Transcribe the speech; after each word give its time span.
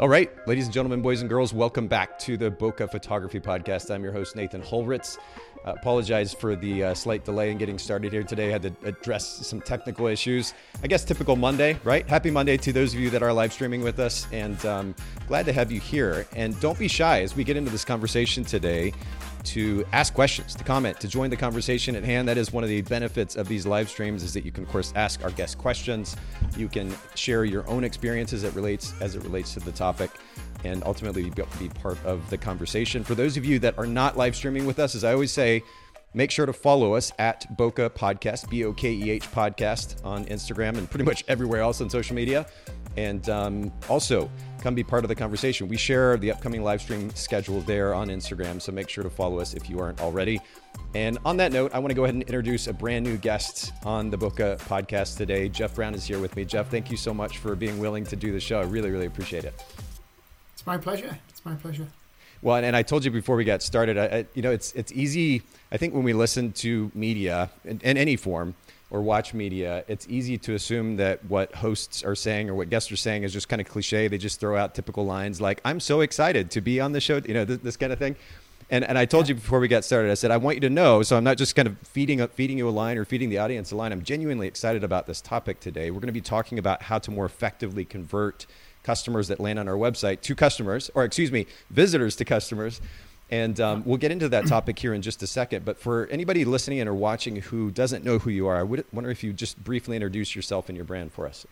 All 0.00 0.08
right, 0.08 0.30
ladies 0.48 0.64
and 0.64 0.72
gentlemen, 0.72 1.02
boys 1.02 1.20
and 1.20 1.28
girls, 1.28 1.52
welcome 1.52 1.86
back 1.86 2.18
to 2.20 2.38
the 2.38 2.50
Bokeh 2.50 2.90
Photography 2.90 3.38
Podcast. 3.38 3.94
I'm 3.94 4.02
your 4.02 4.14
host, 4.14 4.34
Nathan 4.34 4.62
Holritz. 4.62 5.18
Uh, 5.66 5.72
apologize 5.72 6.32
for 6.32 6.56
the 6.56 6.84
uh, 6.84 6.94
slight 6.94 7.26
delay 7.26 7.50
in 7.50 7.58
getting 7.58 7.78
started 7.78 8.10
here 8.10 8.22
today. 8.22 8.48
I 8.48 8.52
had 8.52 8.62
to 8.62 8.72
address 8.84 9.46
some 9.46 9.60
technical 9.60 10.06
issues. 10.06 10.54
I 10.82 10.86
guess 10.86 11.04
typical 11.04 11.36
Monday, 11.36 11.78
right? 11.84 12.08
Happy 12.08 12.30
Monday 12.30 12.56
to 12.56 12.72
those 12.72 12.94
of 12.94 13.00
you 13.00 13.10
that 13.10 13.22
are 13.22 13.30
live 13.30 13.52
streaming 13.52 13.82
with 13.82 13.98
us, 13.98 14.26
and 14.32 14.64
um, 14.64 14.94
glad 15.28 15.44
to 15.44 15.52
have 15.52 15.70
you 15.70 15.80
here. 15.80 16.26
And 16.34 16.58
don't 16.60 16.78
be 16.78 16.88
shy 16.88 17.20
as 17.20 17.36
we 17.36 17.44
get 17.44 17.58
into 17.58 17.70
this 17.70 17.84
conversation 17.84 18.42
today 18.42 18.94
to 19.44 19.84
ask 19.92 20.14
questions, 20.14 20.54
to 20.54 20.64
comment, 20.64 21.00
to 21.00 21.08
join 21.08 21.30
the 21.30 21.36
conversation 21.36 21.96
at 21.96 22.04
hand. 22.04 22.28
That 22.28 22.38
is 22.38 22.52
one 22.52 22.64
of 22.64 22.70
the 22.70 22.82
benefits 22.82 23.36
of 23.36 23.48
these 23.48 23.66
live 23.66 23.88
streams 23.88 24.22
is 24.22 24.34
that 24.34 24.44
you 24.44 24.52
can, 24.52 24.64
of 24.64 24.70
course, 24.70 24.92
ask 24.96 25.22
our 25.24 25.30
guests 25.30 25.54
questions. 25.54 26.16
You 26.56 26.68
can 26.68 26.94
share 27.14 27.44
your 27.44 27.68
own 27.68 27.84
experiences 27.84 28.44
as 28.44 28.50
it 28.50 28.56
relates 28.56 28.94
as 29.00 29.16
it 29.16 29.22
relates 29.22 29.54
to 29.54 29.60
the 29.60 29.72
topic, 29.72 30.10
and 30.64 30.82
ultimately 30.84 31.30
be 31.58 31.68
part 31.68 32.04
of 32.04 32.28
the 32.30 32.38
conversation. 32.38 33.04
For 33.04 33.14
those 33.14 33.36
of 33.36 33.44
you 33.44 33.58
that 33.60 33.78
are 33.78 33.86
not 33.86 34.16
live 34.16 34.36
streaming 34.36 34.66
with 34.66 34.78
us, 34.78 34.94
as 34.94 35.04
I 35.04 35.12
always 35.12 35.32
say, 35.32 35.62
Make 36.12 36.32
sure 36.32 36.44
to 36.44 36.52
follow 36.52 36.94
us 36.94 37.12
at 37.20 37.46
Bokeh 37.56 37.90
Podcast, 37.90 38.50
B 38.50 38.64
O 38.64 38.72
K 38.72 38.90
E 38.90 39.10
H 39.10 39.30
Podcast 39.30 40.04
on 40.04 40.24
Instagram 40.24 40.76
and 40.76 40.90
pretty 40.90 41.04
much 41.04 41.24
everywhere 41.28 41.60
else 41.60 41.80
on 41.80 41.88
social 41.88 42.16
media. 42.16 42.46
And 42.96 43.28
um, 43.28 43.72
also, 43.88 44.28
come 44.60 44.74
be 44.74 44.84
part 44.84 45.04
of 45.04 45.08
the 45.08 45.14
conversation. 45.14 45.68
We 45.68 45.76
share 45.76 46.16
the 46.16 46.30
upcoming 46.30 46.62
live 46.62 46.82
stream 46.82 47.10
schedule 47.14 47.60
there 47.62 47.94
on 47.94 48.08
Instagram, 48.08 48.60
so 48.60 48.72
make 48.72 48.88
sure 48.88 49.02
to 49.02 49.10
follow 49.10 49.40
us 49.40 49.54
if 49.54 49.68
you 49.68 49.80
aren't 49.80 50.00
already. 50.00 50.40
And 50.94 51.18
on 51.24 51.36
that 51.38 51.52
note, 51.52 51.72
I 51.74 51.78
want 51.78 51.90
to 51.90 51.94
go 51.94 52.04
ahead 52.04 52.14
and 52.14 52.22
introduce 52.22 52.66
a 52.66 52.72
brand 52.72 53.04
new 53.04 53.16
guest 53.16 53.72
on 53.84 54.10
the 54.10 54.18
Bokeh 54.18 54.58
podcast 54.60 55.16
today. 55.16 55.48
Jeff 55.48 55.74
Brown 55.74 55.94
is 55.94 56.04
here 56.04 56.18
with 56.18 56.36
me. 56.36 56.44
Jeff, 56.44 56.70
thank 56.70 56.90
you 56.90 56.96
so 56.96 57.14
much 57.14 57.38
for 57.38 57.54
being 57.54 57.78
willing 57.78 58.04
to 58.04 58.16
do 58.16 58.32
the 58.32 58.40
show. 58.40 58.60
I 58.60 58.64
really, 58.64 58.90
really 58.90 59.06
appreciate 59.06 59.44
it. 59.44 59.64
It's 60.52 60.66
my 60.66 60.76
pleasure. 60.76 61.18
It's 61.28 61.44
my 61.44 61.54
pleasure. 61.54 61.86
Well, 62.42 62.56
and 62.56 62.74
I 62.74 62.82
told 62.82 63.04
you 63.04 63.10
before 63.10 63.36
we 63.36 63.44
got 63.44 63.62
started, 63.62 63.98
I, 63.98 64.04
I, 64.04 64.26
you 64.34 64.42
know, 64.42 64.50
it's 64.50 64.72
it's 64.72 64.92
easy. 64.92 65.42
I 65.70 65.76
think 65.76 65.92
when 65.92 66.04
we 66.04 66.14
listen 66.14 66.52
to 66.52 66.90
media 66.94 67.50
in, 67.64 67.80
in, 67.82 67.96
any 67.98 68.16
form 68.16 68.54
or 68.90 69.02
watch 69.02 69.32
media, 69.32 69.84
it's 69.86 70.06
easy 70.08 70.36
to 70.38 70.54
assume 70.54 70.96
that 70.96 71.24
what 71.26 71.54
hosts 71.54 72.02
are 72.02 72.14
saying 72.14 72.50
or 72.50 72.54
what 72.54 72.70
guests 72.70 72.90
are 72.90 72.96
saying 72.96 73.22
is 73.22 73.32
just 73.32 73.48
kind 73.48 73.60
of 73.60 73.68
cliche. 73.68 74.08
They 74.08 74.18
just 74.18 74.40
throw 74.40 74.56
out 74.56 74.74
typical 74.74 75.06
lines 75.06 75.40
like 75.40 75.60
"I'm 75.64 75.80
so 75.80 76.00
excited 76.00 76.50
to 76.52 76.60
be 76.60 76.80
on 76.80 76.92
the 76.92 77.00
show," 77.00 77.20
you 77.26 77.34
know, 77.34 77.44
this, 77.44 77.58
this 77.58 77.76
kind 77.76 77.92
of 77.92 77.98
thing. 77.98 78.16
And 78.68 78.84
and 78.84 78.98
I 78.98 79.04
told 79.04 79.28
you 79.28 79.34
before 79.34 79.60
we 79.60 79.68
got 79.68 79.84
started, 79.84 80.10
I 80.10 80.14
said 80.14 80.30
I 80.30 80.36
want 80.36 80.56
you 80.56 80.60
to 80.62 80.70
know, 80.70 81.02
so 81.02 81.16
I'm 81.16 81.24
not 81.24 81.36
just 81.36 81.54
kind 81.54 81.68
of 81.68 81.76
feeding 81.84 82.26
feeding 82.28 82.58
you 82.58 82.68
a 82.68 82.70
line 82.70 82.98
or 82.98 83.04
feeding 83.04 83.30
the 83.30 83.38
audience 83.38 83.72
a 83.72 83.76
line. 83.76 83.92
I'm 83.92 84.02
genuinely 84.02 84.48
excited 84.48 84.84
about 84.84 85.06
this 85.06 85.20
topic 85.20 85.60
today. 85.60 85.90
We're 85.90 86.00
going 86.00 86.08
to 86.08 86.12
be 86.12 86.20
talking 86.20 86.58
about 86.58 86.82
how 86.82 86.98
to 86.98 87.10
more 87.10 87.26
effectively 87.26 87.84
convert 87.84 88.46
customers 88.82 89.28
that 89.28 89.40
land 89.40 89.58
on 89.58 89.68
our 89.68 89.74
website 89.74 90.20
to 90.22 90.34
customers, 90.34 90.90
or 90.94 91.04
excuse 91.04 91.30
me, 91.30 91.46
visitors 91.70 92.16
to 92.16 92.24
customers. 92.24 92.80
And 93.30 93.60
um, 93.60 93.84
we'll 93.86 93.96
get 93.96 94.10
into 94.10 94.28
that 94.30 94.46
topic 94.46 94.78
here 94.78 94.92
in 94.92 95.02
just 95.02 95.22
a 95.22 95.26
second. 95.26 95.64
But 95.64 95.78
for 95.78 96.06
anybody 96.08 96.44
listening 96.44 96.78
in 96.78 96.88
or 96.88 96.94
watching 96.94 97.36
who 97.36 97.70
doesn't 97.70 98.04
know 98.04 98.18
who 98.18 98.30
you 98.30 98.48
are, 98.48 98.56
I 98.56 98.64
would 98.64 98.84
wonder 98.92 99.08
if 99.08 99.22
you 99.22 99.32
just 99.32 99.62
briefly 99.62 99.96
introduce 99.96 100.34
yourself 100.34 100.68
and 100.68 100.76
your 100.76 100.84
brand 100.84 101.12
for 101.12 101.26
us. 101.26 101.46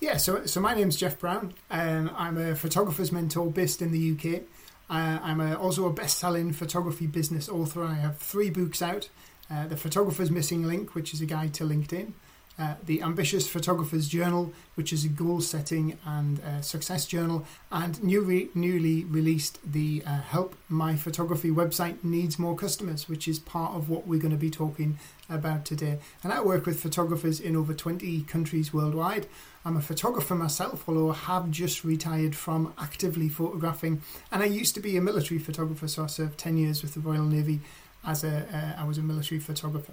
Yeah, 0.00 0.16
so 0.16 0.46
so 0.46 0.60
my 0.60 0.74
name's 0.74 0.96
Jeff 0.96 1.18
Brown, 1.18 1.52
and 1.68 2.10
I'm 2.16 2.38
a 2.38 2.56
photographer's 2.56 3.12
mentor 3.12 3.50
based 3.50 3.82
in 3.82 3.92
the 3.92 4.12
UK. 4.12 4.42
Uh, 4.88 5.18
I'm 5.22 5.40
a, 5.40 5.54
also 5.54 5.86
a 5.86 5.92
best-selling 5.92 6.52
photography 6.52 7.06
business 7.06 7.48
author. 7.48 7.84
I 7.84 7.94
have 7.94 8.16
three 8.16 8.48
books 8.48 8.80
out: 8.80 9.10
uh, 9.50 9.66
The 9.66 9.76
Photographer's 9.76 10.30
Missing 10.30 10.66
Link, 10.66 10.94
which 10.94 11.12
is 11.12 11.20
a 11.20 11.26
guide 11.26 11.52
to 11.54 11.64
LinkedIn, 11.64 12.12
uh, 12.60 12.74
the 12.84 13.00
Ambitious 13.02 13.48
Photographer's 13.48 14.06
Journal, 14.06 14.52
which 14.74 14.92
is 14.92 15.04
a 15.04 15.08
goal 15.08 15.40
setting 15.40 15.98
and 16.04 16.40
uh, 16.40 16.60
success 16.60 17.06
journal, 17.06 17.46
and 17.72 18.02
newly, 18.02 18.50
newly 18.54 19.04
released 19.04 19.58
the 19.64 20.02
uh, 20.06 20.20
Help 20.20 20.54
My 20.68 20.94
Photography 20.94 21.50
website 21.50 22.04
Needs 22.04 22.38
More 22.38 22.54
Customers, 22.54 23.08
which 23.08 23.26
is 23.26 23.38
part 23.38 23.72
of 23.74 23.88
what 23.88 24.06
we're 24.06 24.20
going 24.20 24.30
to 24.30 24.36
be 24.36 24.50
talking 24.50 24.98
about 25.30 25.64
today. 25.64 25.98
And 26.22 26.32
I 26.32 26.40
work 26.42 26.66
with 26.66 26.80
photographers 26.80 27.40
in 27.40 27.56
over 27.56 27.72
20 27.72 28.22
countries 28.22 28.74
worldwide. 28.74 29.26
I'm 29.64 29.76
a 29.76 29.82
photographer 29.82 30.34
myself, 30.34 30.86
although 30.86 31.10
I 31.10 31.14
have 31.14 31.50
just 31.50 31.82
retired 31.82 32.36
from 32.36 32.74
actively 32.78 33.30
photographing. 33.30 34.02
And 34.30 34.42
I 34.42 34.46
used 34.46 34.74
to 34.74 34.80
be 34.80 34.98
a 34.98 35.00
military 35.00 35.40
photographer, 35.40 35.88
so 35.88 36.04
I 36.04 36.08
served 36.08 36.36
10 36.36 36.58
years 36.58 36.82
with 36.82 36.92
the 36.92 37.00
Royal 37.00 37.24
Navy 37.24 37.60
as 38.04 38.24
a 38.24 38.46
uh, 38.52 38.82
I 38.82 38.86
was 38.86 38.98
a 38.98 39.02
military 39.02 39.40
photographer. 39.40 39.92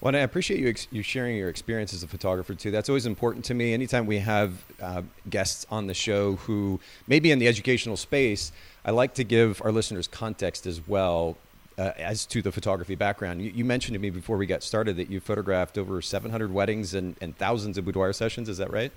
Well, 0.00 0.16
I 0.16 0.20
appreciate 0.20 0.60
you 0.60 0.68
ex- 0.68 0.88
you 0.90 1.02
sharing 1.02 1.36
your 1.36 1.50
experience 1.50 1.92
as 1.92 2.02
a 2.02 2.08
photographer 2.08 2.54
too. 2.54 2.70
That's 2.70 2.88
always 2.88 3.04
important 3.04 3.44
to 3.46 3.54
me. 3.54 3.74
Anytime 3.74 4.06
we 4.06 4.18
have 4.20 4.64
uh, 4.80 5.02
guests 5.28 5.66
on 5.70 5.88
the 5.88 5.94
show 5.94 6.36
who 6.36 6.80
may 7.06 7.20
be 7.20 7.30
in 7.30 7.38
the 7.38 7.46
educational 7.46 7.98
space, 7.98 8.50
I 8.82 8.92
like 8.92 9.12
to 9.14 9.24
give 9.24 9.60
our 9.62 9.70
listeners 9.70 10.08
context 10.08 10.66
as 10.66 10.86
well 10.88 11.36
uh, 11.76 11.92
as 11.98 12.24
to 12.26 12.40
the 12.40 12.50
photography 12.50 12.94
background. 12.94 13.42
You, 13.42 13.50
you, 13.50 13.64
mentioned 13.64 13.94
to 13.94 13.98
me 13.98 14.08
before 14.08 14.38
we 14.38 14.46
got 14.46 14.62
started 14.62 14.96
that 14.96 15.10
you 15.10 15.20
photographed 15.20 15.76
over 15.76 16.00
700 16.00 16.50
weddings 16.50 16.94
and, 16.94 17.16
and 17.20 17.36
thousands 17.36 17.76
of 17.76 17.84
boudoir 17.84 18.14
sessions. 18.14 18.48
Is 18.48 18.56
that 18.56 18.72
right? 18.72 18.92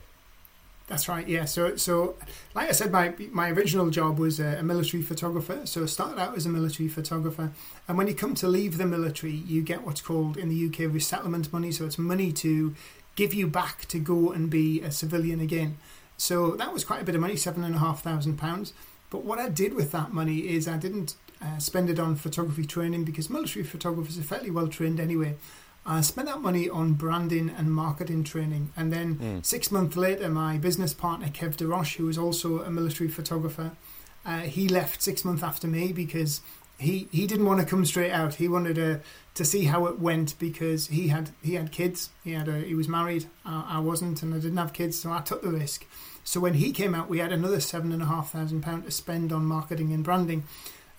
That's 0.88 1.08
right. 1.08 1.28
Yeah. 1.28 1.46
So, 1.46 1.78
so 1.78 2.16
like 2.54 2.70
I 2.70 2.74
said, 2.74 2.92
my 2.92 3.14
my 3.32 3.50
original 3.52 3.90
job 3.90 4.20
was 4.20 4.40
a, 4.40 4.58
a, 4.60 4.64
military 4.64 5.02
photographer. 5.02 5.62
So 5.66 5.84
I 5.84 5.86
started 5.86 6.20
out 6.20 6.36
as 6.36 6.46
a 6.46 6.50
military 6.50 6.90
photographer, 6.90 7.52
and 7.88 7.98
when 7.98 8.08
you 8.08 8.14
come 8.14 8.36
to 8.36 8.48
leave 8.48 8.78
the 8.78 8.86
military, 8.86 9.32
you 9.32 9.62
get 9.62 9.84
what's 9.84 10.02
called 10.02 10.36
in 10.38 10.50
the 10.50 10.68
UK 10.68 10.94
resettlement 10.94 11.54
money. 11.54 11.72
So 11.72 11.86
it's 11.86 11.98
money 11.98 12.34
to 12.34 12.76
give 13.16 13.34
you 13.34 13.48
back 13.48 13.86
to 13.86 14.00
go 14.00 14.32
and 14.32 14.50
be 14.50 14.82
a 14.82 14.92
civilian 14.92 15.40
again. 15.40 15.78
So 16.18 16.52
that 16.52 16.74
was 16.74 16.84
quite 16.84 17.02
a 17.02 17.06
bit 17.06 17.16
of 17.16 17.22
money, 17.22 17.38
seven 17.38 17.64
and 17.64 17.76
a 17.76 17.80
half 17.80 18.04
thousand 18.04 18.38
pounds. 18.38 18.74
But 19.10 19.24
what 19.24 19.40
I 19.40 19.50
did 19.50 19.76
with 19.76 19.92
that 19.92 20.12
money 20.12 20.50
is 20.50 20.68
I 20.68 20.78
didn't 20.78 21.16
uh, 21.42 21.60
spend 21.60 21.90
it 21.90 22.00
on 22.00 22.16
photography 22.16 22.66
training 22.66 23.04
because 23.04 23.30
military 23.30 23.64
photographers 23.64 24.18
are 24.18 24.24
fairly 24.24 24.52
well 24.52 24.68
trained 24.68 25.00
anyway. 25.00 25.36
I 25.86 26.02
spent 26.02 26.28
that 26.28 26.42
money 26.42 26.70
on 26.70 26.94
branding 26.94 27.50
and 27.50 27.74
marketing 27.74 28.24
training. 28.24 28.72
And 28.78 28.92
then 28.92 29.16
mm. 29.16 29.46
six 29.46 29.72
months 29.72 29.98
later, 29.98 30.30
my 30.30 30.58
business 30.58 30.94
partner, 30.94 31.28
Kev 31.28 31.58
DeRoche, 31.58 31.98
who 31.98 32.06
was 32.06 32.18
also 32.18 32.62
a 32.62 32.72
military 32.72 33.10
photographer, 33.10 33.72
uh, 34.26 34.40
he 34.42 34.70
left 34.70 35.02
six 35.02 35.26
months 35.26 35.44
after 35.44 35.68
me 35.68 35.92
because 35.92 36.42
he, 36.78 37.08
he 37.12 37.28
didn't 37.28 37.46
want 37.46 37.60
to 37.60 37.66
come 37.66 37.84
straight 37.86 38.12
out. 38.12 38.36
He 38.36 38.48
wanted 38.48 38.76
to, 38.76 39.02
to 39.36 39.46
see 39.46 39.66
how 39.66 39.86
it 39.88 40.00
went 40.00 40.40
because 40.40 40.88
he 40.88 41.10
had 41.10 41.32
he 41.42 41.56
had 41.56 41.72
kids. 41.72 42.10
He 42.24 42.32
had 42.32 42.48
a, 42.48 42.60
he 42.60 42.76
was 42.76 42.88
married. 42.88 43.26
I, 43.46 43.66
I 43.72 43.80
wasn't, 43.80 44.24
and 44.24 44.34
I 44.34 44.38
didn't 44.38 44.58
have 44.58 44.74
kids, 44.74 45.00
so 45.00 45.12
I 45.12 45.20
took 45.20 45.42
the 45.42 45.50
risk. 45.50 45.86
So 46.24 46.40
when 46.40 46.54
he 46.54 46.72
came 46.72 46.96
out, 46.96 47.10
we 47.10 47.20
had 47.20 47.34
another 47.34 47.60
seven 47.60 47.92
and 47.92 48.02
a 48.02 48.06
half 48.06 48.32
thousand 48.32 48.62
pound 48.62 48.86
to 48.86 48.92
spend 48.92 49.34
on 49.34 49.46
marketing 49.46 49.92
and 49.92 50.04
branding. 50.04 50.46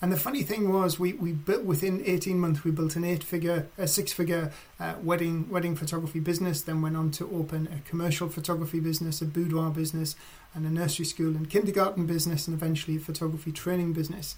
And 0.05 0.13
the 0.13 0.19
funny 0.19 0.43
thing 0.43 0.71
was, 0.71 1.01
we, 1.01 1.15
we 1.15 1.33
built 1.33 1.65
within 1.65 2.03
18 2.05 2.39
months, 2.39 2.63
we 2.63 2.71
built 2.71 2.95
an 2.95 3.05
eight 3.05 3.25
figure, 3.25 3.69
a 3.79 3.89
six 3.89 4.13
figure 4.13 4.53
uh, 4.79 4.97
wedding 5.03 5.49
wedding 5.49 5.75
photography 5.75 6.21
business. 6.21 6.61
Then 6.61 6.83
went 6.83 6.95
on 6.95 7.11
to 7.13 7.25
open 7.35 7.69
a 7.69 7.89
commercial 7.89 8.29
photography 8.29 8.81
business, 8.81 9.23
a 9.23 9.25
boudoir 9.25 9.71
business, 9.71 10.15
and 10.55 10.67
a 10.67 10.69
nursery 10.69 11.07
school 11.07 11.29
and 11.29 11.49
kindergarten 11.49 12.05
business, 12.05 12.47
and 12.47 12.55
eventually 12.55 12.99
a 12.99 13.01
photography 13.01 13.51
training 13.51 13.95
business. 13.95 14.37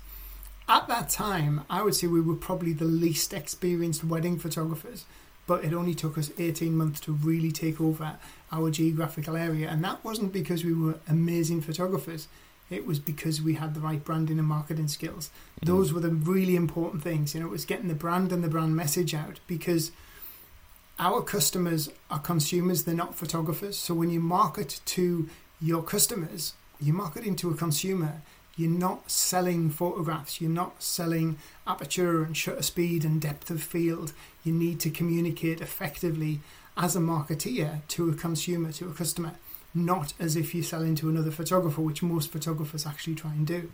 At 0.68 0.86
that 0.86 1.08
time, 1.08 1.62
I 1.68 1.82
would 1.82 1.96
say 1.96 2.06
we 2.06 2.20
were 2.20 2.36
probably 2.36 2.72
the 2.72 2.84
least 2.84 3.34
experienced 3.34 4.04
wedding 4.04 4.38
photographers, 4.38 5.04
but 5.48 5.64
it 5.64 5.74
only 5.74 5.96
took 5.96 6.16
us 6.16 6.30
18 6.38 6.76
months 6.76 7.00
to 7.00 7.12
really 7.12 7.50
take 7.50 7.80
over 7.80 8.18
our 8.52 8.70
geographical 8.70 9.34
area. 9.34 9.68
And 9.68 9.82
that 9.82 10.04
wasn't 10.04 10.32
because 10.32 10.62
we 10.62 10.74
were 10.74 11.00
amazing 11.08 11.60
photographers 11.60 12.28
it 12.70 12.86
was 12.86 12.98
because 12.98 13.40
we 13.40 13.54
had 13.54 13.74
the 13.74 13.80
right 13.80 14.02
branding 14.04 14.38
and 14.38 14.48
marketing 14.48 14.88
skills. 14.88 15.30
Mm-hmm. 15.56 15.66
Those 15.66 15.92
were 15.92 16.00
the 16.00 16.10
really 16.10 16.56
important 16.56 17.02
things. 17.02 17.34
You 17.34 17.40
know, 17.40 17.46
it 17.46 17.52
was 17.52 17.64
getting 17.64 17.88
the 17.88 17.94
brand 17.94 18.32
and 18.32 18.42
the 18.42 18.48
brand 18.48 18.76
message 18.76 19.14
out 19.14 19.40
because 19.46 19.92
our 20.98 21.22
customers 21.22 21.90
are 22.10 22.18
consumers, 22.18 22.84
they're 22.84 22.94
not 22.94 23.14
photographers. 23.14 23.76
So 23.76 23.94
when 23.94 24.10
you 24.10 24.20
market 24.20 24.80
to 24.86 25.28
your 25.60 25.82
customers, 25.82 26.54
you're 26.80 26.94
marketing 26.94 27.36
to 27.36 27.50
a 27.50 27.54
consumer. 27.54 28.22
You're 28.56 28.70
not 28.70 29.10
selling 29.10 29.68
photographs, 29.68 30.40
you're 30.40 30.50
not 30.50 30.82
selling 30.82 31.36
aperture 31.66 32.22
and 32.24 32.34
shutter 32.34 32.62
speed 32.62 33.04
and 33.04 33.20
depth 33.20 33.50
of 33.50 33.62
field. 33.62 34.14
You 34.44 34.52
need 34.54 34.80
to 34.80 34.90
communicate 34.90 35.60
effectively 35.60 36.40
as 36.74 36.96
a 36.96 37.00
marketeer 37.00 37.86
to 37.88 38.08
a 38.08 38.14
consumer, 38.14 38.72
to 38.72 38.88
a 38.88 38.94
customer 38.94 39.32
not 39.76 40.14
as 40.18 40.36
if 40.36 40.54
you're 40.54 40.64
selling 40.64 40.94
to 40.96 41.08
another 41.08 41.30
photographer, 41.30 41.80
which 41.80 42.02
most 42.02 42.32
photographers 42.32 42.86
actually 42.86 43.14
try 43.14 43.32
and 43.32 43.46
do. 43.46 43.70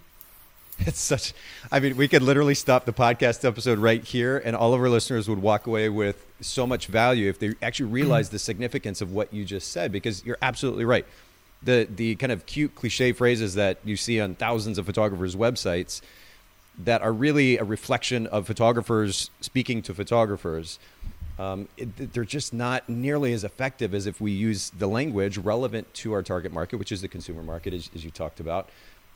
It's 0.87 1.01
such, 1.01 1.33
I 1.71 1.81
mean, 1.81 1.97
we 1.97 2.09
could 2.09 2.23
literally 2.23 2.55
stop 2.55 2.87
the 2.87 2.93
podcast 2.93 3.45
episode 3.45 3.79
right 3.79 4.03
here, 4.03 4.39
and 4.39 4.57
all 4.57 4.75
of 4.75 4.81
our 4.81 4.89
listeners 4.89 5.29
would 5.29 5.41
walk 5.41 5.67
away 5.67 5.89
with 5.89 6.27
so 6.41 6.67
much 6.67 6.87
value 6.87 7.29
if 7.29 7.39
they 7.39 7.55
actually 7.63 7.87
mm-hmm. 7.87 7.95
realize 7.95 8.31
the 8.31 8.39
significance 8.39 9.01
of 9.01 9.13
what 9.13 9.33
you 9.33 9.45
just 9.45 9.71
said, 9.71 9.93
because 9.93 10.25
you're 10.25 10.39
absolutely 10.43 10.85
right. 10.85 11.07
The, 11.63 11.87
the 11.95 12.17
kind 12.17 12.33
of 12.33 12.47
cute 12.47 12.75
cliche 12.75 13.13
phrases 13.13 13.55
that 13.55 13.79
you 13.85 13.97
see 13.97 14.21
on 14.21 14.35
thousands 14.35 14.79
of 14.79 14.87
photographers' 14.87 15.37
websites 15.37 16.01
that 16.79 17.03
are 17.03 17.13
really 17.13 17.59
a 17.59 17.65
reflection 17.65 18.27
of 18.29 18.47
photographers 18.47 19.31
speaking 19.41 19.83
to 19.83 19.95
photographers 19.95 20.79
um, 21.43 21.69
it, 21.77 22.13
they're 22.13 22.25
just 22.25 22.55
not 22.55 22.89
nearly 22.89 23.33
as 23.33 23.43
effective 23.43 23.95
as 23.95 24.07
if 24.07 24.21
we 24.21 24.31
use 24.31 24.71
the 24.71 24.87
language 24.87 25.39
relevant 25.39 25.93
to 25.95 26.13
our 26.13 26.23
target 26.23 26.53
market, 26.53 26.77
which 26.77 26.93
is 26.93 27.01
the 27.01 27.09
consumer 27.09 27.43
market, 27.43 27.75
as, 27.75 27.91
as 27.95 28.05
you 28.05 28.11
talked 28.11 28.39
about. 28.39 28.69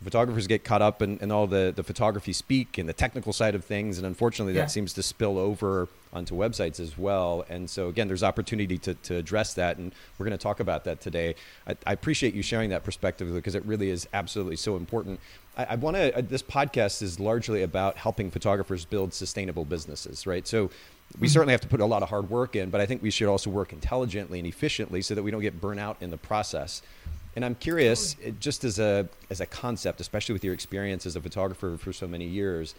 Photographers 0.02 0.46
get 0.46 0.62
caught 0.62 0.82
up 0.82 1.00
in, 1.00 1.19
in, 1.19 1.31
all 1.31 1.46
the, 1.46 1.73
the 1.75 1.82
photography 1.82 2.32
speak 2.32 2.76
and 2.76 2.87
the 2.87 2.93
technical 2.93 3.32
side 3.32 3.55
of 3.55 3.64
things, 3.64 3.96
and 3.96 4.06
unfortunately, 4.06 4.55
yeah. 4.55 4.62
that 4.62 4.70
seems 4.70 4.93
to 4.93 5.02
spill 5.02 5.38
over 5.38 5.88
onto 6.12 6.34
websites 6.34 6.81
as 6.81 6.99
well. 6.99 7.46
And 7.49 7.70
so, 7.70 7.88
again, 7.88 8.06
there's 8.06 8.23
opportunity 8.23 8.76
to, 8.79 8.94
to 8.94 9.17
address 9.17 9.55
that, 9.55 9.79
and 9.79 9.94
we're 10.19 10.26
going 10.26 10.37
to 10.37 10.43
talk 10.43 10.61
about 10.61 10.84
that 10.84 11.00
today. 11.00 11.34
I, 11.67 11.76
I 11.87 11.93
appreciate 11.93 12.34
you 12.34 12.43
sharing 12.43 12.70
that 12.70 12.84
perspective 12.84 13.32
because 13.32 13.55
it 13.55 13.64
really 13.64 13.88
is 13.88 14.06
absolutely 14.12 14.56
so 14.56 14.76
important. 14.76 15.19
I, 15.56 15.64
I 15.64 15.75
want 15.76 15.96
to. 15.96 16.14
Uh, 16.14 16.22
this 16.22 16.43
podcast 16.43 17.02
is 17.02 17.19
largely 17.19 17.62
about 17.62 17.96
helping 17.96 18.31
photographers 18.31 18.84
build 18.84 19.14
sustainable 19.14 19.64
businesses, 19.64 20.26
right? 20.26 20.46
So 20.46 20.70
we 21.19 21.29
certainly 21.29 21.53
have 21.53 21.61
to 21.62 21.69
put 21.69 21.81
a 21.81 21.87
lot 21.87 22.03
of 22.03 22.08
hard 22.08 22.29
work 22.29 22.56
in, 22.56 22.70
but 22.70 22.81
I 22.81 22.87
think 22.87 23.03
we 23.03 23.11
should 23.11 23.29
also 23.29 23.50
work 23.50 23.73
intelligently 23.73 24.38
and 24.38 24.47
efficiently 24.47 25.03
so 25.03 25.14
that 25.14 25.23
we 25.23 25.31
don't 25.31 25.41
get 25.41 25.61
burnt 25.61 25.81
out 25.81 25.97
in 26.00 26.11
the 26.11 26.19
process. 26.19 26.82
And 27.35 27.44
I'm 27.44 27.55
curious, 27.55 28.17
just 28.41 28.64
as 28.64 28.79
a 28.79 29.08
as 29.31 29.41
a 29.41 29.47
concept, 29.47 30.00
especially 30.00 30.32
with 30.32 30.44
your 30.44 30.55
experience 30.55 31.06
as 31.06 31.17
a 31.17 31.20
photographer 31.20 31.76
for 31.79 31.93
so 31.93 32.06
many 32.06 32.26
years, 32.26 32.75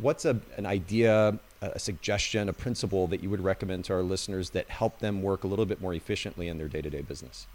what's 0.00 0.24
a, 0.24 0.40
an 0.56 0.66
idea, 0.66 1.38
a 1.60 1.78
suggestion, 1.78 2.48
a 2.48 2.52
principle 2.52 3.06
that 3.08 3.22
you 3.22 3.30
would 3.30 3.42
recommend 3.42 3.84
to 3.86 3.94
our 3.94 4.02
listeners 4.02 4.50
that 4.50 4.68
help 4.68 4.98
them 4.98 5.22
work 5.22 5.44
a 5.44 5.46
little 5.46 5.66
bit 5.66 5.80
more 5.80 5.94
efficiently 5.94 6.48
in 6.48 6.58
their 6.58 6.68
day 6.68 6.82
to 6.82 6.90
day 6.90 7.02
business? 7.02 7.46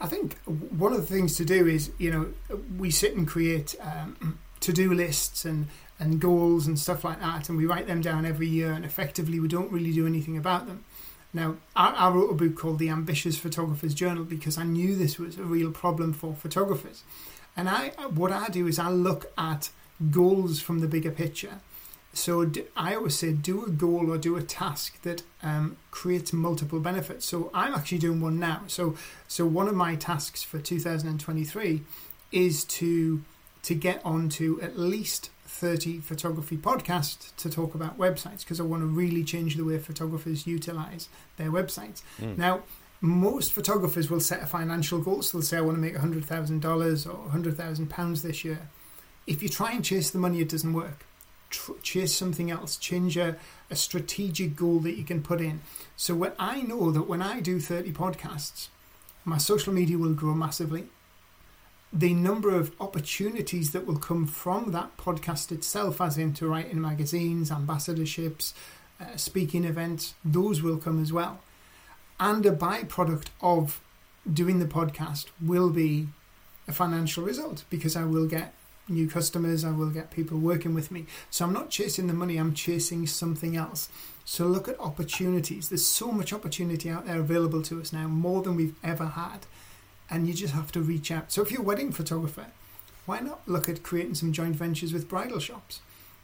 I 0.00 0.06
think 0.06 0.38
one 0.44 0.92
of 0.92 1.00
the 1.00 1.06
things 1.06 1.36
to 1.36 1.44
do 1.44 1.66
is, 1.66 1.90
you 1.98 2.10
know, 2.10 2.56
we 2.78 2.90
sit 2.90 3.16
and 3.16 3.26
create 3.26 3.74
um, 3.80 4.38
to 4.60 4.72
do 4.72 4.92
lists 4.94 5.44
and, 5.44 5.66
and 5.98 6.20
goals 6.20 6.66
and 6.66 6.78
stuff 6.78 7.04
like 7.04 7.20
that, 7.20 7.48
and 7.48 7.58
we 7.58 7.66
write 7.66 7.86
them 7.86 8.00
down 8.00 8.24
every 8.24 8.48
year, 8.48 8.72
and 8.72 8.84
effectively 8.84 9.40
we 9.40 9.48
don't 9.48 9.72
really 9.72 9.92
do 9.92 10.06
anything 10.06 10.36
about 10.36 10.66
them. 10.66 10.84
Now, 11.32 11.56
I, 11.76 12.08
wrote 12.08 12.30
a 12.30 12.34
book 12.34 12.56
called 12.56 12.78
The 12.78 12.88
Ambitious 12.88 13.36
Photographer's 13.36 13.92
Journal 13.92 14.24
because 14.24 14.56
I 14.56 14.64
knew 14.64 14.94
this 14.94 15.18
was 15.18 15.36
a 15.36 15.42
real 15.42 15.70
problem 15.70 16.14
for 16.14 16.34
photographers. 16.34 17.04
And 17.54 17.68
I, 17.68 17.88
what 18.14 18.32
I 18.32 18.48
do 18.48 18.66
is 18.66 18.78
I 18.78 18.88
look 18.88 19.30
at 19.36 19.70
goals 20.10 20.60
from 20.60 20.78
the 20.78 20.88
bigger 20.88 21.10
picture. 21.10 21.60
So 22.14 22.44
do, 22.46 22.64
I 22.76 22.94
always 22.94 23.18
say 23.18 23.32
do 23.32 23.64
a 23.64 23.70
goal 23.70 24.10
or 24.10 24.16
do 24.16 24.36
a 24.36 24.42
task 24.42 25.02
that 25.02 25.22
um, 25.42 25.76
creates 25.90 26.32
multiple 26.32 26.80
benefits. 26.80 27.26
So 27.26 27.50
I'm 27.52 27.74
actually 27.74 27.98
doing 27.98 28.20
one 28.20 28.38
now. 28.38 28.62
So 28.66 28.96
so 29.28 29.44
one 29.44 29.68
of 29.68 29.74
my 29.74 29.94
tasks 29.94 30.42
for 30.42 30.58
2023 30.58 31.82
is 32.32 32.64
to 32.64 33.22
to 33.62 33.74
get 33.74 34.00
onto 34.04 34.58
at 34.62 34.78
least 34.78 35.30
30 35.58 35.98
photography 35.98 36.56
podcast 36.56 37.34
to 37.36 37.50
talk 37.50 37.74
about 37.74 37.98
websites 37.98 38.40
because 38.40 38.60
I 38.60 38.62
want 38.62 38.82
to 38.82 38.86
really 38.86 39.24
change 39.24 39.56
the 39.56 39.64
way 39.64 39.76
photographers 39.78 40.46
utilize 40.46 41.08
their 41.36 41.50
websites. 41.50 42.02
Mm. 42.20 42.38
Now, 42.38 42.62
most 43.00 43.52
photographers 43.52 44.08
will 44.08 44.20
set 44.20 44.40
a 44.40 44.46
financial 44.46 45.00
goal. 45.00 45.22
So 45.22 45.38
they'll 45.38 45.44
say, 45.44 45.56
I 45.56 45.60
want 45.60 45.76
to 45.76 45.80
make 45.80 45.96
$100,000 45.96 47.06
or 47.06 47.30
£100,000 47.30 48.22
this 48.22 48.44
year. 48.44 48.68
If 49.26 49.42
you 49.42 49.48
try 49.48 49.72
and 49.72 49.84
chase 49.84 50.10
the 50.10 50.18
money, 50.18 50.40
it 50.40 50.48
doesn't 50.48 50.72
work. 50.72 51.04
Tr- 51.50 51.72
chase 51.82 52.14
something 52.14 52.52
else. 52.52 52.76
Change 52.76 53.16
a, 53.16 53.36
a 53.68 53.74
strategic 53.74 54.54
goal 54.54 54.78
that 54.80 54.96
you 54.96 55.04
can 55.04 55.22
put 55.22 55.40
in. 55.40 55.60
So 55.96 56.14
when 56.14 56.32
I 56.38 56.62
know 56.62 56.92
that 56.92 57.08
when 57.08 57.20
I 57.20 57.40
do 57.40 57.58
30 57.58 57.92
podcasts, 57.92 58.68
my 59.24 59.38
social 59.38 59.72
media 59.72 59.98
will 59.98 60.14
grow 60.14 60.34
massively 60.34 60.86
the 61.92 62.12
number 62.12 62.54
of 62.54 62.72
opportunities 62.80 63.72
that 63.72 63.86
will 63.86 63.98
come 63.98 64.26
from 64.26 64.72
that 64.72 64.96
podcast 64.98 65.50
itself, 65.50 66.00
as 66.00 66.18
in 66.18 66.34
to 66.34 66.46
write 66.46 66.70
in 66.70 66.80
magazines, 66.80 67.50
ambassadorships, 67.50 68.52
uh, 69.00 69.16
speaking 69.16 69.64
events, 69.64 70.14
those 70.24 70.62
will 70.62 70.76
come 70.76 71.00
as 71.00 71.12
well. 71.12 71.40
And 72.20 72.44
a 72.44 72.52
byproduct 72.52 73.26
of 73.40 73.80
doing 74.30 74.58
the 74.58 74.66
podcast 74.66 75.26
will 75.40 75.70
be 75.70 76.08
a 76.66 76.72
financial 76.72 77.24
result 77.24 77.64
because 77.70 77.96
I 77.96 78.04
will 78.04 78.26
get 78.26 78.54
new 78.88 79.08
customers, 79.08 79.64
I 79.64 79.70
will 79.70 79.90
get 79.90 80.10
people 80.10 80.38
working 80.38 80.74
with 80.74 80.90
me. 80.90 81.06
So 81.30 81.44
I'm 81.44 81.52
not 81.52 81.70
chasing 81.70 82.06
the 82.06 82.14
money, 82.14 82.36
I'm 82.36 82.54
chasing 82.54 83.06
something 83.06 83.56
else. 83.56 83.88
So 84.24 84.46
look 84.46 84.68
at 84.68 84.78
opportunities. 84.80 85.68
There's 85.68 85.86
so 85.86 86.12
much 86.12 86.32
opportunity 86.32 86.90
out 86.90 87.06
there 87.06 87.20
available 87.20 87.62
to 87.62 87.80
us 87.80 87.92
now, 87.92 88.08
more 88.08 88.42
than 88.42 88.56
we've 88.56 88.76
ever 88.84 89.06
had 89.06 89.46
and 90.10 90.26
you 90.26 90.34
just 90.34 90.54
have 90.54 90.72
to 90.72 90.80
reach 90.80 91.10
out. 91.10 91.32
So 91.32 91.42
if 91.42 91.50
you're 91.50 91.60
a 91.60 91.64
wedding 91.64 91.92
photographer, 91.92 92.46
why 93.06 93.20
not 93.20 93.46
look 93.46 93.68
at 93.68 93.82
creating 93.82 94.14
some 94.14 94.32
joint 94.32 94.56
ventures 94.56 94.92
with 94.92 95.08
bridal 95.08 95.38
shops? 95.38 95.80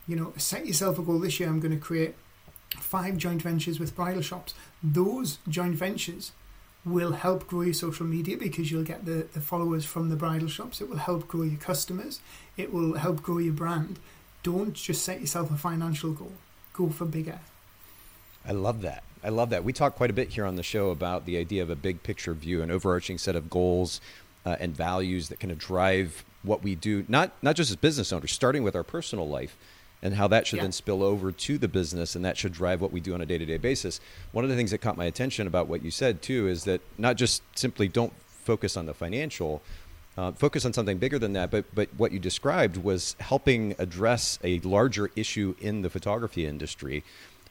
You 0.06 0.16
know, 0.16 0.32
set 0.36 0.66
yourself 0.66 0.98
a 0.98 1.02
goal 1.02 1.18
this 1.18 1.40
year. 1.40 1.48
I'm 1.48 1.60
going 1.60 1.72
to 1.74 1.80
create 1.80 2.14
five 2.76 3.16
joint 3.16 3.42
ventures 3.42 3.80
with 3.80 3.96
bridal 3.96 4.22
shops. 4.22 4.54
Those 4.82 5.38
joint 5.48 5.76
ventures 5.76 6.32
will 6.84 7.12
help 7.12 7.46
grow 7.46 7.62
your 7.62 7.74
social 7.74 8.04
media 8.04 8.36
because 8.36 8.70
you'll 8.70 8.84
get 8.84 9.06
the, 9.06 9.26
the 9.32 9.40
followers 9.40 9.84
from 9.86 10.10
the 10.10 10.16
bridal 10.16 10.48
shops. 10.48 10.80
It 10.80 10.90
will 10.90 10.98
help 10.98 11.26
grow 11.26 11.42
your 11.42 11.58
customers. 11.58 12.20
It 12.56 12.72
will 12.72 12.94
help 12.94 13.22
grow 13.22 13.38
your 13.38 13.54
brand. 13.54 13.98
Don't 14.42 14.74
just 14.74 15.02
set 15.02 15.20
yourself 15.20 15.50
a 15.50 15.56
financial 15.56 16.12
goal. 16.12 16.32
Go 16.74 16.90
for 16.90 17.06
bigger. 17.06 17.40
I 18.46 18.52
love 18.52 18.82
that. 18.82 19.02
I 19.24 19.30
love 19.30 19.50
that. 19.50 19.64
We 19.64 19.72
talk 19.72 19.94
quite 19.94 20.10
a 20.10 20.12
bit 20.12 20.28
here 20.28 20.44
on 20.44 20.56
the 20.56 20.62
show 20.62 20.90
about 20.90 21.24
the 21.24 21.38
idea 21.38 21.62
of 21.62 21.70
a 21.70 21.76
big 21.76 22.02
picture 22.02 22.34
view, 22.34 22.62
an 22.62 22.70
overarching 22.70 23.16
set 23.16 23.34
of 23.34 23.48
goals 23.48 24.00
uh, 24.44 24.56
and 24.60 24.76
values 24.76 25.30
that 25.30 25.40
kind 25.40 25.50
of 25.50 25.58
drive 25.58 26.24
what 26.42 26.62
we 26.62 26.74
do, 26.74 27.06
not 27.08 27.32
not 27.42 27.56
just 27.56 27.70
as 27.70 27.76
business 27.76 28.12
owners, 28.12 28.32
starting 28.32 28.62
with 28.62 28.76
our 28.76 28.82
personal 28.82 29.26
life, 29.26 29.56
and 30.02 30.14
how 30.14 30.28
that 30.28 30.46
should 30.46 30.58
yeah. 30.58 30.64
then 30.64 30.72
spill 30.72 31.02
over 31.02 31.32
to 31.32 31.56
the 31.56 31.68
business, 31.68 32.14
and 32.14 32.22
that 32.24 32.36
should 32.36 32.52
drive 32.52 32.82
what 32.82 32.92
we 32.92 33.00
do 33.00 33.14
on 33.14 33.22
a 33.22 33.26
day 33.26 33.38
to 33.38 33.46
day 33.46 33.56
basis. 33.56 33.98
One 34.32 34.44
of 34.44 34.50
the 34.50 34.56
things 34.56 34.70
that 34.72 34.78
caught 34.78 34.98
my 34.98 35.06
attention 35.06 35.46
about 35.46 35.68
what 35.68 35.82
you 35.82 35.90
said 35.90 36.20
too 36.20 36.46
is 36.46 36.64
that 36.64 36.82
not 36.98 37.16
just 37.16 37.42
simply 37.58 37.88
don't 37.88 38.12
focus 38.28 38.76
on 38.76 38.84
the 38.86 38.94
financial. 38.94 39.62
Uh, 40.16 40.30
focus 40.30 40.64
on 40.64 40.72
something 40.72 40.98
bigger 40.98 41.18
than 41.18 41.32
that, 41.32 41.50
but 41.50 41.64
but 41.74 41.88
what 41.96 42.12
you 42.12 42.20
described 42.20 42.76
was 42.76 43.16
helping 43.18 43.74
address 43.78 44.38
a 44.44 44.60
larger 44.60 45.10
issue 45.16 45.56
in 45.60 45.82
the 45.82 45.90
photography 45.90 46.46
industry, 46.46 47.02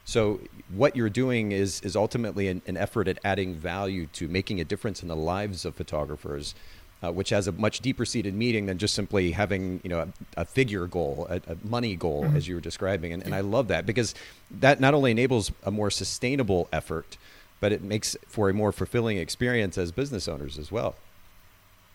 so 0.04 0.40
what 0.74 0.96
you're 0.96 1.10
doing 1.10 1.52
is 1.52 1.80
is 1.80 1.96
ultimately 1.96 2.48
an, 2.48 2.62
an, 2.66 2.76
effort 2.76 3.08
at 3.08 3.18
adding 3.24 3.54
value 3.54 4.06
to 4.14 4.28
making 4.28 4.60
a 4.60 4.64
difference 4.64 5.02
in 5.02 5.08
the 5.08 5.16
lives 5.16 5.64
of 5.64 5.74
photographers, 5.74 6.54
uh, 7.02 7.10
which 7.10 7.30
has 7.30 7.48
a 7.48 7.52
much 7.52 7.80
deeper 7.80 8.04
seated 8.04 8.34
meaning 8.34 8.66
than 8.66 8.76
just 8.76 8.94
simply 8.94 9.30
having 9.30 9.80
you 9.82 9.90
know 9.90 10.00
a, 10.00 10.42
a 10.42 10.44
figure 10.44 10.86
goal, 10.86 11.26
a, 11.30 11.36
a 11.50 11.56
money 11.64 11.96
goal, 11.96 12.24
mm-hmm. 12.24 12.36
as 12.36 12.46
you 12.46 12.54
were 12.54 12.60
describing. 12.60 13.12
And, 13.12 13.22
and 13.22 13.34
I 13.34 13.40
love 13.40 13.68
that 13.68 13.86
because 13.86 14.14
that 14.50 14.78
not 14.78 14.94
only 14.94 15.10
enables 15.10 15.50
a 15.64 15.70
more 15.70 15.90
sustainable 15.90 16.68
effort, 16.72 17.16
but 17.60 17.72
it 17.72 17.82
makes 17.82 18.16
for 18.28 18.50
a 18.50 18.54
more 18.54 18.72
fulfilling 18.72 19.16
experience 19.16 19.78
as 19.78 19.90
business 19.90 20.28
owners 20.28 20.58
as 20.58 20.70
well. 20.70 20.96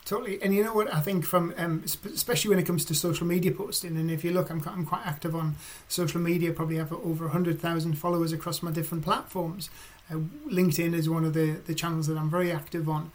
Totally, 0.09 0.41
and 0.41 0.55
you 0.55 0.63
know 0.63 0.73
what 0.73 0.91
I 0.91 1.01
think 1.01 1.23
from 1.23 1.53
um, 1.55 1.83
especially 1.85 2.49
when 2.49 2.57
it 2.57 2.65
comes 2.65 2.83
to 2.85 2.95
social 2.95 3.27
media 3.27 3.51
posting, 3.51 3.95
and 3.95 4.09
if 4.09 4.23
you 4.23 4.31
look, 4.31 4.49
I'm 4.49 4.59
I'm 4.65 4.83
quite 4.83 5.05
active 5.05 5.35
on 5.35 5.55
social 5.87 6.19
media. 6.19 6.51
Probably 6.51 6.77
have 6.77 6.91
over 6.91 7.27
hundred 7.27 7.59
thousand 7.59 7.93
followers 7.93 8.33
across 8.33 8.63
my 8.63 8.71
different 8.71 9.03
platforms. 9.03 9.69
Uh, 10.09 10.15
LinkedIn 10.47 10.95
is 10.95 11.07
one 11.07 11.25
of 11.25 11.35
the 11.35 11.57
the 11.67 11.75
channels 11.75 12.07
that 12.07 12.17
I'm 12.17 12.27
very 12.27 12.51
active 12.51 12.89
on, 12.89 13.11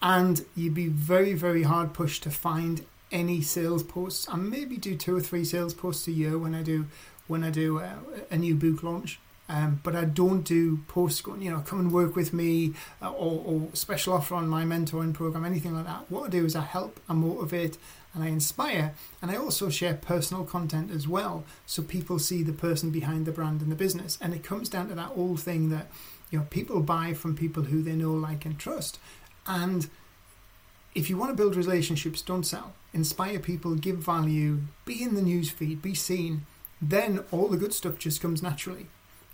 and 0.00 0.44
you'd 0.54 0.74
be 0.74 0.86
very 0.86 1.34
very 1.34 1.64
hard 1.64 1.92
pushed 1.92 2.22
to 2.22 2.30
find 2.30 2.86
any 3.10 3.42
sales 3.42 3.82
posts. 3.82 4.28
I 4.28 4.36
maybe 4.36 4.76
do 4.76 4.94
two 4.94 5.16
or 5.16 5.20
three 5.20 5.44
sales 5.44 5.74
posts 5.74 6.06
a 6.06 6.12
year 6.12 6.38
when 6.38 6.54
I 6.54 6.62
do 6.62 6.86
when 7.26 7.42
I 7.42 7.50
do 7.50 7.80
uh, 7.80 7.96
a 8.30 8.36
new 8.36 8.54
book 8.54 8.84
launch. 8.84 9.18
Um, 9.50 9.80
but 9.82 9.96
I 9.96 10.04
don't 10.04 10.42
do 10.42 10.78
post, 10.88 11.26
you 11.38 11.50
know, 11.50 11.60
come 11.60 11.80
and 11.80 11.90
work 11.90 12.14
with 12.14 12.34
me 12.34 12.74
uh, 13.00 13.10
or, 13.10 13.42
or, 13.46 13.68
special 13.72 14.12
offer 14.12 14.34
on 14.34 14.46
my 14.46 14.64
mentoring 14.64 15.14
program, 15.14 15.44
anything 15.44 15.74
like 15.74 15.86
that. 15.86 16.10
What 16.10 16.26
I 16.26 16.28
do 16.28 16.44
is 16.44 16.54
I 16.54 16.60
help, 16.60 17.00
I 17.08 17.14
motivate, 17.14 17.78
and 18.12 18.22
I 18.22 18.26
inspire. 18.26 18.94
And 19.22 19.30
I 19.30 19.36
also 19.36 19.70
share 19.70 19.94
personal 19.94 20.44
content 20.44 20.90
as 20.90 21.08
well. 21.08 21.44
So 21.64 21.82
people 21.82 22.18
see 22.18 22.42
the 22.42 22.52
person 22.52 22.90
behind 22.90 23.24
the 23.24 23.32
brand 23.32 23.62
and 23.62 23.72
the 23.72 23.76
business. 23.76 24.18
And 24.20 24.34
it 24.34 24.44
comes 24.44 24.68
down 24.68 24.88
to 24.88 24.94
that 24.96 25.12
old 25.16 25.40
thing 25.40 25.70
that, 25.70 25.86
you 26.30 26.40
know, 26.40 26.46
people 26.50 26.80
buy 26.80 27.14
from 27.14 27.34
people 27.34 27.62
who 27.64 27.80
they 27.80 27.94
know, 27.96 28.12
like, 28.12 28.44
and 28.44 28.58
trust. 28.58 28.98
And 29.46 29.88
if 30.94 31.08
you 31.08 31.16
want 31.16 31.30
to 31.30 31.36
build 31.36 31.56
relationships, 31.56 32.20
don't 32.20 32.44
sell. 32.44 32.74
Inspire 32.92 33.38
people, 33.38 33.76
give 33.76 33.96
value, 33.96 34.60
be 34.84 35.02
in 35.02 35.14
the 35.14 35.22
news 35.22 35.48
feed, 35.48 35.80
be 35.80 35.94
seen. 35.94 36.44
Then 36.82 37.24
all 37.30 37.48
the 37.48 37.56
good 37.56 37.72
stuff 37.72 37.98
just 37.98 38.20
comes 38.20 38.42
naturally 38.42 38.88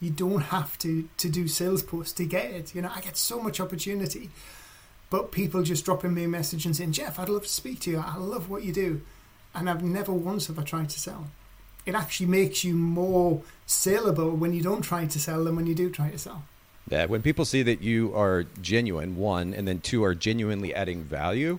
you 0.04 0.10
don't 0.10 0.42
have 0.42 0.76
to 0.78 1.08
to 1.16 1.28
do 1.28 1.48
sales 1.48 1.82
posts 1.82 2.12
to 2.14 2.24
get 2.24 2.50
it. 2.50 2.74
You 2.74 2.82
know, 2.82 2.92
I 2.94 3.00
get 3.00 3.16
so 3.16 3.40
much 3.40 3.58
opportunity, 3.60 4.30
but 5.10 5.32
people 5.32 5.62
just 5.62 5.84
dropping 5.84 6.14
me 6.14 6.24
a 6.24 6.28
message 6.28 6.66
and 6.66 6.76
saying, 6.76 6.92
"Jeff, 6.92 7.18
I'd 7.18 7.28
love 7.28 7.44
to 7.44 7.48
speak 7.48 7.80
to 7.80 7.90
you. 7.90 7.98
I 7.98 8.16
love 8.18 8.50
what 8.50 8.64
you 8.64 8.72
do," 8.72 9.00
and 9.54 9.68
I've 9.70 9.82
never 9.82 10.12
once 10.12 10.48
have 10.48 10.58
I 10.58 10.62
tried 10.62 10.90
to 10.90 11.00
sell. 11.00 11.28
It 11.86 11.94
actually 11.94 12.26
makes 12.26 12.64
you 12.64 12.74
more 12.74 13.42
saleable 13.66 14.32
when 14.32 14.52
you 14.52 14.62
don't 14.62 14.82
try 14.82 15.06
to 15.06 15.20
sell 15.20 15.44
than 15.44 15.56
when 15.56 15.66
you 15.66 15.74
do 15.74 15.90
try 15.90 16.10
to 16.10 16.18
sell. 16.18 16.44
Yeah, 16.90 17.06
when 17.06 17.22
people 17.22 17.46
see 17.46 17.62
that 17.62 17.80
you 17.80 18.14
are 18.14 18.44
genuine, 18.60 19.16
one, 19.16 19.54
and 19.54 19.66
then 19.66 19.80
two 19.80 20.04
are 20.04 20.14
genuinely 20.14 20.74
adding 20.74 21.02
value, 21.02 21.58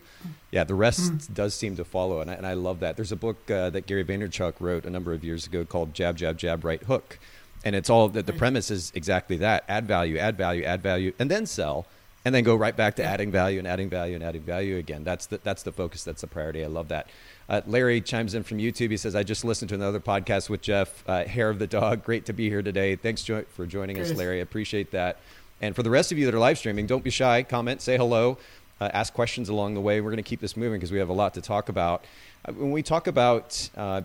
yeah, 0.51 0.63
the 0.63 0.75
rest 0.75 1.11
mm. 1.11 1.33
does 1.33 1.55
seem 1.55 1.75
to 1.77 1.83
follow, 1.83 2.21
and 2.21 2.29
I, 2.29 2.35
and 2.35 2.45
I 2.45 2.53
love 2.53 2.79
that. 2.81 2.95
There's 2.95 3.11
a 3.11 3.15
book 3.15 3.49
uh, 3.49 3.71
that 3.71 3.87
Gary 3.87 4.05
Vaynerchuk 4.05 4.53
wrote 4.59 4.85
a 4.85 4.91
number 4.91 5.13
of 5.13 5.23
years 5.23 5.47
ago 5.47 5.65
called 5.65 5.95
"Jab, 5.95 6.17
Jab, 6.17 6.37
Jab, 6.37 6.63
Right 6.63 6.83
Hook," 6.83 7.17
And 7.65 7.75
it's 7.75 7.89
all 7.89 8.07
that 8.09 8.27
the 8.27 8.33
premise 8.33 8.69
is 8.71 8.91
exactly 8.95 9.37
that: 9.37 9.63
add 9.67 9.87
value, 9.87 10.17
add 10.17 10.37
value, 10.37 10.63
add 10.63 10.81
value, 10.83 11.13
and 11.17 11.29
then 11.31 11.45
sell, 11.47 11.87
and 12.23 12.33
then 12.33 12.43
go 12.43 12.55
right 12.55 12.75
back 12.75 12.95
to 12.95 13.03
adding 13.03 13.31
value 13.31 13.59
and 13.59 13.67
adding 13.67 13.89
value 13.89 14.15
and 14.15 14.23
adding 14.23 14.43
value 14.43 14.77
again. 14.77 15.03
That's 15.03 15.25
the 15.25 15.39
that's 15.43 15.63
the 15.63 15.71
focus. 15.71 16.03
That's 16.03 16.21
the 16.21 16.27
priority. 16.27 16.63
I 16.63 16.67
love 16.67 16.89
that. 16.89 17.07
Uh, 17.49 17.61
Larry 17.67 18.01
chimes 18.01 18.33
in 18.35 18.43
from 18.43 18.59
YouTube. 18.59 18.91
He 18.91 18.97
says, 18.97 19.15
"I 19.15 19.23
just 19.23 19.43
listened 19.43 19.69
to 19.69 19.75
another 19.75 19.99
podcast 19.99 20.49
with 20.49 20.61
Jeff, 20.61 21.03
uh, 21.07 21.25
Hair 21.25 21.49
of 21.49 21.59
the 21.59 21.67
Dog. 21.67 22.03
Great 22.03 22.25
to 22.27 22.33
be 22.33 22.49
here 22.49 22.61
today. 22.61 22.95
Thanks 22.95 23.23
jo- 23.23 23.45
for 23.53 23.65
joining 23.65 23.99
us, 23.99 24.13
Larry. 24.13 24.41
Appreciate 24.41 24.91
that. 24.91 25.17
And 25.61 25.75
for 25.75 25.83
the 25.83 25.89
rest 25.89 26.11
of 26.11 26.17
you 26.17 26.25
that 26.25 26.35
are 26.35 26.39
live 26.39 26.57
streaming, 26.57 26.85
don't 26.85 27.03
be 27.03 27.09
shy. 27.09 27.41
Comment, 27.43 27.81
say 27.81 27.97
hello, 27.97 28.37
uh, 28.81 28.89
ask 28.93 29.13
questions 29.13 29.49
along 29.49 29.73
the 29.73 29.81
way. 29.81 30.01
We're 30.01 30.11
going 30.11 30.17
to 30.17 30.29
keep 30.29 30.41
this 30.41 30.57
moving 30.57 30.79
because 30.79 30.91
we 30.91 30.99
have 30.99 31.09
a 31.09 31.13
lot 31.13 31.33
to 31.35 31.41
talk 31.41 31.69
about. 31.69 32.03
Uh, 32.47 32.53
when 32.53 32.71
we 32.71 32.83
talk 32.83 33.07
about 33.07 33.69
uh, 33.77 34.01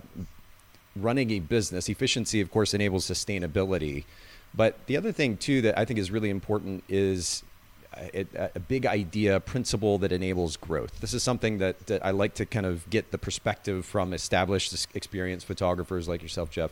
running 0.96 1.30
a 1.30 1.40
business, 1.40 1.88
efficiency, 1.88 2.40
of 2.40 2.50
course, 2.50 2.74
enables 2.74 3.08
sustainability. 3.08 4.04
But 4.54 4.84
the 4.86 4.96
other 4.96 5.12
thing 5.12 5.36
too 5.36 5.62
that 5.62 5.78
I 5.78 5.84
think 5.84 5.98
is 5.98 6.10
really 6.10 6.30
important 6.30 6.84
is 6.88 7.44
a, 7.96 8.26
a, 8.54 8.60
big 8.60 8.86
idea, 8.86 9.40
principle 9.40 9.98
that 9.98 10.12
enables 10.12 10.56
growth. 10.56 11.00
This 11.00 11.14
is 11.14 11.22
something 11.22 11.58
that, 11.58 11.86
that 11.86 12.04
I 12.04 12.10
like 12.10 12.34
to 12.34 12.46
kind 12.46 12.66
of 12.66 12.88
get 12.88 13.10
the 13.10 13.18
perspective 13.18 13.84
from 13.84 14.12
established, 14.12 14.86
experienced 14.94 15.46
photographers 15.46 16.08
like 16.08 16.22
yourself, 16.22 16.50
Jeff, 16.50 16.70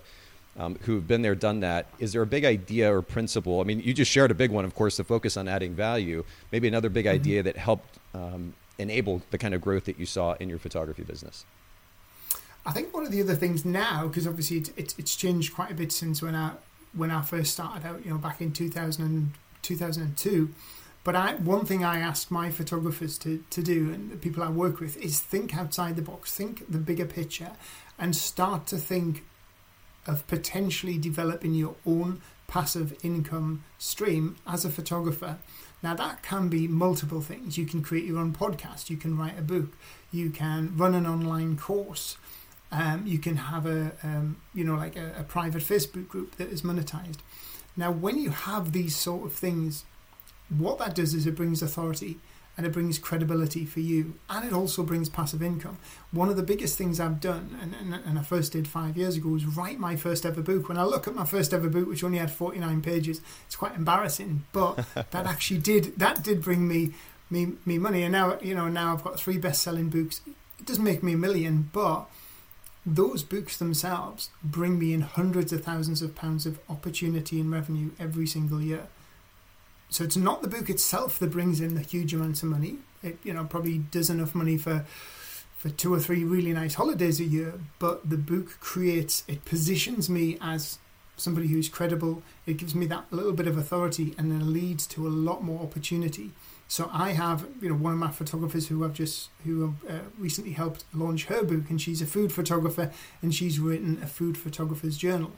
um, 0.59 0.79
who 0.83 0.95
have 0.95 1.07
been 1.07 1.23
there, 1.23 1.35
done 1.35 1.61
that. 1.61 1.87
Is 1.99 2.13
there 2.13 2.23
a 2.23 2.27
big 2.27 2.45
idea 2.45 2.95
or 2.95 3.03
principle? 3.03 3.61
I 3.61 3.65
mean, 3.65 3.81
you 3.81 3.95
just 3.95 4.11
shared 4.11 4.31
a 4.31 4.35
big 4.35 4.51
one, 4.51 4.65
of 4.65 4.75
course, 4.75 4.97
the 4.97 5.05
focus 5.05 5.37
on 5.37 5.49
adding 5.49 5.75
value. 5.75 6.25
Maybe 6.53 6.69
another 6.69 6.89
big 6.89 7.07
mm-hmm. 7.07 7.15
idea 7.15 7.43
that 7.43 7.57
helped 7.57 7.99
um, 8.15 8.55
enable 8.79 9.23
the 9.31 9.39
kind 9.39 9.55
of 9.55 9.61
growth 9.61 9.85
that 9.85 9.99
you 9.99 10.07
saw 10.07 10.35
in 10.35 10.49
your 10.49 10.59
photography 10.59 11.03
business. 11.03 11.45
I 12.67 12.73
think 12.73 12.93
one 12.93 13.05
of 13.05 13.13
the 13.13 13.23
other 13.23 13.35
things 13.35 13.65
now, 13.65 14.09
because 14.09 14.27
obviously 14.27 14.59
it's, 14.59 14.71
it's, 14.77 14.95
it's, 14.99 15.17
changed 15.17 15.55
quite 15.55 15.71
a 15.71 15.75
bit 15.75 15.91
since 15.91 16.21
when 16.21 16.35
I 16.35 16.53
when 16.93 17.11
I 17.11 17.23
first 17.23 17.53
started 17.53 17.87
out, 17.87 18.05
you 18.05 18.11
know, 18.11 18.19
back 18.19 18.41
in 18.41 18.53
2000, 18.53 19.33
2002 19.63 20.55
but 21.09 21.17
I, 21.17 21.37
one 21.37 21.65
thing 21.65 21.85
I 21.85 22.01
ask 22.01 22.31
my 22.31 22.51
photographers 22.51 23.17
to, 23.21 23.43
to 23.49 23.63
do 23.63 23.91
and 23.95 24.11
the 24.11 24.17
people 24.17 24.43
I 24.43 24.51
work 24.51 24.79
with 24.79 24.99
is 24.99 25.21
think 25.21 25.57
outside 25.57 25.97
the 25.97 26.03
box, 26.03 26.35
think 26.35 26.71
the 26.71 26.77
bigger 26.77 27.07
picture, 27.07 27.53
and 27.99 28.15
start 28.15 28.67
to 28.67 28.77
think 28.77 29.25
of 30.07 30.27
potentially 30.27 30.99
developing 30.99 31.55
your 31.55 31.77
own 31.87 32.21
passive 32.47 32.95
income 33.03 33.65
stream 33.79 34.37
as 34.47 34.67
a 34.67 34.71
photographer. 34.71 35.39
Now, 35.83 35.95
that 35.95 36.23
can 36.23 36.49
be 36.49 36.69
multiple 36.69 37.23
things. 37.23 37.57
You 37.57 37.65
can 37.65 37.81
create 37.81 38.05
your 38.05 38.19
own 38.19 38.35
podcast, 38.35 38.91
you 38.91 38.99
can 38.99 39.17
write 39.17 39.39
a 39.39 39.43
book, 39.43 39.69
you 40.13 40.29
can 40.29 40.77
run 40.77 40.95
an 40.95 41.07
online 41.07 41.57
course. 41.57 42.19
Um, 42.71 43.07
you 43.07 43.19
can 43.19 43.37
have 43.37 43.65
a 43.67 43.93
um, 44.03 44.37
you 44.55 44.65
know 44.65 44.75
like 44.75 44.97
a, 44.97 45.15
a 45.19 45.23
private 45.23 45.63
Facebook 45.63 46.09
group 46.09 46.37
that 46.37 46.49
is 46.49 46.63
monetized. 46.63 47.19
Now, 47.77 47.91
when 47.93 48.19
you 48.19 48.31
have 48.31 48.73
these 48.73 48.97
sort 48.97 49.25
of 49.25 49.33
things 49.33 49.85
what 50.57 50.79
that 50.79 50.95
does 50.95 51.15
is 51.15 51.27
it 51.27 51.37
brings 51.37 51.63
authority 51.63 52.19
and 52.57 52.67
it 52.67 52.73
brings 52.73 52.99
credibility 52.99 53.65
for 53.65 53.81
you 53.81 54.15
and 54.29 54.45
it 54.45 54.53
also 54.53 54.83
brings 54.83 55.09
passive 55.09 55.43
income. 55.43 55.79
One 56.11 56.29
of 56.29 56.37
the 56.37 56.43
biggest 56.43 56.77
things 56.77 56.99
i've 56.99 57.21
done 57.21 57.57
and, 57.61 57.75
and, 57.75 58.03
and, 58.05 58.19
i 58.19 58.23
first 58.23 58.53
did 58.53 58.67
five 58.67 58.97
years 58.97 59.17
ago 59.17 59.29
was 59.29 59.45
write 59.45 59.79
my 59.79 59.97
first 59.97 60.25
ever 60.25 60.41
book. 60.43 60.69
When 60.69 60.79
i 60.79 60.85
look 60.85 61.07
at 61.07 61.15
my 61.15 61.25
first 61.25 61.53
ever 61.53 61.69
book 61.69 61.87
which 61.87 62.03
only 62.03 62.19
had 62.19 62.31
49 62.31 62.83
pages 62.83 63.21
it's 63.47 63.57
quite 63.57 63.75
embarrassing 63.75 64.45
but 64.53 64.77
that 64.95 65.27
actually 65.27 65.61
did 65.61 65.99
that 65.99 66.23
did 66.23 66.43
bring 66.43 66.67
me 66.67 66.95
me 67.31 67.53
me 67.67 67.79
money. 67.79 68.03
And 68.03 68.13
now 68.13 68.39
you 68.41 68.55
know 68.55 68.69
now 68.69 68.95
i've 68.95 69.05
got 69.05 69.21
three 69.21 69.39
best-selling 69.39 69.91
books. 69.91 70.23
It 70.59 70.67
doesn't 70.67 70.85
make 70.85 71.03
me 71.03 71.13
a 71.13 71.19
million 71.19 71.71
but 71.73 72.09
those 72.95 73.23
books 73.23 73.57
themselves 73.57 74.31
bring 74.43 74.79
me 74.79 74.93
in 74.93 75.03
hundreds 75.03 75.53
of 75.53 75.65
thousands 75.65 76.03
of 76.03 76.15
pounds 76.15 76.47
of 76.47 76.59
opportunity 76.69 77.41
and 77.41 77.51
revenue 77.51 77.91
every 77.99 78.27
single 78.27 78.61
year 78.61 78.89
so 79.91 80.05
it's 80.05 80.17
not 80.17 80.43
the 80.43 80.49
book 80.49 80.69
itself 80.69 81.19
that 81.19 81.31
brings 81.31 81.61
in 81.61 81.75
the 81.75 81.81
huge 81.81 82.13
amounts 82.13 82.43
of 82.43 82.49
money. 82.51 82.79
It 83.03 83.19
you 83.25 83.33
know 83.33 83.45
probably 83.45 83.79
does 83.79 84.11
enough 84.11 84.35
money 84.35 84.57
for 84.57 84.85
for 85.57 85.71
two 85.71 85.93
or 85.93 85.99
three 85.99 86.25
really 86.25 86.53
nice 86.53 86.75
holidays 86.75 87.21
a 87.21 87.25
year, 87.25 87.55
but 87.79 88.09
the 88.09 88.17
book 88.17 88.61
creates 88.61 89.25
it 89.27 89.45
positions 89.45 90.09
me 90.11 90.39
as 90.41 90.79
somebody 91.17 91.49
who's 91.49 91.69
credible. 91.69 92.23
It 92.47 92.59
gives 92.59 92.75
me 92.75 92.87
that 92.87 93.07
little 93.11 93.33
bit 93.33 93.47
of 93.47 93.57
authority, 93.57 94.15
and 94.19 94.31
then 94.31 94.53
leads 94.53 94.87
to 94.89 95.07
a 95.07 95.11
lot 95.11 95.43
more 95.43 95.63
opportunity. 95.63 96.33
So 96.71 96.91
I 96.93 97.13
have, 97.13 97.47
you 97.63 97.71
know, 97.71 97.75
one 97.75 97.95
of 97.95 97.99
my 97.99 98.11
photographers 98.11 98.69
who 98.69 98.85
I've 98.85 98.93
just 98.93 99.31
who 99.45 99.75
uh, 99.89 100.01
recently 100.19 100.53
helped 100.53 100.85
launch 100.93 101.25
her 101.25 101.43
book, 101.43 101.71
and 101.71 101.81
she's 101.81 102.03
a 102.03 102.07
food 102.07 102.31
photographer, 102.31 102.93
and 103.23 103.35
she's 103.35 103.59
written 103.59 103.99
a 104.03 104.07
food 104.07 104.37
photographer's 104.37 104.99
journal. 104.99 105.33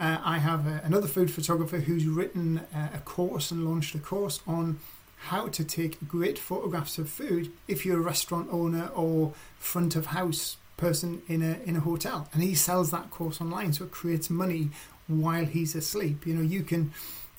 Uh, 0.00 0.18
I 0.22 0.38
have 0.38 0.66
a, 0.66 0.82
another 0.84 1.06
food 1.06 1.30
photographer 1.30 1.78
who's 1.78 2.06
written 2.06 2.58
uh, 2.74 2.88
a 2.94 2.98
course 2.98 3.52
and 3.52 3.64
launched 3.64 3.94
a 3.94 4.00
course 4.00 4.40
on 4.46 4.80
how 5.16 5.46
to 5.48 5.64
take 5.64 6.06
great 6.06 6.38
photographs 6.38 6.98
of 6.98 7.08
food 7.08 7.52
if 7.68 7.86
you're 7.86 7.98
a 7.98 8.02
restaurant 8.02 8.48
owner 8.50 8.90
or 8.94 9.32
front 9.58 9.96
of 9.96 10.06
house 10.06 10.56
person 10.76 11.22
in 11.26 11.42
a 11.42 11.58
in 11.64 11.74
a 11.74 11.80
hotel 11.80 12.28
and 12.34 12.42
he 12.42 12.54
sells 12.54 12.90
that 12.90 13.10
course 13.10 13.40
online 13.40 13.72
so 13.72 13.84
it 13.84 13.90
creates 13.90 14.28
money 14.28 14.68
while 15.06 15.46
he's 15.46 15.74
asleep 15.74 16.26
you 16.26 16.34
know 16.34 16.42
you 16.42 16.62
can 16.62 16.92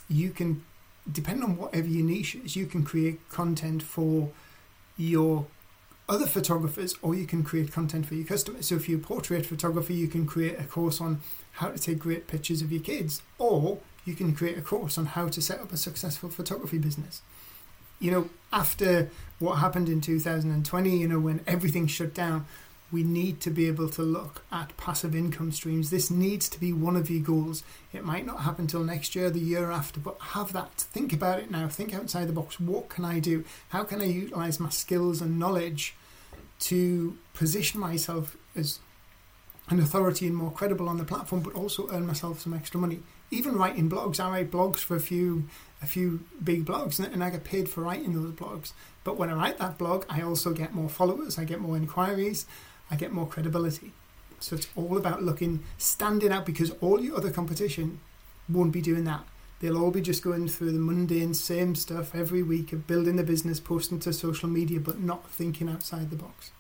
you 0.10 0.32
can 0.32 0.64
depending 1.12 1.44
on 1.44 1.58
whatever 1.58 1.88
your 1.88 2.06
niche 2.06 2.36
is 2.36 2.56
you 2.56 2.66
can 2.66 2.84
create 2.84 3.20
content 3.30 3.82
for 3.82 4.30
your 4.98 5.46
other 6.10 6.26
photographers 6.26 6.96
or 7.02 7.16
you 7.16 7.26
can 7.26 7.44
create 7.44 7.72
content 7.72 8.06
for 8.06 8.16
your 8.16 8.26
customers. 8.26 8.68
So 8.68 8.76
if 8.76 8.88
you're 8.88 9.00
a 9.00 9.04
portrait 9.04 9.46
photographer, 9.46 9.94
you 9.94 10.08
can 10.08 10.26
create 10.26 10.60
a 10.60 10.64
course 10.64 11.02
on 11.02 11.22
how 11.54 11.70
to 11.70 11.78
take 11.78 12.00
great 12.00 12.28
pictures 12.28 12.62
of 12.62 12.72
your 12.72 12.82
kids, 12.82 13.22
or 13.38 13.80
you 14.06 14.14
can 14.14 14.34
create 14.34 14.58
a 14.58 14.62
course 14.62 14.98
on 14.98 15.06
how 15.06 15.28
to 15.28 15.42
set 15.42 15.60
up 15.60 15.74
a 15.74 15.78
successful 15.78 16.30
photography 16.30 16.78
business. 16.78 17.22
You 18.00 18.12
know, 18.12 18.30
after 18.54 19.10
what 19.40 19.56
happened 19.56 19.90
in 19.90 20.02
2020, 20.02 20.98
you 20.98 21.08
know, 21.08 21.20
when 21.20 21.42
everything 21.48 21.88
shut 21.88 22.14
down, 22.14 22.46
we 22.92 23.04
need 23.04 23.42
to 23.42 23.50
be 23.50 23.68
able 23.68 23.90
to 23.90 24.02
look 24.02 24.44
at 24.52 24.76
passive 24.78 25.14
income 25.16 25.52
streams. 25.52 25.90
This 25.90 26.10
needs 26.10 26.48
to 26.50 26.60
be 26.60 26.72
one 26.72 26.96
of 26.96 27.10
your 27.10 27.22
goals. 27.22 27.64
It 27.92 28.06
might 28.06 28.26
not 28.26 28.42
happen 28.42 28.68
till 28.68 28.84
next 28.84 29.16
year, 29.16 29.30
the 29.30 29.40
year 29.40 29.72
after, 29.72 30.00
but 30.00 30.18
have 30.20 30.54
that. 30.54 30.72
Think 30.78 31.12
about 31.12 31.40
it 31.40 31.52
now. 31.52 31.68
Think 31.68 31.94
outside 31.94 32.28
the 32.28 32.34
box. 32.34 32.60
What 32.60 32.88
can 32.88 33.04
I 33.04 33.20
do? 33.20 33.44
How 33.70 33.84
can 33.84 34.02
I 34.02 34.06
utilize 34.06 34.60
my 34.60 34.70
skills 34.70 35.22
and 35.22 35.38
knowledge 35.38 35.96
to 36.60 37.18
position 37.34 37.80
myself 37.80 38.38
as 38.56 38.80
an 39.70 39.80
authority 39.82 40.26
and 40.28 40.36
more 40.36 40.52
credible 40.52 40.88
on 40.88 40.98
the 40.98 41.04
platform, 41.04 41.42
but 41.42 41.54
also 41.54 41.90
earn 41.92 42.08
myself 42.08 42.40
some 42.40 42.54
extra 42.54 42.80
money? 42.80 43.02
Even 43.32 43.58
writing 43.58 43.90
blogs, 43.90 44.22
I 44.22 44.30
write 44.30 44.52
blogs 44.52 44.78
for 44.78 44.96
a 44.96 45.02
few 45.02 45.50
a 45.82 45.86
few 45.86 46.24
big 46.44 46.66
blogs, 46.66 47.00
and 47.00 47.24
I 47.24 47.30
get 47.30 47.44
paid 47.44 47.70
for 47.70 47.82
writing 47.82 48.14
those 48.14 48.32
blogs. 48.32 48.72
But 49.04 49.18
when 49.18 49.30
I 49.30 49.34
write 49.34 49.60
that 49.60 49.78
blog, 49.78 50.06
I 50.10 50.22
also 50.22 50.52
get 50.52 50.74
more 50.74 50.90
followers, 50.90 51.38
I 51.38 51.44
get 51.44 51.60
more 51.60 51.78
inquiries, 51.78 52.48
I 52.90 52.96
get 52.96 53.12
more 53.12 53.28
credibility. 53.28 53.94
So 54.40 54.56
it's 54.56 54.68
all 54.76 54.98
about 54.98 55.24
looking, 55.24 55.64
standing 55.78 56.32
out 56.32 56.46
because 56.46 56.72
all 56.82 57.02
your 57.02 57.18
other 57.18 57.32
competition 57.32 58.00
won't 58.48 58.72
be 58.72 58.82
doing 58.82 59.04
that. 59.06 59.24
They'll 59.60 59.78
all 59.78 59.92
be 59.92 60.02
just 60.02 60.24
going 60.24 60.48
through 60.48 60.72
the 60.72 60.80
mundane 60.80 61.34
same 61.34 61.74
stuff 61.74 62.14
every 62.14 62.44
week 62.44 62.72
of 62.74 62.86
building 62.86 63.16
the 63.16 63.24
business, 63.24 63.60
posting 63.60 64.00
to 64.02 64.14
social 64.14 64.48
media, 64.48 64.80
but 64.80 65.02
not 65.02 65.30
thinking 65.32 65.68
outside 65.68 66.12
the 66.12 66.16
box. 66.16 66.52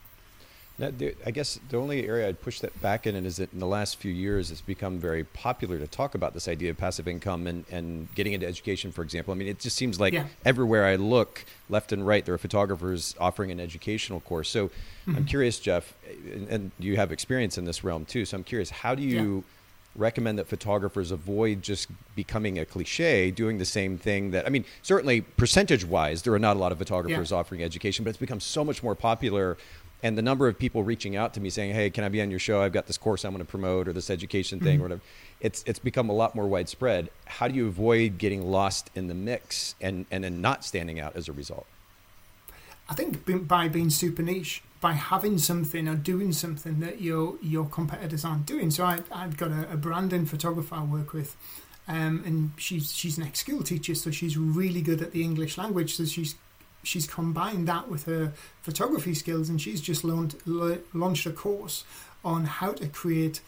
Now, 0.79 0.91
I 1.25 1.31
guess 1.31 1.59
the 1.69 1.77
only 1.77 2.07
area 2.07 2.27
I'd 2.27 2.39
push 2.39 2.59
that 2.59 2.79
back 2.81 3.07
in 3.07 3.25
is 3.25 3.37
that 3.37 3.51
in 3.51 3.59
the 3.59 3.65
last 3.65 3.97
few 3.97 4.11
years, 4.11 4.51
it's 4.51 4.61
become 4.61 4.99
very 4.99 5.23
popular 5.23 5.79
to 5.79 5.87
talk 5.87 6.13
about 6.13 6.35
this 6.35 6.47
idea 6.47 6.69
of 6.69 6.77
passive 6.77 7.07
income 7.07 7.47
and, 7.47 7.65
and 7.71 8.13
getting 8.13 8.33
into 8.33 8.45
education, 8.45 8.91
for 8.91 9.01
example. 9.01 9.33
I 9.33 9.37
mean, 9.37 9.47
it 9.47 9.57
just 9.57 9.75
seems 9.75 9.99
like 9.99 10.13
yeah. 10.13 10.27
everywhere 10.45 10.85
I 10.85 10.95
look, 10.95 11.45
left 11.67 11.91
and 11.91 12.05
right, 12.05 12.23
there 12.23 12.35
are 12.35 12.37
photographers 12.37 13.15
offering 13.19 13.49
an 13.49 13.59
educational 13.59 14.19
course. 14.19 14.49
So 14.49 14.67
mm-hmm. 14.67 15.15
I'm 15.15 15.25
curious, 15.25 15.59
Jeff, 15.59 15.95
and, 16.31 16.47
and, 16.47 16.71
you 16.77 16.95
have 16.97 17.11
experience 17.11 17.57
in 17.57 17.65
this 17.65 17.83
realm 17.83 18.05
too. 18.05 18.23
So 18.25 18.37
I'm 18.37 18.43
curious, 18.43 18.69
how 18.69 18.93
do 18.93 19.01
you 19.01 19.37
yeah. 19.37 19.41
recommend 19.95 20.37
that 20.37 20.47
photographers 20.47 21.09
avoid 21.09 21.63
just 21.63 21.87
becoming 22.15 22.59
a 22.59 22.65
cliche, 22.65 23.31
doing 23.31 23.57
the 23.57 23.65
same 23.65 23.97
thing 23.97 24.29
that, 24.29 24.45
I 24.45 24.49
mean, 24.49 24.63
certainly 24.83 25.21
percentage 25.21 25.85
wise, 25.85 26.21
there 26.21 26.33
are 26.33 26.39
not 26.39 26.55
a 26.55 26.59
lot 26.59 26.71
of 26.71 26.77
photographers 26.77 27.31
yeah. 27.31 27.37
offering 27.37 27.63
education, 27.63 28.03
but 28.03 28.11
it's 28.11 28.19
become 28.19 28.39
so 28.39 28.63
much 28.63 28.83
more 28.83 28.93
popular 28.93 29.57
and 30.03 30.17
the 30.17 30.21
number 30.21 30.47
of 30.47 30.59
people 30.59 30.83
reaching 30.83 31.15
out 31.15 31.33
to 31.33 31.39
me 31.39 31.49
saying, 31.49 31.73
"Hey, 31.73 31.89
can 31.89 32.03
I 32.03 32.09
be 32.09 32.21
on 32.21 32.29
your 32.29 32.39
show? 32.39 32.61
I've 32.61 32.73
got 32.73 32.87
this 32.87 32.97
course 32.97 33.25
I'm 33.25 33.31
going 33.31 33.43
to 33.43 33.49
promote 33.49 33.87
or 33.87 33.93
this 33.93 34.09
education 34.09 34.59
thing 34.59 34.75
mm-hmm. 34.75 34.81
or 34.81 34.83
whatever." 34.83 35.01
It's 35.41 35.63
it's 35.65 35.79
become 35.79 36.09
a 36.09 36.13
lot 36.13 36.35
more 36.35 36.47
widespread. 36.47 37.09
How 37.25 37.47
do 37.47 37.55
you 37.55 37.67
avoid 37.67 38.17
getting 38.17 38.49
lost 38.49 38.89
in 38.95 39.07
the 39.07 39.13
mix 39.13 39.75
and 39.81 40.05
and 40.11 40.23
then 40.23 40.41
not 40.41 40.63
standing 40.63 40.99
out 40.99 41.15
as 41.15 41.27
a 41.27 41.33
result? 41.33 41.65
I 42.89 42.93
think 42.93 43.47
by 43.47 43.67
being 43.67 43.89
super 43.89 44.21
niche, 44.21 44.63
by 44.79 44.93
having 44.93 45.37
something 45.37 45.87
or 45.87 45.95
doing 45.95 46.31
something 46.31 46.79
that 46.79 47.01
your 47.01 47.35
your 47.41 47.65
competitors 47.65 48.23
aren't 48.23 48.45
doing. 48.45 48.71
So 48.71 48.85
I 48.85 48.99
I've 49.11 49.37
got 49.37 49.51
a, 49.51 49.73
a 49.73 49.77
Brandon 49.77 50.25
photographer 50.25 50.75
I 50.75 50.83
work 50.83 51.13
with. 51.13 51.35
Um, 51.89 52.21
and 52.25 52.51
she's 52.57 52.93
she's 52.93 53.17
an 53.17 53.23
ex 53.23 53.39
school 53.39 53.63
teacher, 53.63 53.95
so 53.95 54.11
she's 54.11 54.37
really 54.37 54.81
good 54.81 55.01
at 55.01 55.13
the 55.13 55.23
English 55.23 55.57
language. 55.57 55.95
So 55.95 56.03
she's 56.03 56.35
she's 56.87 57.07
combined 57.07 57.67
that 57.67 57.89
with 57.89 58.05
her 58.05 58.33
photography 58.61 59.13
skills 59.13 59.49
and 59.49 59.61
she's 59.61 59.81
just 59.81 60.03
launched, 60.03 60.37
launched 60.47 61.25
a 61.25 61.31
course 61.31 61.83
on 62.23 62.45
how 62.45 62.71
to 62.71 62.87
create 62.87 63.41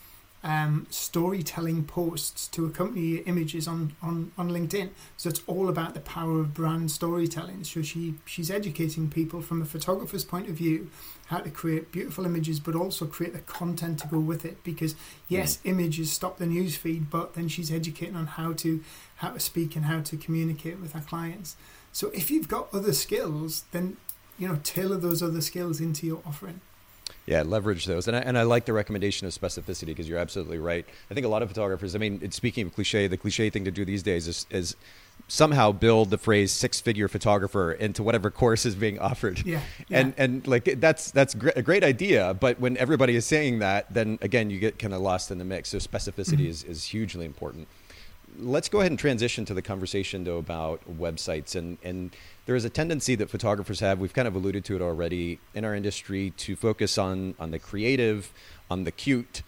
um, 0.43 0.87
storytelling 0.89 1.83
posts 1.83 2.47
to 2.47 2.65
accompany 2.65 3.17
images 3.17 3.67
on, 3.67 3.93
on, 4.01 4.31
on 4.37 4.49
LinkedIn. 4.49 4.89
So 5.17 5.29
it's 5.29 5.41
all 5.47 5.67
about 5.67 5.93
the 5.93 5.99
power 5.99 6.39
of 6.39 6.53
brand 6.53 6.91
storytelling. 6.91 7.65
So 7.65 7.81
she 7.81 8.15
she's 8.25 8.49
educating 8.49 9.09
people 9.09 9.41
from 9.41 9.61
a 9.61 9.65
photographer's 9.65 10.23
point 10.23 10.47
of 10.47 10.55
view 10.55 10.89
how 11.25 11.39
to 11.39 11.49
create 11.49 11.91
beautiful 11.91 12.25
images, 12.25 12.59
but 12.59 12.73
also 12.73 13.05
create 13.05 13.33
the 13.33 13.39
content 13.39 13.99
to 13.99 14.07
go 14.07 14.19
with 14.19 14.45
it. 14.45 14.63
Because 14.63 14.95
yes, 15.27 15.57
mm. 15.57 15.71
images 15.71 16.11
stop 16.11 16.37
the 16.37 16.45
news 16.45 16.77
feed, 16.77 17.09
but 17.09 17.33
then 17.33 17.49
she's 17.49 17.71
educating 17.71 18.15
on 18.15 18.27
how 18.27 18.53
to 18.53 18.81
how 19.17 19.31
to 19.31 19.39
speak 19.39 19.75
and 19.75 19.85
how 19.85 19.99
to 19.99 20.15
communicate 20.15 20.79
with 20.79 20.93
her 20.93 21.01
clients. 21.01 21.57
So 21.91 22.09
if 22.09 22.29
you've 22.31 22.47
got 22.47 22.73
other 22.73 22.93
skills, 22.93 23.63
then 23.71 23.97
you 24.37 24.47
know 24.47 24.59
tailor 24.63 24.97
those 24.97 25.21
other 25.21 25.41
skills 25.41 25.79
into 25.79 26.05
your 26.05 26.21
offering. 26.25 26.61
Yeah, 27.25 27.43
leverage 27.43 27.85
those, 27.85 28.07
and 28.07 28.17
I, 28.17 28.21
and 28.21 28.37
I 28.37 28.43
like 28.43 28.65
the 28.65 28.73
recommendation 28.73 29.27
of 29.27 29.33
specificity 29.33 29.87
because 29.87 30.09
you're 30.09 30.17
absolutely 30.17 30.57
right. 30.57 30.85
I 31.09 31.13
think 31.13 31.25
a 31.25 31.29
lot 31.29 31.43
of 31.43 31.49
photographers. 31.49 31.95
I 31.95 31.99
mean, 31.99 32.31
speaking 32.31 32.67
of 32.67 32.73
cliche, 32.73 33.07
the 33.07 33.17
cliche 33.17 33.49
thing 33.49 33.65
to 33.65 33.71
do 33.71 33.85
these 33.85 34.01
days 34.01 34.27
is, 34.27 34.45
is 34.49 34.75
somehow 35.27 35.71
build 35.71 36.09
the 36.09 36.17
phrase 36.17 36.51
six-figure 36.51 37.07
photographer 37.07 37.71
into 37.71 38.01
whatever 38.01 38.31
course 38.31 38.65
is 38.65 38.75
being 38.75 38.97
offered. 38.99 39.45
Yeah, 39.45 39.61
yeah. 39.89 39.99
and 39.99 40.13
and 40.17 40.47
like 40.47 40.65
that's 40.79 41.11
that's 41.11 41.35
a 41.35 41.61
great 41.61 41.83
idea, 41.83 42.33
but 42.33 42.59
when 42.59 42.77
everybody 42.77 43.15
is 43.15 43.25
saying 43.25 43.59
that, 43.59 43.93
then 43.93 44.17
again 44.21 44.49
you 44.49 44.59
get 44.59 44.79
kind 44.79 44.93
of 44.93 45.01
lost 45.01 45.29
in 45.29 45.37
the 45.37 45.45
mix. 45.45 45.69
So 45.69 45.77
specificity 45.77 46.33
mm-hmm. 46.33 46.47
is 46.47 46.63
is 46.63 46.83
hugely 46.85 47.25
important. 47.25 47.67
Let's 48.39 48.69
go 48.69 48.79
ahead 48.79 48.91
and 48.91 48.99
transition 48.99 49.45
to 49.45 49.53
the 49.53 49.61
conversation 49.61 50.23
though 50.23 50.37
about 50.37 50.81
websites 50.97 51.55
and 51.55 51.77
and 51.83 52.11
there 52.49 52.55
is 52.55 52.65
a 52.65 52.69
tendency 52.71 53.13
that 53.13 53.29
photographers 53.29 53.79
have, 53.81 53.99
we've 53.99 54.11
kind 54.11 54.27
of 54.27 54.33
alluded 54.33 54.65
to 54.65 54.75
it 54.75 54.81
already 54.81 55.37
in 55.53 55.63
our 55.63 55.75
industry, 55.75 56.33
to 56.37 56.55
focus 56.55 56.97
on, 56.97 57.35
on 57.39 57.51
the 57.51 57.59
creative, 57.59 58.31
on 58.71 58.85
the 58.85 58.91
cute, 58.91 59.43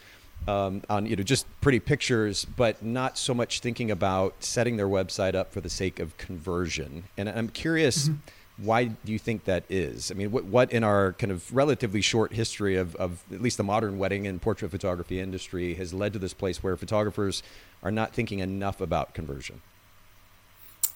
um, 0.48 0.84
on 0.88 1.08
you 1.08 1.16
know 1.16 1.24
just 1.24 1.48
pretty 1.62 1.80
pictures, 1.80 2.46
but 2.46 2.84
not 2.84 3.18
so 3.18 3.34
much 3.34 3.60
thinking 3.60 3.90
about 3.90 4.36
setting 4.44 4.78
their 4.78 4.88
website 4.88 5.34
up 5.34 5.52
for 5.52 5.62
the 5.62 5.70
sake 5.70 6.00
of 6.00 6.16
conversion. 6.18 7.06
And 7.18 7.28
I'm 7.28 7.50
curious, 7.50 8.08
mm-hmm. 8.08 8.20
Why 8.58 8.86
do 8.86 9.12
you 9.12 9.20
think 9.20 9.46
that 9.46 9.64
is? 9.70 10.12
I 10.12 10.14
mean, 10.14 10.32
what, 10.32 10.46
what 10.46 10.72
in 10.72 10.84
our 10.84 11.14
kind 11.14 11.32
of 11.32 11.54
relatively 11.54 12.02
short 12.02 12.34
history 12.34 12.76
of, 12.76 12.96
of 12.96 13.24
at 13.34 13.42
least 13.42 13.58
the 13.58 13.64
modern 13.64 13.98
wedding 13.98 14.28
and 14.28 14.42
portrait 14.42 14.70
photography 14.72 15.20
industry 15.20 15.74
has 15.76 15.94
led 15.94 16.14
to 16.14 16.20
this 16.20 16.34
place 16.34 16.62
where 16.62 16.78
photographers 16.78 17.42
are 17.82 17.92
not 17.92 18.14
thinking 18.14 18.40
enough 18.40 18.82
about 18.82 19.14
conversion? 19.14 19.62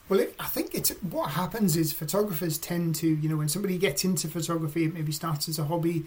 Well, 0.07 0.19
it, 0.19 0.35
I 0.39 0.45
think 0.45 0.75
it's 0.75 0.89
what 1.01 1.31
happens 1.31 1.75
is 1.75 1.91
photographers 1.91 2.57
tend 2.59 2.95
to, 2.95 3.07
you 3.07 3.27
know, 3.27 3.38
when 3.38 3.50
somebody 3.50 3.77
gets 3.77 4.03
into 4.03 4.27
photography, 4.27 4.85
it 4.85 4.93
maybe 4.93 5.12
starts 5.12 5.50
as 5.50 5.57
a 5.57 5.65
hobby, 5.65 6.05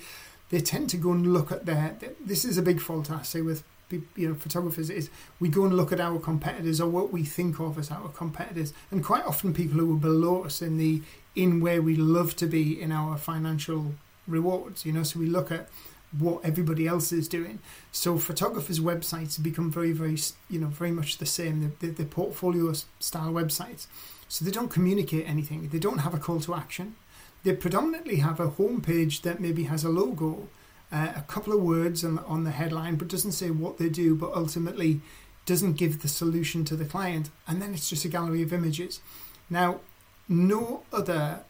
they 0.50 0.60
tend 0.60 0.88
to 0.90 0.96
go 0.96 1.12
and 1.12 1.32
look 1.32 1.50
at 1.50 1.66
their. 1.66 1.96
This 2.24 2.44
is 2.44 2.56
a 2.56 2.62
big 2.62 2.80
fault 2.80 3.10
I 3.10 3.22
say 3.22 3.40
with 3.40 3.64
you 3.90 4.28
know 4.28 4.34
photographers 4.34 4.90
is 4.90 5.10
we 5.40 5.48
go 5.48 5.64
and 5.64 5.74
look 5.76 5.92
at 5.92 6.00
our 6.00 6.18
competitors 6.18 6.80
or 6.80 6.88
what 6.88 7.12
we 7.12 7.24
think 7.24 7.58
of 7.60 7.78
as 7.78 7.90
our 7.90 8.08
competitors, 8.08 8.72
and 8.90 9.04
quite 9.04 9.24
often 9.24 9.54
people 9.54 9.78
who 9.78 9.94
are 9.96 10.00
below 10.00 10.44
us 10.44 10.62
in 10.62 10.78
the 10.78 11.02
in 11.34 11.60
where 11.60 11.80
we 11.80 11.96
love 11.96 12.36
to 12.36 12.46
be 12.46 12.80
in 12.80 12.92
our 12.92 13.16
financial 13.16 13.94
rewards. 14.26 14.84
You 14.84 14.92
know, 14.92 15.02
so 15.02 15.20
we 15.20 15.26
look 15.26 15.50
at 15.50 15.68
what 16.16 16.44
everybody 16.44 16.86
else 16.86 17.12
is 17.12 17.28
doing. 17.28 17.58
So 17.92 18.18
photographers' 18.18 18.80
websites 18.80 19.36
have 19.36 19.44
become 19.44 19.70
very, 19.70 19.92
very, 19.92 20.16
you 20.48 20.58
know, 20.58 20.68
very 20.68 20.90
much 20.90 21.18
the 21.18 21.26
same. 21.26 21.60
The, 21.80 21.86
the, 21.86 21.92
the 21.92 22.04
portfolio 22.04 22.72
style 22.98 23.32
websites. 23.32 23.86
So 24.28 24.44
they 24.44 24.50
don't 24.50 24.70
communicate 24.70 25.28
anything. 25.28 25.68
They 25.68 25.78
don't 25.78 25.98
have 25.98 26.14
a 26.14 26.18
call 26.18 26.40
to 26.40 26.54
action. 26.54 26.96
They 27.44 27.54
predominantly 27.54 28.16
have 28.16 28.40
a 28.40 28.50
homepage 28.50 29.22
that 29.22 29.40
maybe 29.40 29.64
has 29.64 29.84
a 29.84 29.88
logo, 29.88 30.48
uh, 30.90 31.12
a 31.16 31.22
couple 31.22 31.52
of 31.52 31.62
words 31.62 32.04
on, 32.04 32.18
on 32.20 32.44
the 32.44 32.50
headline, 32.50 32.96
but 32.96 33.08
doesn't 33.08 33.32
say 33.32 33.50
what 33.50 33.78
they 33.78 33.88
do. 33.88 34.14
But 34.14 34.32
ultimately, 34.34 35.00
doesn't 35.46 35.74
give 35.74 36.02
the 36.02 36.08
solution 36.08 36.64
to 36.66 36.76
the 36.76 36.84
client. 36.84 37.30
And 37.46 37.60
then 37.60 37.72
it's 37.74 37.88
just 37.88 38.04
a 38.04 38.08
gallery 38.08 38.42
of 38.42 38.52
images. 38.52 39.00
Now, 39.48 39.80
no 40.28 40.82
other 40.92 41.40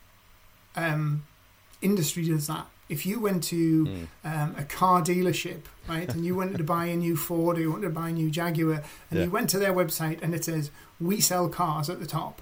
um, 0.76 1.24
industry 1.82 2.26
does 2.26 2.46
that 2.46 2.66
if 2.88 3.04
you 3.04 3.20
went 3.20 3.42
to 3.44 3.84
mm. 3.84 4.06
um, 4.24 4.54
a 4.56 4.64
car 4.64 5.02
dealership, 5.02 5.62
right, 5.86 6.12
and 6.12 6.24
you 6.24 6.34
wanted 6.34 6.58
to 6.58 6.64
buy 6.64 6.86
a 6.86 6.96
new 6.96 7.16
Ford 7.16 7.58
or 7.58 7.60
you 7.60 7.70
wanted 7.70 7.88
to 7.88 7.90
buy 7.90 8.08
a 8.08 8.12
new 8.12 8.30
Jaguar, 8.30 8.82
and 9.10 9.18
yeah. 9.18 9.24
you 9.24 9.30
went 9.30 9.50
to 9.50 9.58
their 9.58 9.72
website 9.72 10.22
and 10.22 10.34
it 10.34 10.44
says, 10.44 10.70
We 11.00 11.20
sell 11.20 11.48
cars 11.48 11.90
at 11.90 12.00
the 12.00 12.06
top, 12.06 12.40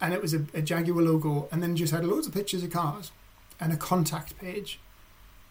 and 0.00 0.14
it 0.14 0.22
was 0.22 0.32
a, 0.32 0.44
a 0.54 0.62
Jaguar 0.62 1.02
logo, 1.02 1.48
and 1.52 1.62
then 1.62 1.76
just 1.76 1.92
had 1.92 2.04
loads 2.04 2.26
of 2.26 2.32
pictures 2.32 2.62
of 2.62 2.70
cars 2.70 3.12
and 3.60 3.72
a 3.72 3.76
contact 3.76 4.38
page, 4.38 4.80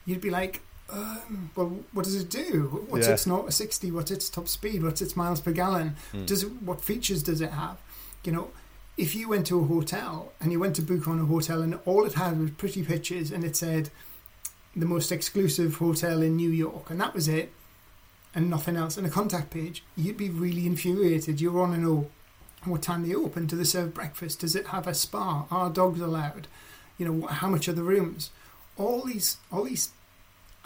you'd 0.05 0.21
be 0.21 0.29
like, 0.29 0.61
um, 0.89 1.51
well, 1.55 1.79
what 1.93 2.05
does 2.05 2.15
it 2.15 2.29
do? 2.29 2.85
What's 2.89 3.07
yeah. 3.07 3.13
its 3.13 3.23
0 3.23 3.43
to 3.43 3.51
60? 3.51 3.91
What's 3.91 4.11
its 4.11 4.29
top 4.29 4.47
speed? 4.47 4.83
What's 4.83 5.01
its 5.01 5.15
miles 5.15 5.41
per 5.41 5.51
gallon? 5.51 5.95
Mm. 6.13 6.25
Does 6.25 6.43
it, 6.43 6.61
what 6.61 6.81
features 6.81 7.23
does 7.23 7.41
it 7.41 7.51
have? 7.51 7.77
You 8.23 8.31
know, 8.31 8.51
if 8.97 9.15
you 9.15 9.27
went 9.27 9.47
to 9.47 9.59
a 9.59 9.65
hotel 9.65 10.31
and 10.39 10.51
you 10.51 10.59
went 10.59 10.75
to 10.77 10.81
book 10.81 11.07
on 11.07 11.19
a 11.19 11.25
hotel 11.25 11.61
and 11.61 11.79
all 11.85 12.05
it 12.05 12.13
had 12.13 12.39
was 12.39 12.51
pretty 12.51 12.83
pictures 12.83 13.31
and 13.31 13.43
it 13.43 13.55
said 13.55 13.89
the 14.75 14.85
most 14.85 15.11
exclusive 15.11 15.75
hotel 15.75 16.21
in 16.21 16.35
New 16.35 16.49
York 16.49 16.89
and 16.89 16.99
that 16.99 17.13
was 17.13 17.27
it 17.27 17.51
and 18.33 18.49
nothing 18.49 18.75
else 18.75 18.97
and 18.97 19.07
a 19.07 19.09
contact 19.09 19.49
page, 19.49 19.83
you'd 19.95 20.17
be 20.17 20.29
really 20.29 20.65
infuriated. 20.65 21.41
You 21.41 21.51
want 21.51 21.73
to 21.73 21.79
know 21.79 22.09
what 22.63 22.81
time 22.81 23.07
they 23.07 23.15
open. 23.15 23.45
Do 23.47 23.55
they 23.55 23.63
serve 23.63 23.93
breakfast? 23.93 24.39
Does 24.39 24.55
it 24.55 24.67
have 24.67 24.87
a 24.87 24.93
spa? 24.93 25.45
Are 25.49 25.69
dogs 25.69 26.01
allowed? 26.01 26.47
You 26.97 27.11
know, 27.11 27.27
how 27.27 27.47
much 27.47 27.67
are 27.67 27.73
the 27.73 27.83
rooms? 27.83 28.31
All 28.77 29.03
these, 29.03 29.37
all 29.51 29.63
these 29.63 29.89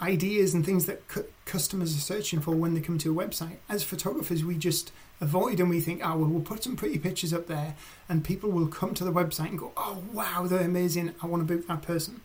ideas 0.00 0.54
and 0.54 0.64
things 0.64 0.86
that 0.86 1.06
cu- 1.08 1.26
customers 1.44 1.96
are 1.96 2.00
searching 2.00 2.40
for 2.40 2.54
when 2.54 2.74
they 2.74 2.80
come 2.80 2.98
to 2.98 3.18
a 3.18 3.26
website. 3.26 3.56
As 3.68 3.82
photographers, 3.82 4.44
we 4.44 4.56
just 4.56 4.92
avoid 5.20 5.60
and 5.60 5.68
we 5.68 5.80
think, 5.80 6.00
oh, 6.04 6.16
well, 6.16 6.28
we'll 6.28 6.40
put 6.40 6.64
some 6.64 6.76
pretty 6.76 6.98
pictures 6.98 7.32
up 7.32 7.46
there 7.46 7.76
and 8.08 8.24
people 8.24 8.50
will 8.50 8.66
come 8.66 8.94
to 8.94 9.04
the 9.04 9.12
website 9.12 9.50
and 9.50 9.58
go, 9.58 9.72
oh, 9.76 10.02
wow, 10.12 10.46
they're 10.46 10.60
amazing. 10.60 11.14
I 11.22 11.26
want 11.26 11.46
to 11.46 11.54
book 11.56 11.66
that 11.66 11.82
person. 11.82 12.22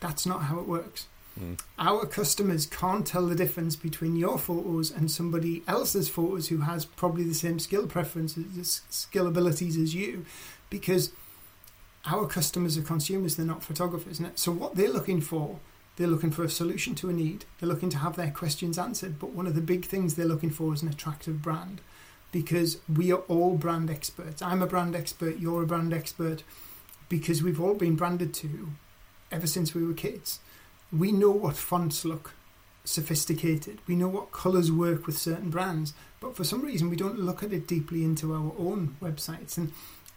That's 0.00 0.26
not 0.26 0.44
how 0.44 0.58
it 0.58 0.66
works. 0.66 1.06
Mm. 1.38 1.58
Our 1.78 2.06
customers 2.06 2.66
can't 2.66 3.06
tell 3.06 3.26
the 3.26 3.34
difference 3.34 3.76
between 3.76 4.16
your 4.16 4.38
photos 4.38 4.90
and 4.90 5.10
somebody 5.10 5.62
else's 5.66 6.08
photos 6.08 6.48
who 6.48 6.58
has 6.58 6.84
probably 6.84 7.24
the 7.24 7.34
same 7.34 7.58
skill 7.58 7.86
preferences, 7.86 8.82
skill 8.90 9.26
abilities 9.26 9.76
as 9.76 9.94
you, 9.94 10.26
because 10.68 11.12
our 12.06 12.26
customers 12.26 12.76
are 12.76 12.82
consumers, 12.82 13.36
they're 13.36 13.46
not 13.46 13.62
photographers. 13.62 14.20
So, 14.34 14.52
what 14.52 14.74
they're 14.74 14.92
looking 14.92 15.20
for 15.20 15.60
they're 15.96 16.06
looking 16.06 16.30
for 16.30 16.42
a 16.42 16.48
solution 16.48 16.94
to 16.96 17.10
a 17.10 17.12
need. 17.12 17.44
They're 17.58 17.68
looking 17.68 17.90
to 17.90 17.98
have 17.98 18.16
their 18.16 18.30
questions 18.30 18.78
answered. 18.78 19.18
But 19.18 19.30
one 19.30 19.46
of 19.46 19.54
the 19.54 19.60
big 19.60 19.84
things 19.84 20.14
they're 20.14 20.26
looking 20.26 20.50
for 20.50 20.72
is 20.72 20.82
an 20.82 20.88
attractive 20.88 21.42
brand 21.42 21.80
because 22.30 22.78
we 22.92 23.12
are 23.12 23.20
all 23.28 23.56
brand 23.56 23.90
experts. 23.90 24.40
I'm 24.40 24.62
a 24.62 24.66
brand 24.66 24.96
expert, 24.96 25.38
you're 25.38 25.62
a 25.62 25.66
brand 25.66 25.92
expert 25.92 26.44
because 27.10 27.42
we've 27.42 27.60
all 27.60 27.74
been 27.74 27.94
branded 27.94 28.32
to 28.34 28.70
ever 29.30 29.46
since 29.46 29.74
we 29.74 29.84
were 29.84 29.92
kids. 29.92 30.40
We 30.90 31.12
know 31.12 31.30
what 31.30 31.56
fonts 31.56 32.06
look 32.06 32.32
sophisticated, 32.84 33.78
we 33.86 33.94
know 33.94 34.08
what 34.08 34.32
colours 34.32 34.72
work 34.72 35.06
with 35.06 35.16
certain 35.16 35.50
brands, 35.50 35.92
but 36.20 36.34
for 36.34 36.42
some 36.42 36.62
reason 36.62 36.90
we 36.90 36.96
don't 36.96 37.20
look 37.20 37.42
at 37.42 37.52
it 37.52 37.68
deeply 37.68 38.02
into 38.02 38.32
our 38.32 38.52
own 38.58 38.96
websites. 39.00 39.58
And 39.58 39.72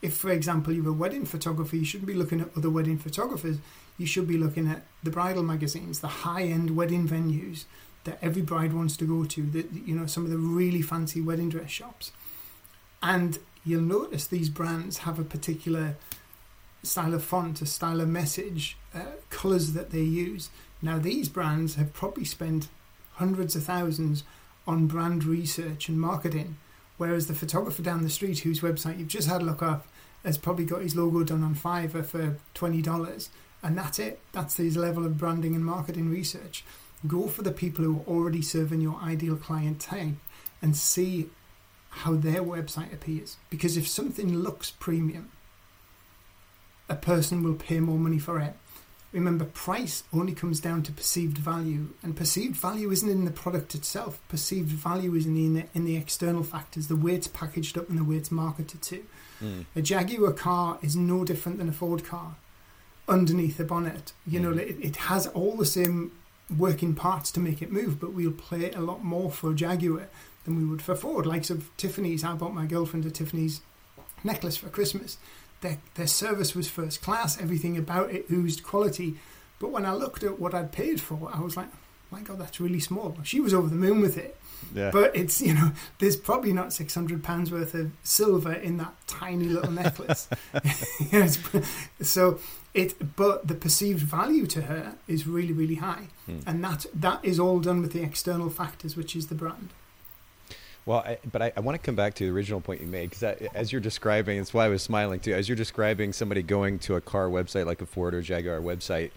if, 0.06 0.15
for 0.15 0.32
example, 0.32 0.74
you're 0.74 0.89
a 0.89 0.94
wedding 0.94 1.26
photographer, 1.26 1.76
you 1.76 1.86
shouldn't 1.86 2.08
be 2.08 2.13
looking 2.13 2.41
at 2.41 2.50
other 2.56 2.70
wedding 2.70 2.98
photographers 2.98 3.58
you 3.98 4.06
should 4.06 4.28
be 4.28 4.38
looking 4.38 4.68
at 4.68 4.84
the 5.04 5.10
bridal 5.10 5.44
magazines, 5.44 6.00
the 6.00 6.08
high-end 6.08 6.76
wedding 6.76 7.08
venues 7.08 7.65
that 8.04 8.20
every 8.22 8.41
bride 8.41 8.74
wants 8.74 8.98
to 8.98 9.06
go 9.06 9.26
to. 9.26 9.44
That 9.44 9.72
you 9.72 9.96
know 9.96 10.06
some 10.06 10.26
of 10.26 10.32
the 10.32 10.38
really 10.38 10.82
fancy 10.82 11.22
wedding 11.22 11.50
dress 11.50 11.70
shops, 11.70 12.12
and 13.02 13.39
you'll 13.63 13.82
notice 13.82 14.28
these 14.28 14.50
brands 14.50 15.00
have 15.00 15.20
a 15.20 15.24
particular 15.24 15.96
style 16.84 17.13
of 17.13 17.24
font, 17.24 17.62
a 17.62 17.65
style 17.65 18.02
of 18.02 18.10
message, 18.10 18.78
uh, 18.94 19.00
colors 19.30 19.74
that 19.74 19.91
they 19.91 20.02
use. 20.02 20.50
Now 20.82 21.00
these 21.00 21.30
brands 21.30 21.76
have 21.76 21.94
probably 21.94 22.26
spent 22.26 22.68
hundreds 23.13 23.56
of 23.56 23.63
thousands 23.63 24.24
on 24.68 24.88
brand 24.88 25.24
research 25.24 25.88
and 25.88 26.00
marketing, 26.00 26.58
whereas 26.97 27.27
the 27.27 27.34
photographer 27.34 27.81
down 27.81 28.03
the 28.03 28.10
street 28.10 28.39
whose 28.39 28.62
website 28.62 28.97
you've 28.99 29.08
just 29.08 29.27
had 29.27 29.41
a 29.41 29.45
look 29.45 29.62
up 29.62 29.88
has 30.23 30.38
probably 30.38 30.65
got 30.65 30.81
his 30.81 30.95
logo 30.95 31.23
done 31.23 31.43
on 31.43 31.55
Fiverr 31.55 32.05
for 32.05 32.38
twenty 32.53 32.81
dollars 32.81 33.29
and 33.65 33.77
that's 33.77 33.97
it. 33.97 34.19
That's 34.31 34.58
his 34.58 34.77
level 34.77 35.05
of 35.05 35.17
branding 35.17 35.55
and 35.55 35.65
marketing 35.65 36.10
research. 36.10 36.63
Go 37.08 37.27
for 37.27 37.41
the 37.41 37.51
people 37.51 37.84
who 37.84 37.97
are 37.97 38.15
already 38.15 38.43
serving 38.43 38.79
your 38.79 38.99
ideal 39.01 39.36
client 39.36 39.79
type 39.79 40.13
and 40.62 40.77
see 40.77 41.29
how 41.89 42.13
their 42.13 42.43
website 42.43 42.93
appears. 42.93 43.38
Because 43.49 43.75
if 43.75 43.88
something 43.88 44.38
looks 44.38 44.69
premium, 44.69 45.31
a 46.88 46.95
person 46.95 47.43
will 47.43 47.55
pay 47.55 47.79
more 47.79 47.97
money 47.97 48.19
for 48.19 48.39
it. 48.39 48.53
Remember, 49.15 49.45
price 49.45 50.04
only 50.12 50.34
comes 50.34 50.60
down 50.60 50.84
to 50.84 50.91
perceived 50.91 51.38
value, 51.38 51.88
and 52.04 52.17
perceived 52.17 52.58
value 52.58 52.91
isn't 52.91 53.10
in 53.10 53.23
the 53.23 53.32
product 53.32 53.73
itself. 53.73 54.19
Perceived 54.28 54.67
value 54.67 55.15
is 55.15 55.25
in 55.25 55.54
the 55.54 55.63
in 55.73 55.86
the 55.86 55.95
external 55.95 56.43
factors, 56.43 56.89
the 56.89 56.97
way 56.97 57.15
it's 57.15 57.28
packaged 57.28 57.78
up 57.78 57.89
and 57.89 57.97
the 57.97 58.04
way 58.04 58.17
it's 58.17 58.30
marketed 58.30 58.82
to. 58.82 59.06
Mm. 59.41 59.65
A 59.73 59.82
Jaguar 59.82 60.34
car 60.34 60.80
is 60.82 60.97
no 60.97 61.23
different 61.23 61.60
than 61.60 61.69
a 61.69 61.71
Ford 61.71 62.04
car 62.04 62.36
underneath 63.08 63.56
the 63.56 63.63
bonnet. 63.63 64.12
You 64.28 64.41
know, 64.41 64.51
mm. 64.51 64.60
it, 64.60 64.78
it 64.82 64.95
has 64.97 65.28
all 65.28 65.56
the 65.56 65.65
same 65.65 66.12
working 66.56 66.93
parts 66.93 67.32
to 67.32 67.39
make 67.39 67.62
it 67.62 67.71
move, 67.71 68.01
but 68.01 68.12
we'll 68.12 68.32
play 68.32 68.69
a 68.71 68.82
lot 68.82 69.01
more 69.01 69.32
for 69.32 69.54
Jaguar 69.54 70.10
than 70.43 70.58
we 70.58 70.65
would 70.65 70.82
for 70.82 70.93
Ford. 70.93 71.25
Likes 71.25 71.49
of 71.49 71.69
Tiffany's, 71.78 72.25
I 72.25 72.34
bought 72.34 72.54
my 72.54 72.65
girlfriend 72.65 73.06
a 73.06 73.12
Tiffany's 73.12 73.62
necklace 74.25 74.58
for 74.58 74.67
Christmas. 74.67 75.17
Their, 75.62 75.78
their 75.96 76.08
service 76.08 76.54
was 76.54 76.70
first 76.70 77.02
class, 77.02 77.41
everything 77.41 77.78
about 77.78 78.12
it 78.12 78.26
oozed 78.32 78.63
quality. 78.63 79.15
But 79.60 79.72
when 79.72 79.86
I 79.86 79.94
looked 79.94 80.24
at 80.24 80.39
what 80.39 80.54
I'd 80.54 80.72
paid 80.72 81.02
for, 81.02 81.32
I 81.34 81.39
was 81.39 81.58
like, 81.58 81.70
my 82.12 82.22
God, 82.22 82.39
that's 82.39 82.60
really 82.60 82.80
small. 82.80 83.18
She 83.24 83.39
was 83.39 83.54
over 83.54 83.68
the 83.68 83.76
moon 83.76 84.02
with 84.02 84.18
it. 84.18 84.38
Yeah. 84.74 84.91
But 84.91 85.15
it's, 85.15 85.41
you 85.41 85.54
know, 85.54 85.72
there's 86.00 86.15
probably 86.15 86.54
not 86.54 86.68
£600 86.68 87.52
worth 87.52 87.74
of 87.74 87.91
silver 88.04 88.54
in 88.54 88.78
that 88.78 88.94
tiny 89.08 89.46
little 89.46 89.72
necklace. 89.72 90.28
so 92.02 92.39
it, 92.74 93.15
but 93.15 93.48
the 93.48 93.56
perceived 93.56 94.02
value 94.02 94.46
to 94.48 94.63
her 94.63 94.96
is 95.08 95.28
really, 95.28 95.54
really 95.54 95.76
high. 95.76 96.08
Hmm. 96.26 96.39
And 96.46 96.63
that, 96.63 96.86
that 96.94 97.24
is 97.24 97.39
all 97.39 97.60
done 97.60 97.82
with 97.82 97.94
the 97.94 98.02
external 98.02 98.50
factors, 98.50 98.96
which 98.96 99.15
is 99.15 99.28
the 99.28 99.36
brand. 99.36 99.70
Well, 100.86 101.00
I, 101.00 101.17
but 101.32 101.41
I, 101.41 101.52
I, 101.58 101.62
want 101.62 101.82
to 101.82 101.84
come 101.84 101.95
back 101.95 102.13
to 102.15 102.26
the 102.26 102.32
original 102.32 102.62
point 102.62 102.80
you 102.82 102.88
made 102.88 103.10
because 103.10 103.24
as 103.56 103.71
you're 103.71 103.82
describing, 103.82 104.39
it's 104.39 104.54
why 104.54 104.65
I 104.65 104.69
was 104.69 104.84
smiling 104.84 105.19
too. 105.19 105.34
As 105.34 105.50
you're 105.50 105.56
describing 105.56 106.13
somebody 106.13 106.43
going 106.43 106.78
to 106.80 106.95
a 106.95 107.02
car 107.02 107.28
website 107.28 107.65
like 107.65 107.82
a 107.82 107.88
Ford 107.88 108.13
or 108.13 108.21
Jaguar 108.21 108.60
website, 108.60 109.10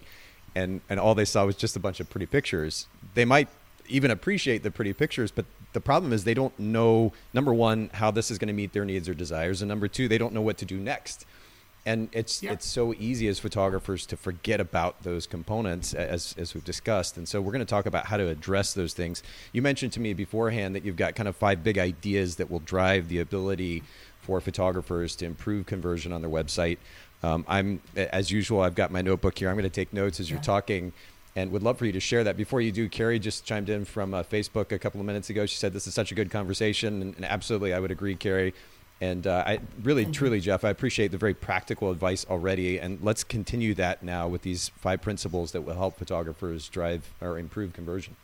and 0.55 0.81
and 0.89 0.99
all 0.99 1.13
they 1.13 1.25
saw 1.25 1.45
was 1.45 1.55
just 1.55 1.75
a 1.75 1.79
bunch 1.79 1.99
of 1.99 2.09
pretty 2.09 2.25
pictures, 2.25 2.87
they 3.13 3.23
might 3.23 3.49
even 3.87 4.09
appreciate 4.09 4.63
the 4.63 4.71
pretty 4.71 4.93
pictures, 4.93 5.29
but 5.29 5.45
the 5.73 5.81
problem 5.81 6.11
is 6.11 6.23
they 6.23 6.33
don't 6.33 6.57
know 6.59 7.13
number 7.33 7.53
one 7.53 7.91
how 7.93 8.09
this 8.09 8.31
is 8.31 8.39
going 8.39 8.47
to 8.47 8.53
meet 8.53 8.73
their 8.73 8.85
needs 8.85 9.07
or 9.07 9.13
desires, 9.13 9.61
and 9.61 9.69
number 9.69 9.87
two, 9.87 10.07
they 10.07 10.17
don't 10.17 10.33
know 10.33 10.41
what 10.41 10.57
to 10.57 10.65
do 10.65 10.77
next 10.77 11.25
and 11.89 12.07
it's 12.11 12.43
yeah. 12.43 12.51
it's 12.51 12.67
so 12.67 12.93
easy 12.99 13.27
as 13.27 13.39
photographers 13.39 14.05
to 14.05 14.15
forget 14.15 14.61
about 14.61 15.01
those 15.01 15.25
components 15.25 15.95
as 15.95 16.35
as 16.37 16.53
we've 16.53 16.63
discussed 16.63 17.17
and 17.17 17.27
so 17.27 17.41
we're 17.41 17.51
going 17.51 17.65
to 17.65 17.69
talk 17.69 17.87
about 17.87 18.05
how 18.05 18.15
to 18.15 18.27
address 18.27 18.73
those 18.75 18.93
things 18.93 19.23
you 19.53 19.61
mentioned 19.61 19.91
to 19.91 19.99
me 19.99 20.13
beforehand 20.13 20.75
that 20.75 20.85
you've 20.85 20.95
got 20.95 21.15
kind 21.15 21.27
of 21.27 21.35
five 21.35 21.63
big 21.63 21.79
ideas 21.79 22.35
that 22.35 22.49
will 22.49 22.59
drive 22.59 23.09
the 23.09 23.19
ability 23.19 23.81
for 24.21 24.39
photographers 24.39 25.15
to 25.15 25.25
improve 25.25 25.65
conversion 25.65 26.13
on 26.13 26.21
their 26.21 26.29
website 26.29 26.77
um, 27.23 27.43
i'm 27.47 27.81
as 27.95 28.29
usual 28.29 28.61
i've 28.61 28.75
got 28.75 28.91
my 28.91 29.01
notebook 29.01 29.39
here 29.39 29.49
i'm 29.49 29.55
going 29.55 29.63
to 29.63 29.69
take 29.69 29.91
notes 29.91 30.19
as 30.19 30.29
you're 30.29 30.39
talking 30.41 30.93
and 31.35 31.51
would 31.51 31.63
love 31.63 31.77
for 31.77 31.85
you 31.85 31.91
to 31.91 31.99
share 31.99 32.23
that. 32.23 32.35
Before 32.35 32.59
you 32.59 32.71
do, 32.71 32.89
Carrie 32.89 33.19
just 33.19 33.45
chimed 33.45 33.69
in 33.69 33.85
from 33.85 34.13
uh, 34.13 34.23
Facebook 34.23 34.71
a 34.71 34.79
couple 34.79 34.99
of 34.99 35.05
minutes 35.05 35.29
ago. 35.29 35.45
She 35.45 35.57
said 35.57 35.73
this 35.73 35.85
is 35.85 35.93
such 35.93 36.11
a 36.11 36.15
good 36.15 36.31
conversation, 36.31 37.01
and, 37.01 37.15
and 37.15 37.23
absolutely, 37.23 37.71
I 37.71 37.79
would 37.79 37.91
agree, 37.91 38.15
Carrie. 38.15 38.53
And 39.01 39.25
uh, 39.25 39.43
I 39.45 39.59
really, 39.81 40.05
truly, 40.05 40.41
Jeff, 40.41 40.65
I 40.65 40.69
appreciate 40.69 41.11
the 41.11 41.17
very 41.17 41.33
practical 41.33 41.89
advice 41.89 42.25
already. 42.29 42.79
And 42.79 42.99
let's 43.01 43.23
continue 43.23 43.73
that 43.75 44.03
now 44.03 44.27
with 44.27 44.41
these 44.41 44.69
five 44.69 45.01
principles 45.01 45.53
that 45.53 45.61
will 45.61 45.75
help 45.75 45.97
photographers 45.97 46.67
drive 46.67 47.13
or 47.21 47.39
improve 47.39 47.71
conversion. 47.71 48.15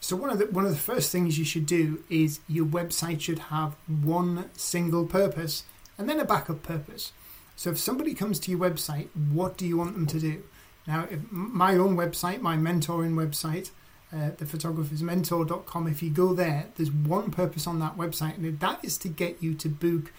So 0.00 0.16
one 0.16 0.30
of 0.30 0.38
the 0.38 0.46
one 0.46 0.64
of 0.64 0.70
the 0.70 0.78
first 0.78 1.10
things 1.10 1.38
you 1.38 1.44
should 1.44 1.66
do 1.66 2.02
is 2.08 2.40
your 2.48 2.66
website 2.66 3.20
should 3.20 3.40
have 3.50 3.74
one 3.86 4.50
single 4.54 5.04
purpose 5.04 5.64
and 5.98 6.08
then 6.08 6.20
a 6.20 6.24
backup 6.24 6.62
purpose. 6.62 7.12
So 7.56 7.70
if 7.70 7.78
somebody 7.78 8.14
comes 8.14 8.38
to 8.40 8.50
your 8.50 8.60
website, 8.60 9.08
what 9.32 9.56
do 9.56 9.66
you 9.66 9.76
want 9.76 9.94
them 9.94 10.06
to 10.06 10.20
do? 10.20 10.42
Now, 10.86 11.08
my 11.30 11.74
own 11.74 11.96
website, 11.96 12.40
my 12.40 12.56
mentoring 12.56 13.14
website, 13.14 13.70
uh, 14.12 14.30
thephotographersmentor.com. 14.30 15.86
If 15.86 16.02
you 16.02 16.10
go 16.10 16.34
there, 16.34 16.66
there's 16.76 16.90
one 16.90 17.30
purpose 17.30 17.66
on 17.66 17.78
that 17.80 17.96
website, 17.96 18.36
and 18.36 18.60
that 18.60 18.84
is 18.84 18.98
to 18.98 19.08
get 19.08 19.42
you 19.42 19.54
to 19.54 19.68
book 19.68 20.12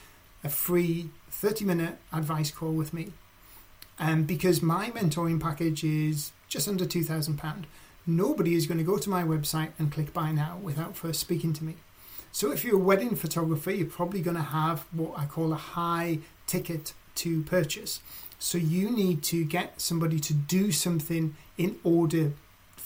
a 0.43 0.49
free 0.49 1.09
30 1.29 1.65
minute 1.65 1.97
advice 2.11 2.51
call 2.51 2.71
with 2.71 2.93
me. 2.93 3.13
And 3.99 4.13
um, 4.13 4.23
because 4.23 4.61
my 4.61 4.91
mentoring 4.91 5.41
package 5.41 5.83
is 5.83 6.31
just 6.47 6.67
under 6.67 6.85
£2,000, 6.85 7.63
nobody 8.05 8.53
is 8.53 8.67
going 8.67 8.77
to 8.77 8.83
go 8.83 8.97
to 8.97 9.09
my 9.09 9.23
website 9.23 9.71
and 9.79 9.91
click 9.91 10.13
buy 10.13 10.31
now 10.31 10.59
without 10.61 10.95
first 10.95 11.19
speaking 11.19 11.53
to 11.53 11.63
me. 11.63 11.75
So 12.31 12.51
if 12.51 12.63
you're 12.63 12.75
a 12.75 12.83
wedding 12.83 13.15
photographer, 13.15 13.71
you're 13.71 13.87
probably 13.87 14.21
going 14.21 14.37
to 14.37 14.43
have 14.43 14.81
what 14.91 15.17
I 15.17 15.25
call 15.25 15.51
a 15.51 15.55
high 15.55 16.19
ticket 16.45 16.93
to 17.15 17.41
purchase. 17.43 17.99
So 18.37 18.59
you 18.59 18.91
need 18.91 19.23
to 19.23 19.43
get 19.43 19.81
somebody 19.81 20.19
to 20.19 20.33
do 20.33 20.71
something 20.71 21.35
in 21.57 21.79
order 21.83 22.33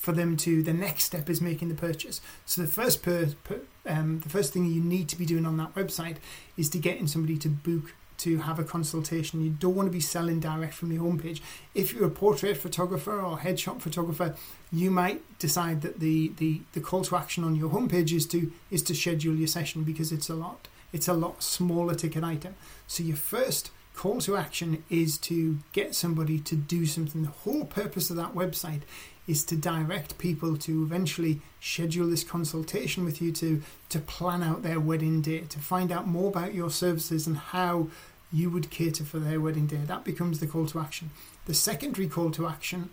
for 0.02 0.12
them 0.12 0.36
to 0.36 0.64
the 0.64 0.74
next 0.74 1.04
step 1.04 1.30
is 1.30 1.42
making 1.42 1.70
the 1.70 1.76
purchase. 1.76 2.22
So 2.46 2.64
the 2.64 2.68
first 2.68 3.04
per, 3.04 3.28
per 3.44 3.62
um, 3.86 4.20
the 4.20 4.30
first 4.30 4.52
thing 4.52 4.66
you 4.66 4.82
need 4.82 5.08
to 5.10 5.16
be 5.16 5.26
doing 5.26 5.46
on 5.46 5.58
that 5.58 5.76
website 5.76 6.18
is 6.58 6.70
to 6.70 6.80
getting 6.80 7.08
somebody 7.08 7.38
to 7.38 7.50
book 7.50 7.94
to 8.18 8.40
have 8.40 8.60
a 8.60 8.64
consultation. 8.64 9.44
You 9.44 9.52
don't 9.52 9.76
want 9.76 9.88
to 9.88 9.92
be 9.92 10.00
selling 10.00 10.40
direct 10.40 10.74
from 10.74 10.90
the 10.90 10.98
homepage. 10.98 11.40
If 11.74 11.94
you're 11.94 12.06
a 12.06 12.12
portrait 12.12 12.58
photographer 12.58 13.20
or 13.20 13.38
headshot 13.38 13.82
photographer, 13.82 14.36
you 14.72 14.92
might 14.92 15.22
decide 15.40 15.82
that 15.82 16.00
the, 16.00 16.32
the, 16.38 16.62
the 16.74 16.82
call 16.82 17.04
to 17.04 17.16
action 17.16 17.44
on 17.44 17.56
your 17.56 17.70
homepage 17.70 18.12
is 18.12 18.26
to 18.28 18.52
is 18.70 18.84
to 18.84 18.96
schedule 18.96 19.36
your 19.36 19.48
session 19.48 19.84
because 19.84 20.12
it's 20.12 20.30
a 20.30 20.36
lot 20.36 20.68
it's 20.94 21.08
a 21.08 21.14
lot 21.14 21.44
smaller 21.44 21.96
ticket 21.96 22.24
item. 22.24 22.56
So 22.88 23.04
your 23.04 23.18
first 23.18 23.72
call 23.96 24.20
to 24.22 24.36
action 24.38 24.84
is 24.90 25.18
to 25.18 25.60
get 25.74 25.96
somebody 25.96 26.40
to 26.40 26.56
do 26.56 26.86
something. 26.86 27.24
The 27.24 27.30
whole 27.30 27.66
purpose 27.66 28.10
of 28.10 28.16
that 28.18 28.34
website 28.34 28.82
is 29.28 29.44
to 29.46 29.56
direct 29.56 30.18
people 30.18 30.58
to 30.58 30.84
eventually 30.84 31.42
schedule 31.60 32.08
this 32.08 32.24
consultation 32.24 33.06
with 33.06 33.22
you 33.22 33.32
to 33.32 33.62
to 33.90 34.00
plan 34.00 34.42
out 34.42 34.64
their 34.64 34.80
wedding 34.80 35.22
day, 35.22 35.40
to 35.42 35.60
find 35.60 35.92
out 35.92 36.08
more 36.08 36.30
about 36.30 36.54
your 36.54 36.70
services 36.70 37.28
and 37.28 37.38
how 37.38 37.88
you 38.32 38.50
would 38.50 38.70
cater 38.70 39.04
for 39.04 39.20
their 39.20 39.40
wedding 39.40 39.68
day. 39.68 39.78
That 39.86 40.04
becomes 40.04 40.40
the 40.40 40.48
call 40.48 40.66
to 40.68 40.80
action. 40.80 41.12
The 41.46 41.54
secondary 41.54 42.08
call 42.08 42.32
to 42.32 42.48
action 42.48 42.90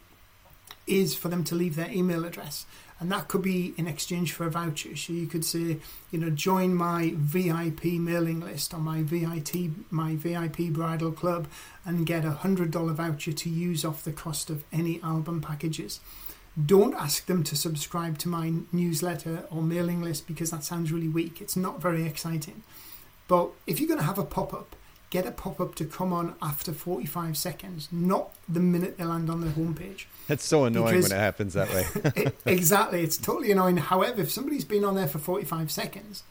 is 0.87 1.14
for 1.14 1.29
them 1.29 1.45
to 1.45 1.55
leave 1.55 1.77
their 1.77 1.91
email 1.91 2.25
address 2.25 2.67
and 3.01 3.13
that 3.13 3.29
could 3.29 3.43
be 3.43 3.75
in 3.77 3.87
exchange 3.87 4.33
for 4.33 4.47
a 4.47 4.51
voucher. 4.51 4.97
So 4.97 5.13
you 5.13 5.27
could 5.27 5.45
say, 5.45 5.79
you 6.11 6.19
know, 6.19 6.31
join 6.31 6.75
my 6.75 7.13
VIP 7.17 7.85
mailing 7.85 8.41
list 8.41 8.75
or 8.75 8.81
my 8.81 9.03
VIP 9.03 9.71
my 9.91 10.17
VIP 10.17 10.71
bridal 10.71 11.13
club 11.13 11.47
and 11.85 12.07
get 12.07 12.25
a 12.25 12.33
hundred 12.33 12.71
dollar 12.71 12.93
voucher 12.93 13.33
to 13.33 13.51
use 13.51 13.85
off 13.85 14.05
the 14.05 14.13
cost 14.13 14.51
of 14.51 14.65
any 14.73 15.01
album 15.03 15.41
packages. 15.41 16.01
Don't 16.67 16.95
ask 16.95 17.27
them 17.27 17.45
to 17.45 17.55
subscribe 17.55 18.19
to 18.19 18.29
my 18.29 18.53
newsletter 18.73 19.45
or 19.51 19.63
mailing 19.63 20.03
list 20.03 20.27
because 20.27 20.51
that 20.51 20.65
sounds 20.65 20.91
really 20.91 21.09
weak. 21.09 21.41
It's 21.41 21.57
not 21.57 21.81
very 21.81 22.05
exciting. 22.05 22.65
But 23.29 23.51
if 23.67 23.79
you're 23.79 23.89
going 23.89 24.01
to 24.01 24.07
have 24.07 24.19
a 24.19 24.25
pop 24.25 24.53
up, 24.53 24.75
get 25.11 25.27
a 25.27 25.31
pop 25.31 25.61
up 25.61 25.75
to 25.77 25.85
come 25.85 26.12
on 26.12 26.35
after 26.42 26.73
45 26.73 27.37
seconds, 27.37 27.88
not 27.90 28.35
the 28.49 28.61
minute 28.61 28.99
they 28.99 29.05
land 29.05 29.31
on 29.31 29.40
the 29.40 29.49
homepage. 29.49 30.05
It's 30.29 30.44
so 30.44 30.64
annoying 30.64 30.97
because 30.97 31.11
when 31.11 31.18
it 31.18 31.23
happens 31.23 31.55
that 31.55 31.68
way. 31.71 31.87
it, 32.23 32.37
exactly. 32.44 33.03
It's 33.03 33.16
totally 33.16 33.51
annoying. 33.53 33.79
However, 33.79 34.23
if 34.23 34.31
somebody's 34.31 34.64
been 34.64 34.85
on 34.85 34.94
there 34.94 35.09
for 35.09 35.18
45 35.18 35.71
seconds, 35.71 36.23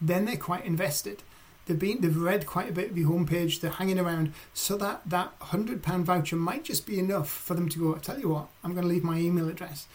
then 0.00 0.24
they're 0.24 0.36
quite 0.36 0.64
invested. 0.64 1.22
They've 1.66 1.78
been, 1.78 2.00
they've 2.00 2.16
read 2.16 2.46
quite 2.46 2.68
a 2.68 2.72
bit 2.72 2.90
of 2.90 2.98
your 2.98 3.10
homepage. 3.10 3.60
They're 3.60 3.72
hanging 3.72 3.98
around, 3.98 4.32
so 4.54 4.76
that 4.76 5.02
that 5.06 5.32
hundred 5.40 5.82
pound 5.82 6.06
voucher 6.06 6.36
might 6.36 6.64
just 6.64 6.86
be 6.86 6.98
enough 6.98 7.28
for 7.28 7.54
them 7.54 7.68
to 7.70 7.78
go. 7.78 7.94
I 7.96 7.98
tell 7.98 8.20
you 8.20 8.28
what, 8.28 8.46
I'm 8.62 8.72
going 8.72 8.86
to 8.86 8.88
leave 8.88 9.02
my 9.02 9.18
email 9.18 9.48
address 9.48 9.88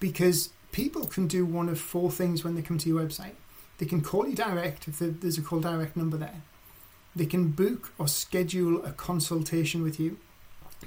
because 0.00 0.50
people 0.70 1.06
can 1.06 1.26
do 1.26 1.46
one 1.46 1.68
of 1.68 1.80
four 1.80 2.10
things 2.10 2.44
when 2.44 2.54
they 2.54 2.62
come 2.62 2.76
to 2.78 2.88
your 2.88 3.02
website. 3.02 3.32
They 3.78 3.86
can 3.86 4.02
call 4.02 4.28
you 4.28 4.34
direct 4.34 4.86
if 4.88 4.98
there's 4.98 5.38
a 5.38 5.42
call 5.42 5.60
direct 5.60 5.96
number 5.96 6.16
there. 6.16 6.42
They 7.18 7.26
can 7.26 7.48
book 7.48 7.92
or 7.98 8.06
schedule 8.06 8.84
a 8.84 8.92
consultation 8.92 9.82
with 9.82 9.98
you. 9.98 10.18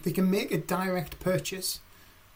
They 0.03 0.13
can 0.13 0.31
make 0.31 0.53
a 0.53 0.57
direct 0.57 1.19
purchase, 1.19 1.81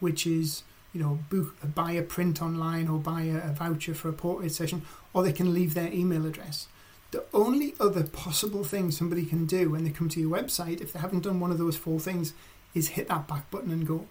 which 0.00 0.26
is 0.26 0.64
you 0.92 1.00
know 1.00 1.20
book 1.30 1.56
buy 1.74 1.92
a 1.92 2.02
print 2.02 2.42
online 2.42 2.88
or 2.88 2.98
buy 2.98 3.22
a, 3.22 3.38
a 3.38 3.52
voucher 3.52 3.94
for 3.94 4.10
a 4.10 4.12
portrait 4.12 4.52
session, 4.52 4.82
or 5.14 5.22
they 5.22 5.32
can 5.32 5.54
leave 5.54 5.72
their 5.72 5.90
email 5.90 6.26
address. 6.26 6.68
The 7.10 7.24
only 7.32 7.74
other 7.80 8.02
possible 8.02 8.64
thing 8.64 8.90
somebody 8.90 9.24
can 9.24 9.46
do 9.46 9.70
when 9.70 9.84
they 9.84 9.90
come 9.90 10.10
to 10.10 10.20
your 10.20 10.36
website, 10.36 10.82
if 10.82 10.92
they 10.92 10.98
haven't 10.98 11.22
done 11.22 11.40
one 11.40 11.50
of 11.50 11.56
those 11.56 11.76
four 11.76 11.98
things, 11.98 12.34
is 12.74 12.88
hit 12.88 13.08
that 13.08 13.26
back 13.26 13.50
button 13.50 13.70
and 13.70 13.86
go. 13.86 14.06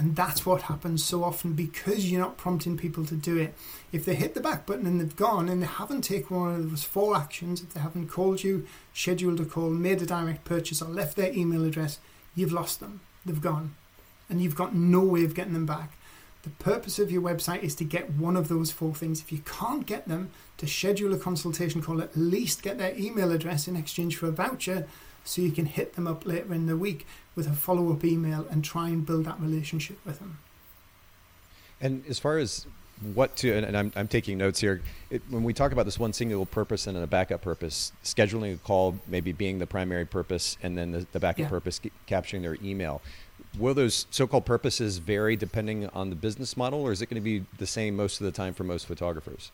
And 0.00 0.16
that's 0.16 0.46
what 0.46 0.62
happens 0.62 1.04
so 1.04 1.22
often 1.22 1.52
because 1.52 2.10
you're 2.10 2.22
not 2.22 2.38
prompting 2.38 2.78
people 2.78 3.04
to 3.04 3.14
do 3.14 3.36
it. 3.36 3.54
If 3.92 4.06
they 4.06 4.14
hit 4.14 4.32
the 4.32 4.40
back 4.40 4.64
button 4.64 4.86
and 4.86 4.98
they've 4.98 5.14
gone 5.14 5.50
and 5.50 5.60
they 5.60 5.66
haven't 5.66 6.00
taken 6.00 6.40
one 6.40 6.54
of 6.54 6.70
those 6.70 6.84
four 6.84 7.14
actions, 7.14 7.60
if 7.60 7.74
they 7.74 7.80
haven't 7.80 8.08
called 8.08 8.42
you, 8.42 8.66
scheduled 8.94 9.40
a 9.40 9.44
call, 9.44 9.68
made 9.68 10.00
a 10.00 10.06
direct 10.06 10.46
purchase, 10.46 10.80
or 10.80 10.88
left 10.88 11.16
their 11.16 11.30
email 11.34 11.66
address, 11.66 11.98
you've 12.34 12.50
lost 12.50 12.80
them. 12.80 13.02
They've 13.26 13.42
gone. 13.42 13.74
And 14.30 14.40
you've 14.40 14.56
got 14.56 14.74
no 14.74 15.00
way 15.00 15.22
of 15.24 15.34
getting 15.34 15.52
them 15.52 15.66
back. 15.66 15.92
The 16.44 16.50
purpose 16.50 16.98
of 16.98 17.10
your 17.10 17.20
website 17.20 17.62
is 17.62 17.74
to 17.74 17.84
get 17.84 18.14
one 18.14 18.38
of 18.38 18.48
those 18.48 18.70
four 18.70 18.94
things. 18.94 19.20
If 19.20 19.30
you 19.30 19.40
can't 19.40 19.84
get 19.84 20.08
them, 20.08 20.30
to 20.56 20.66
schedule 20.66 21.12
a 21.12 21.18
consultation 21.18 21.82
call, 21.82 22.00
at 22.00 22.16
least 22.16 22.62
get 22.62 22.78
their 22.78 22.96
email 22.96 23.32
address 23.32 23.68
in 23.68 23.76
exchange 23.76 24.16
for 24.16 24.28
a 24.28 24.32
voucher 24.32 24.86
so 25.24 25.42
you 25.42 25.52
can 25.52 25.66
hit 25.66 25.94
them 25.94 26.06
up 26.06 26.26
later 26.26 26.52
in 26.54 26.66
the 26.66 26.76
week 26.76 27.06
with 27.34 27.46
a 27.46 27.52
follow 27.52 27.92
up 27.92 28.04
email 28.04 28.46
and 28.50 28.64
try 28.64 28.88
and 28.88 29.06
build 29.06 29.24
that 29.24 29.40
relationship 29.40 29.98
with 30.04 30.18
them. 30.18 30.38
And 31.80 32.04
as 32.08 32.18
far 32.18 32.38
as 32.38 32.66
what 33.14 33.34
to, 33.36 33.52
and 33.52 33.76
I'm, 33.76 33.92
I'm 33.96 34.08
taking 34.08 34.36
notes 34.36 34.60
here. 34.60 34.82
It, 35.08 35.22
when 35.30 35.42
we 35.42 35.54
talk 35.54 35.72
about 35.72 35.86
this 35.86 35.98
one 35.98 36.12
singular 36.12 36.44
purpose 36.44 36.86
and 36.86 36.96
then 36.96 37.02
a 37.02 37.06
backup 37.06 37.40
purpose, 37.40 37.92
scheduling 38.04 38.54
a 38.54 38.58
call 38.58 38.96
maybe 39.06 39.32
being 39.32 39.58
the 39.58 39.66
primary 39.66 40.04
purpose, 40.04 40.58
and 40.62 40.76
then 40.76 40.92
the, 40.92 41.06
the 41.12 41.20
backup 41.20 41.44
yeah. 41.44 41.48
purpose 41.48 41.80
capturing 42.06 42.42
their 42.42 42.56
email. 42.62 43.00
Will 43.58 43.74
those 43.74 44.06
so-called 44.10 44.44
purposes 44.44 44.98
vary 44.98 45.34
depending 45.34 45.88
on 45.88 46.10
the 46.10 46.16
business 46.16 46.56
model, 46.56 46.82
or 46.82 46.92
is 46.92 47.00
it 47.00 47.06
going 47.06 47.20
to 47.20 47.24
be 47.24 47.44
the 47.58 47.66
same 47.66 47.96
most 47.96 48.20
of 48.20 48.26
the 48.26 48.32
time 48.32 48.52
for 48.52 48.64
most 48.64 48.86
photographers? 48.86 49.50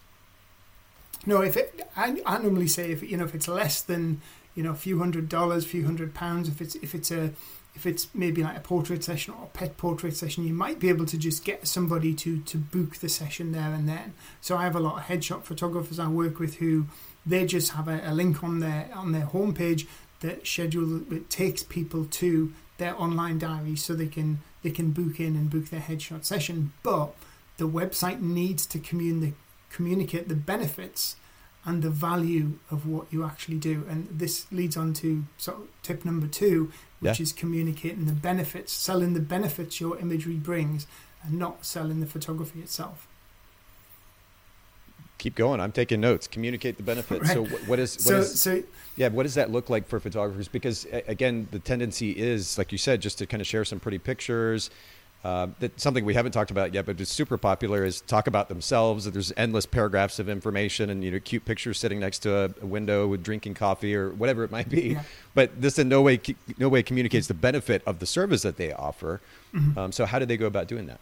No, 1.24 1.40
if 1.40 1.57
it, 1.57 1.88
I, 1.96 2.20
I 2.26 2.38
normally 2.38 2.68
say 2.68 2.90
if 2.90 3.02
you 3.02 3.16
know 3.16 3.24
if 3.24 3.35
it's 3.35 3.48
less 3.48 3.81
than 3.81 4.20
you 4.57 4.64
know 4.64 4.73
a 4.73 4.75
few 4.75 4.99
hundred 4.99 5.29
dollars, 5.29 5.64
a 5.64 5.69
few 5.69 5.85
hundred 5.85 6.14
pounds, 6.14 6.49
if 6.49 6.61
it's 6.61 6.75
if 6.77 6.95
it's 6.95 7.12
a 7.12 7.31
if 7.77 7.85
it's 7.85 8.09
maybe 8.14 8.42
like 8.42 8.57
a 8.57 8.61
portrait 8.61 9.05
session 9.05 9.35
or 9.35 9.45
a 9.45 9.59
pet 9.59 9.77
portrait 9.77 10.16
session, 10.16 10.47
you 10.47 10.55
might 10.55 10.81
be 10.81 10.88
able 10.88 11.05
to 11.05 11.19
just 11.19 11.45
get 11.45 11.69
somebody 11.69 12.14
to 12.14 12.40
to 12.40 12.57
book 12.57 12.97
the 12.97 13.09
session 13.09 13.53
there 13.53 13.73
and 13.73 13.88
then. 13.88 14.14
So 14.40 14.57
I 14.57 14.64
have 14.64 14.75
a 14.75 14.81
lot 14.81 14.97
of 14.99 15.05
headshot 15.05 15.45
photographers 15.45 16.01
I 16.01 16.09
work 16.09 16.40
with 16.40 16.57
who 16.57 16.87
they 17.25 17.45
just 17.45 17.73
have 17.73 17.87
a, 17.87 18.01
a 18.05 18.14
link 18.14 18.42
on 18.42 18.61
their 18.61 18.88
on 18.95 19.12
their 19.12 19.27
homepage 19.27 19.87
that 20.21 20.47
schedule 20.47 21.12
it 21.12 21.29
takes 21.29 21.62
people 21.62 22.07
to 22.07 22.53
their 22.79 22.99
online 23.01 23.38
diary 23.38 23.77
so 23.77 23.95
they 23.95 24.07
can 24.07 24.40
they 24.62 24.71
can 24.71 24.90
book 24.90 25.21
in 25.21 25.37
and 25.37 25.51
book 25.51 25.66
their 25.66 25.81
headshot 25.81 26.25
session. 26.25 26.73
But 26.83 27.14
the 27.59 27.69
website 27.69 28.21
needs 28.21 28.64
to 28.66 28.79
communi- 28.79 29.35
communicate 29.71 30.29
the 30.29 30.35
benefits 30.35 31.16
and 31.66 31.83
the 31.83 31.90
value 31.90 32.52
of 32.70 32.87
what 32.87 33.12
you 33.12 33.24
actually 33.24 33.59
do. 33.59 33.85
And 33.90 34.09
this 34.09 34.50
leads 34.52 34.76
on 34.76 34.94
to 34.94 35.24
sort 35.37 35.59
of 35.59 35.68
tip 35.83 36.05
number 36.05 36.29
two, 36.29 36.72
which 37.00 37.18
yeah. 37.18 37.24
is 37.24 37.33
communicating 37.33 38.07
the 38.07 38.12
benefits, 38.12 38.72
selling 38.72 39.14
the 39.14 39.20
benefits 39.20 39.81
your 39.81 39.98
imagery 39.98 40.37
brings, 40.37 40.87
and 41.24 41.38
not 41.38 41.66
selling 41.66 41.98
the 41.98 42.07
photography 42.07 42.61
itself. 42.61 43.09
Keep 45.18 45.35
going. 45.35 45.61
I'm 45.61 45.72
taking 45.72 46.00
notes. 46.00 46.29
Communicate 46.29 46.76
the 46.76 46.83
benefits. 46.83 47.22
Right. 47.22 47.35
So 47.35 47.44
what 47.66 47.79
is 47.79 47.96
what 47.96 48.05
so, 48.05 48.18
is, 48.18 48.40
so 48.40 48.62
yeah? 48.96 49.09
What 49.09 49.24
does 49.24 49.35
that 49.35 49.50
look 49.50 49.68
like 49.68 49.88
for 49.88 49.98
photographers? 49.98 50.46
Because 50.46 50.87
again, 51.09 51.48
the 51.50 51.59
tendency 51.59 52.11
is, 52.11 52.59
like 52.59 52.70
you 52.70 52.79
said, 52.79 53.00
just 53.00 53.18
to 53.18 53.26
kind 53.26 53.40
of 53.40 53.46
share 53.46 53.64
some 53.64 53.81
pretty 53.81 53.98
pictures 53.98 54.70
uh, 55.27 55.49
that 55.59 55.81
something 55.81 56.05
we 56.05 56.15
haven't 56.15 56.31
talked 56.31 56.53
about 56.53 56.73
yet, 56.73 56.87
but 56.87 57.01
it's 57.01 57.11
super 57.11 57.37
popular 57.37 57.85
is 57.85 58.01
talk 58.03 58.29
about 58.29 58.49
themselves. 58.49 59.11
There's 59.11 59.33
endless 59.37 59.67
paragraphs 59.67 60.21
of 60.21 60.29
information 60.29 60.89
and 60.89 61.03
you 61.03 61.11
know 61.11 61.19
cute 61.19 61.45
pictures 61.45 61.81
sitting 61.81 61.99
next 61.99 62.21
to 62.21 62.55
a, 62.62 62.65
window 62.65 63.09
with 63.09 63.25
drinking 63.25 63.55
coffee 63.55 63.97
or 63.97 64.11
whatever 64.11 64.45
it 64.45 64.53
might 64.53 64.69
be. 64.69 64.91
Yeah. 64.91 65.03
But 65.35 65.61
this 65.61 65.81
in 65.81 65.89
no 65.89 66.01
way 66.01 66.21
no 66.59 66.69
way 66.69 66.85
communicates 66.85 67.27
the 67.27 67.35
benefit 67.35 67.83
of 67.87 67.99
the 67.99 68.07
service 68.07 68.43
that 68.43 68.57
they 68.57 68.73
offer. 68.73 69.21
Mm-hmm. 69.53 69.77
Um, 69.77 69.91
so 69.91 70.07
how 70.07 70.21
do 70.21 70.27
they 70.27 70.37
go 70.37 70.47
about 70.47 70.69
doing 70.69 70.87
that? 70.87 71.01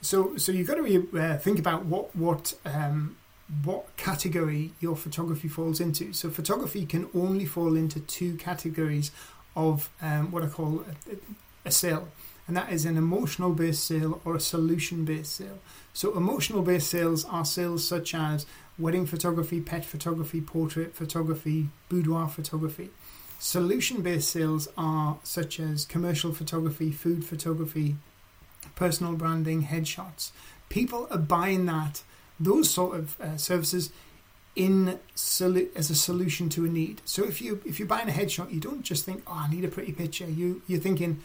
So 0.00 0.38
so 0.38 0.50
you've 0.50 0.68
got 0.68 0.76
to 0.76 1.20
uh, 1.20 1.36
think 1.36 1.58
about 1.58 1.84
what 1.84 2.16
what 2.16 2.54
um, 2.64 3.18
what 3.64 3.94
category 3.98 4.72
your 4.80 4.96
photography 4.96 5.48
falls 5.48 5.78
into. 5.78 6.14
So 6.14 6.30
photography 6.30 6.86
can 6.86 7.06
only 7.14 7.44
fall 7.44 7.76
into 7.76 8.00
two 8.00 8.38
categories 8.38 9.10
of 9.54 9.90
um, 10.00 10.30
what 10.30 10.42
I 10.42 10.46
call 10.46 10.86
a, 11.12 11.68
a 11.68 11.70
sale 11.70 12.08
and 12.50 12.56
that 12.56 12.72
is 12.72 12.84
an 12.84 12.96
emotional 12.96 13.52
based 13.52 13.84
sale 13.84 14.20
or 14.24 14.34
a 14.34 14.40
solution 14.40 15.04
based 15.04 15.36
sale. 15.36 15.60
So, 15.92 16.16
emotional 16.16 16.62
based 16.62 16.90
sales 16.90 17.24
are 17.24 17.44
sales 17.44 17.86
such 17.86 18.12
as 18.12 18.44
wedding 18.76 19.06
photography, 19.06 19.60
pet 19.60 19.84
photography, 19.84 20.40
portrait 20.40 20.92
photography, 20.92 21.68
boudoir 21.88 22.28
photography. 22.28 22.90
Solution 23.38 24.02
based 24.02 24.30
sales 24.30 24.66
are 24.76 25.18
such 25.22 25.60
as 25.60 25.84
commercial 25.84 26.34
photography, 26.34 26.90
food 26.90 27.24
photography, 27.24 27.94
personal 28.74 29.12
branding, 29.12 29.66
headshots. 29.66 30.32
People 30.68 31.06
are 31.12 31.18
buying 31.18 31.66
that, 31.66 32.02
those 32.40 32.68
sort 32.68 32.96
of 32.96 33.20
uh, 33.20 33.36
services 33.36 33.92
in 34.56 34.98
solu- 35.14 35.68
as 35.76 35.88
a 35.88 35.94
solution 35.94 36.48
to 36.48 36.64
a 36.64 36.68
need. 36.68 37.00
So 37.04 37.22
if 37.22 37.40
you 37.40 37.60
if 37.64 37.78
you're 37.78 37.86
buying 37.86 38.08
a 38.08 38.12
headshot, 38.12 38.52
you 38.52 38.58
don't 38.58 38.82
just 38.82 39.04
think, 39.04 39.22
"Oh, 39.28 39.44
I 39.46 39.48
need 39.48 39.64
a 39.64 39.68
pretty 39.68 39.92
picture." 39.92 40.28
You 40.28 40.62
you're 40.66 40.80
thinking, 40.80 41.20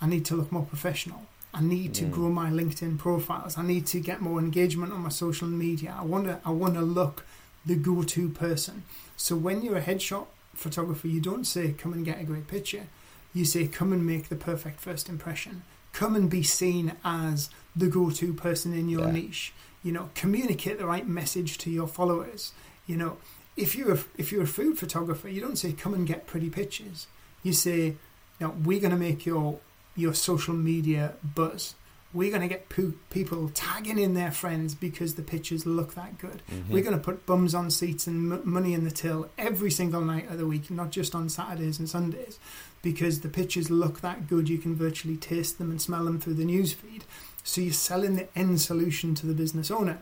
I 0.00 0.06
need 0.06 0.24
to 0.26 0.36
look 0.36 0.50
more 0.50 0.64
professional. 0.64 1.26
I 1.52 1.62
need 1.62 1.94
to 1.94 2.04
mm. 2.04 2.10
grow 2.10 2.28
my 2.28 2.50
LinkedIn 2.50 2.98
profiles. 2.98 3.58
I 3.58 3.62
need 3.62 3.86
to 3.86 4.00
get 4.00 4.20
more 4.20 4.38
engagement 4.38 4.92
on 4.92 5.00
my 5.00 5.08
social 5.08 5.48
media. 5.48 5.96
I 5.98 6.04
want 6.04 6.26
to 6.26 6.40
I 6.44 6.50
want 6.50 6.74
to 6.74 6.82
look 6.82 7.24
the 7.66 7.74
go-to 7.74 8.28
person. 8.28 8.84
So 9.16 9.36
when 9.36 9.62
you're 9.62 9.76
a 9.76 9.82
headshot 9.82 10.26
photographer, 10.54 11.08
you 11.08 11.20
don't 11.20 11.44
say 11.44 11.72
come 11.72 11.92
and 11.92 12.04
get 12.04 12.20
a 12.20 12.24
great 12.24 12.46
picture. 12.46 12.86
You 13.34 13.44
say 13.44 13.66
come 13.66 13.92
and 13.92 14.06
make 14.06 14.28
the 14.28 14.36
perfect 14.36 14.80
first 14.80 15.08
impression. 15.08 15.62
Come 15.92 16.14
and 16.14 16.30
be 16.30 16.42
seen 16.42 16.92
as 17.04 17.50
the 17.74 17.88
go-to 17.88 18.32
person 18.32 18.72
in 18.72 18.88
your 18.88 19.06
yeah. 19.06 19.12
niche. 19.12 19.52
You 19.82 19.92
know, 19.92 20.10
communicate 20.14 20.78
the 20.78 20.86
right 20.86 21.06
message 21.06 21.58
to 21.58 21.70
your 21.70 21.88
followers. 21.88 22.52
You 22.86 22.96
know, 22.96 23.16
if 23.56 23.74
you're 23.74 23.94
a, 23.94 23.98
if 24.16 24.30
you're 24.30 24.42
a 24.42 24.48
food 24.48 24.78
photographer, 24.78 25.28
you 25.28 25.40
don't 25.40 25.56
say 25.56 25.72
come 25.72 25.94
and 25.94 26.06
get 26.06 26.26
pretty 26.26 26.48
pictures. 26.50 27.06
You 27.42 27.52
say, 27.52 27.80
you 27.80 27.96
know, 28.40 28.54
we're 28.64 28.80
going 28.80 28.92
to 28.92 28.96
make 28.96 29.26
your 29.26 29.58
your 29.96 30.14
social 30.14 30.54
media 30.54 31.14
buzz. 31.22 31.74
We're 32.12 32.30
going 32.30 32.42
to 32.42 32.48
get 32.48 32.68
po- 32.68 32.94
people 33.10 33.50
tagging 33.50 33.98
in 33.98 34.14
their 34.14 34.32
friends 34.32 34.74
because 34.74 35.14
the 35.14 35.22
pictures 35.22 35.64
look 35.64 35.94
that 35.94 36.18
good. 36.18 36.42
Mm-hmm. 36.50 36.72
We're 36.72 36.82
going 36.82 36.96
to 36.96 37.02
put 37.02 37.24
bums 37.24 37.54
on 37.54 37.70
seats 37.70 38.08
and 38.08 38.32
m- 38.32 38.42
money 38.44 38.74
in 38.74 38.82
the 38.82 38.90
till 38.90 39.28
every 39.38 39.70
single 39.70 40.00
night 40.00 40.28
of 40.28 40.38
the 40.38 40.46
week, 40.46 40.70
not 40.70 40.90
just 40.90 41.14
on 41.14 41.28
Saturdays 41.28 41.78
and 41.78 41.88
Sundays, 41.88 42.40
because 42.82 43.20
the 43.20 43.28
pictures 43.28 43.70
look 43.70 44.00
that 44.00 44.26
good. 44.26 44.48
You 44.48 44.58
can 44.58 44.74
virtually 44.74 45.16
taste 45.16 45.58
them 45.58 45.70
and 45.70 45.80
smell 45.80 46.04
them 46.04 46.18
through 46.18 46.34
the 46.34 46.44
newsfeed. 46.44 47.02
So 47.44 47.60
you're 47.60 47.72
selling 47.72 48.16
the 48.16 48.28
end 48.36 48.60
solution 48.60 49.14
to 49.16 49.26
the 49.26 49.34
business 49.34 49.70
owner. 49.70 49.98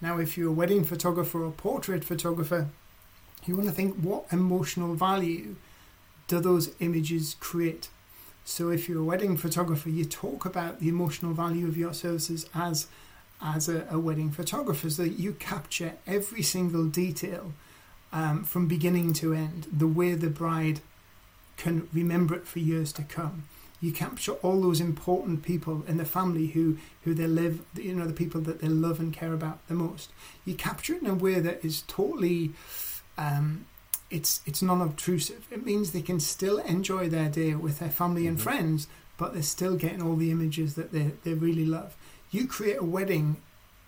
Now, 0.00 0.18
if 0.18 0.36
you're 0.38 0.50
a 0.50 0.52
wedding 0.52 0.84
photographer 0.84 1.44
or 1.44 1.50
portrait 1.50 2.04
photographer, 2.04 2.68
you 3.46 3.56
want 3.56 3.68
to 3.68 3.74
think 3.74 3.96
what 3.96 4.26
emotional 4.32 4.94
value 4.94 5.56
do 6.28 6.40
those 6.40 6.74
images 6.80 7.36
create? 7.40 7.88
So 8.46 8.70
if 8.70 8.88
you're 8.88 9.00
a 9.00 9.04
wedding 9.04 9.36
photographer, 9.36 9.90
you 9.90 10.04
talk 10.04 10.46
about 10.46 10.78
the 10.78 10.88
emotional 10.88 11.34
value 11.34 11.66
of 11.66 11.76
your 11.76 11.92
services 11.92 12.48
as 12.54 12.86
as 13.42 13.68
a, 13.68 13.86
a 13.90 13.98
wedding 13.98 14.30
photographer, 14.30 14.88
so 14.88 15.02
that 15.02 15.18
you 15.18 15.32
capture 15.32 15.92
every 16.06 16.42
single 16.42 16.86
detail 16.86 17.52
um, 18.12 18.44
from 18.44 18.66
beginning 18.66 19.12
to 19.14 19.34
end, 19.34 19.66
the 19.70 19.88
way 19.88 20.14
the 20.14 20.30
bride 20.30 20.80
can 21.58 21.88
remember 21.92 22.34
it 22.36 22.46
for 22.46 22.60
years 22.60 22.92
to 22.92 23.02
come. 23.02 23.44
You 23.80 23.92
capture 23.92 24.32
all 24.34 24.62
those 24.62 24.80
important 24.80 25.42
people 25.42 25.84
in 25.86 25.98
the 25.98 26.06
family 26.06 26.46
who, 26.46 26.78
who 27.02 27.12
they 27.12 27.26
live, 27.26 27.60
you 27.74 27.94
know, 27.94 28.06
the 28.06 28.14
people 28.14 28.40
that 28.42 28.60
they 28.60 28.68
love 28.68 29.00
and 29.00 29.12
care 29.12 29.34
about 29.34 29.58
the 29.68 29.74
most. 29.74 30.10
You 30.46 30.54
capture 30.54 30.94
it 30.94 31.02
in 31.02 31.08
a 31.08 31.14
way 31.14 31.40
that 31.40 31.62
is 31.62 31.82
totally 31.88 32.52
um, 33.18 33.66
it's 34.10 34.40
it's 34.46 34.62
non-obtrusive. 34.62 35.46
It 35.50 35.64
means 35.64 35.90
they 35.90 36.02
can 36.02 36.20
still 36.20 36.58
enjoy 36.58 37.08
their 37.08 37.28
day 37.28 37.54
with 37.54 37.78
their 37.78 37.90
family 37.90 38.22
mm-hmm. 38.22 38.30
and 38.30 38.40
friends, 38.40 38.88
but 39.16 39.32
they're 39.32 39.42
still 39.42 39.76
getting 39.76 40.02
all 40.02 40.16
the 40.16 40.30
images 40.30 40.74
that 40.74 40.92
they, 40.92 41.12
they 41.24 41.34
really 41.34 41.64
love. 41.64 41.96
You 42.30 42.46
create 42.46 42.78
a 42.78 42.84
wedding 42.84 43.36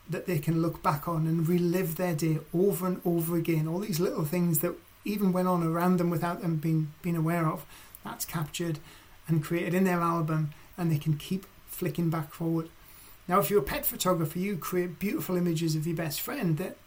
that 0.09 0.27
they 0.27 0.39
can 0.39 0.63
look 0.63 0.83
back 0.83 1.07
on 1.07 1.27
and 1.27 1.47
relive 1.47 1.97
their 1.97 2.15
day 2.15 2.39
over 2.55 2.87
and 2.87 3.01
over 3.05 3.37
again. 3.37 3.69
All 3.69 3.81
these 3.81 4.01
little 4.01 4.25
things 4.25 4.61
that 4.61 4.75
even 5.05 5.33
went 5.33 5.49
on 5.49 5.63
around 5.63 5.99
them 5.99 6.11
without 6.11 6.41
them 6.41 6.57
being 6.57 6.93
being 7.03 7.17
aware 7.17 7.47
of, 7.47 7.65
that's 8.05 8.25
captured 8.25 8.79
and 9.27 9.45
created 9.45 9.75
in 9.75 9.85
their 9.85 10.01
album, 10.01 10.51
and 10.77 10.91
they 10.91 10.99
can 10.99 11.17
keep 11.17 11.47
flicking 11.67 12.11
back 12.11 12.33
forward. 12.33 12.69
Now, 13.29 13.39
if 13.39 13.51
you're 13.51 13.61
a 13.61 13.63
pet 13.63 13.85
photographer, 13.85 14.39
you 14.39 14.57
create 14.57 14.99
beautiful 14.99 15.37
images 15.37 15.77
of 15.77 15.87
your 15.87 15.97
best 15.97 16.21
friend 16.21 16.57
that 16.57 16.79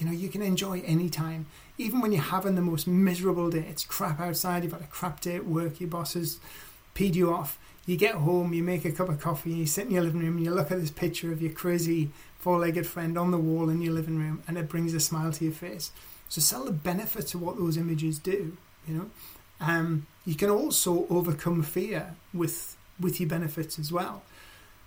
you 0.00 0.06
know 0.06 0.12
you 0.12 0.28
can 0.28 0.42
enjoy 0.42 0.80
anytime. 0.80 1.46
Even 1.78 2.00
when 2.00 2.12
you're 2.12 2.22
having 2.22 2.54
the 2.54 2.60
most 2.62 2.86
miserable 2.86 3.50
day 3.50 3.66
it's 3.68 3.84
crap 3.84 4.20
outside 4.20 4.62
you've 4.62 4.72
had 4.72 4.82
a 4.82 4.86
crap 4.86 5.20
day 5.20 5.36
at 5.36 5.46
work 5.46 5.80
your 5.80 5.90
boss 5.90 6.14
has 6.14 6.40
peed 6.94 7.14
you 7.14 7.32
off. 7.32 7.58
You 7.86 7.96
get 7.96 8.16
home 8.16 8.52
you 8.52 8.62
make 8.62 8.84
a 8.84 8.92
cup 8.92 9.08
of 9.08 9.20
coffee 9.20 9.52
you 9.52 9.66
sit 9.66 9.86
in 9.86 9.92
your 9.92 10.02
living 10.02 10.20
room 10.20 10.36
and 10.36 10.44
you 10.44 10.52
look 10.52 10.70
at 10.70 10.80
this 10.80 10.90
picture 10.90 11.32
of 11.32 11.42
your 11.42 11.52
crazy 11.52 12.10
four-legged 12.38 12.86
friend 12.86 13.18
on 13.18 13.30
the 13.30 13.38
wall 13.38 13.68
in 13.68 13.82
your 13.82 13.92
living 13.92 14.18
room 14.18 14.42
and 14.48 14.56
it 14.56 14.68
brings 14.68 14.94
a 14.94 15.00
smile 15.00 15.32
to 15.32 15.44
your 15.44 15.52
face. 15.52 15.92
So 16.28 16.40
sell 16.40 16.64
the 16.64 16.72
benefits 16.72 17.34
of 17.34 17.42
what 17.42 17.58
those 17.58 17.76
images 17.76 18.18
do 18.18 18.56
you 18.86 18.94
know. 18.94 19.10
Um, 19.60 20.06
you 20.24 20.34
can 20.34 20.50
also 20.50 21.06
overcome 21.10 21.62
fear 21.62 22.14
with 22.32 22.76
with 22.98 23.20
your 23.20 23.28
benefits 23.28 23.78
as 23.78 23.90
well. 23.90 24.22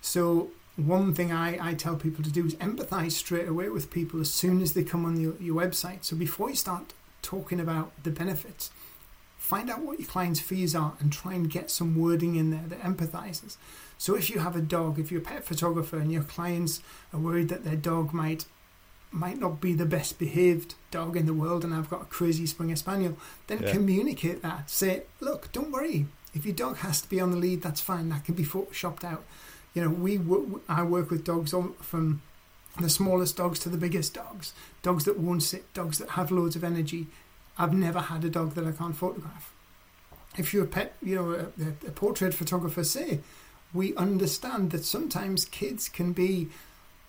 So 0.00 0.50
one 0.76 1.14
thing 1.14 1.32
I, 1.32 1.70
I 1.70 1.74
tell 1.74 1.96
people 1.96 2.24
to 2.24 2.32
do 2.32 2.46
is 2.46 2.54
empathize 2.56 3.12
straight 3.12 3.48
away 3.48 3.68
with 3.68 3.90
people 3.90 4.20
as 4.20 4.30
soon 4.30 4.60
as 4.60 4.72
they 4.72 4.82
come 4.82 5.04
on 5.04 5.20
your, 5.20 5.34
your 5.40 5.54
website. 5.54 6.04
So 6.04 6.16
before 6.16 6.50
you 6.50 6.56
start 6.56 6.92
talking 7.22 7.60
about 7.60 7.92
the 8.02 8.10
benefits, 8.10 8.70
find 9.38 9.70
out 9.70 9.82
what 9.82 10.00
your 10.00 10.08
client's 10.08 10.40
fees 10.40 10.74
are 10.74 10.94
and 10.98 11.12
try 11.12 11.34
and 11.34 11.50
get 11.50 11.70
some 11.70 11.96
wording 11.96 12.34
in 12.34 12.50
there 12.50 12.64
that 12.66 12.80
empathizes. 12.80 13.56
So 13.98 14.16
if 14.16 14.28
you 14.28 14.40
have 14.40 14.56
a 14.56 14.60
dog, 14.60 14.98
if 14.98 15.12
you're 15.12 15.20
a 15.20 15.24
pet 15.24 15.44
photographer 15.44 15.96
and 15.96 16.10
your 16.10 16.24
clients 16.24 16.80
are 17.12 17.20
worried 17.20 17.48
that 17.50 17.64
their 17.64 17.76
dog 17.76 18.12
might 18.12 18.46
might 19.12 19.38
not 19.38 19.60
be 19.60 19.72
the 19.72 19.86
best 19.86 20.18
behaved 20.18 20.74
dog 20.90 21.16
in 21.16 21.24
the 21.24 21.32
world 21.32 21.62
and 21.62 21.72
I've 21.72 21.88
got 21.88 22.02
a 22.02 22.06
crazy 22.06 22.46
Springer 22.46 22.74
Spaniel, 22.74 23.16
then 23.46 23.62
yeah. 23.62 23.70
communicate 23.70 24.42
that. 24.42 24.68
Say, 24.68 25.04
look, 25.20 25.52
don't 25.52 25.70
worry. 25.70 26.06
If 26.34 26.44
your 26.44 26.54
dog 26.54 26.78
has 26.78 27.00
to 27.02 27.08
be 27.08 27.20
on 27.20 27.30
the 27.30 27.36
lead, 27.36 27.62
that's 27.62 27.80
fine. 27.80 28.08
That 28.08 28.24
can 28.24 28.34
be 28.34 28.42
photoshopped 28.44 29.04
out 29.04 29.22
you 29.74 29.82
know, 29.82 29.90
we 29.90 30.20
I 30.68 30.82
work 30.82 31.10
with 31.10 31.24
dogs 31.24 31.52
from 31.80 32.22
the 32.80 32.88
smallest 32.88 33.36
dogs 33.36 33.58
to 33.60 33.68
the 33.68 33.76
biggest 33.76 34.14
dogs, 34.14 34.52
dogs 34.82 35.04
that 35.04 35.18
won't 35.18 35.42
sit, 35.42 35.72
dogs 35.74 35.98
that 35.98 36.10
have 36.10 36.30
loads 36.30 36.56
of 36.56 36.64
energy. 36.64 37.06
I've 37.58 37.74
never 37.74 38.00
had 38.00 38.24
a 38.24 38.30
dog 38.30 38.54
that 38.54 38.66
I 38.66 38.72
can't 38.72 38.96
photograph. 38.96 39.52
If 40.36 40.52
you're 40.52 40.64
a 40.64 40.68
pet, 40.68 40.94
you 41.00 41.14
know, 41.14 41.32
a, 41.32 41.86
a 41.86 41.90
portrait 41.92 42.34
photographer, 42.34 42.82
say, 42.82 43.20
we 43.72 43.94
understand 43.96 44.72
that 44.72 44.84
sometimes 44.84 45.44
kids 45.44 45.88
can 45.88 46.12
be 46.12 46.48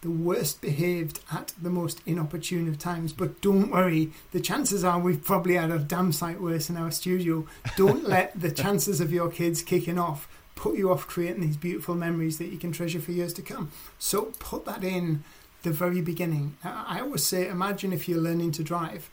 the 0.02 0.12
worst 0.12 0.62
behaved 0.62 1.20
at 1.32 1.54
the 1.60 1.70
most 1.72 2.00
inopportune 2.06 2.68
of 2.68 2.78
times. 2.78 3.12
But 3.12 3.42
don't 3.42 3.72
worry, 3.72 4.12
the 4.32 4.40
chances 4.40 4.84
are 4.84 5.00
we've 5.00 5.24
probably 5.24 5.56
had 5.56 5.72
a 5.72 5.80
damn 5.80 6.12
sight 6.12 6.40
worse 6.40 6.70
in 6.70 6.78
our 6.78 6.92
studio. 6.92 7.48
Don't 7.76 8.04
let 8.08 8.40
the 8.40 8.52
chances 8.52 9.02
of 9.02 9.12
your 9.12 9.32
kids 9.32 9.64
kicking 9.64 9.98
off 9.98 10.28
put 10.56 10.78
you 10.78 10.92
off 10.92 11.08
creating 11.08 11.42
these 11.42 11.58
beautiful 11.58 11.96
memories 11.96 12.38
that 12.38 12.48
you 12.48 12.58
can 12.58 12.72
treasure 12.72 13.00
for 13.00 13.12
years 13.12 13.34
to 13.34 13.42
come. 13.42 13.72
So 14.00 14.34
put 14.40 14.66
that 14.66 14.84
in 14.84 15.24
the 15.64 15.72
very 15.72 16.02
beginning. 16.02 16.58
I 16.64 17.00
always 17.02 17.26
say, 17.26 17.48
imagine 17.48 17.92
if 17.92 18.08
you're 18.08 18.22
learning 18.22 18.52
to 18.54 18.64
drive 18.64 19.10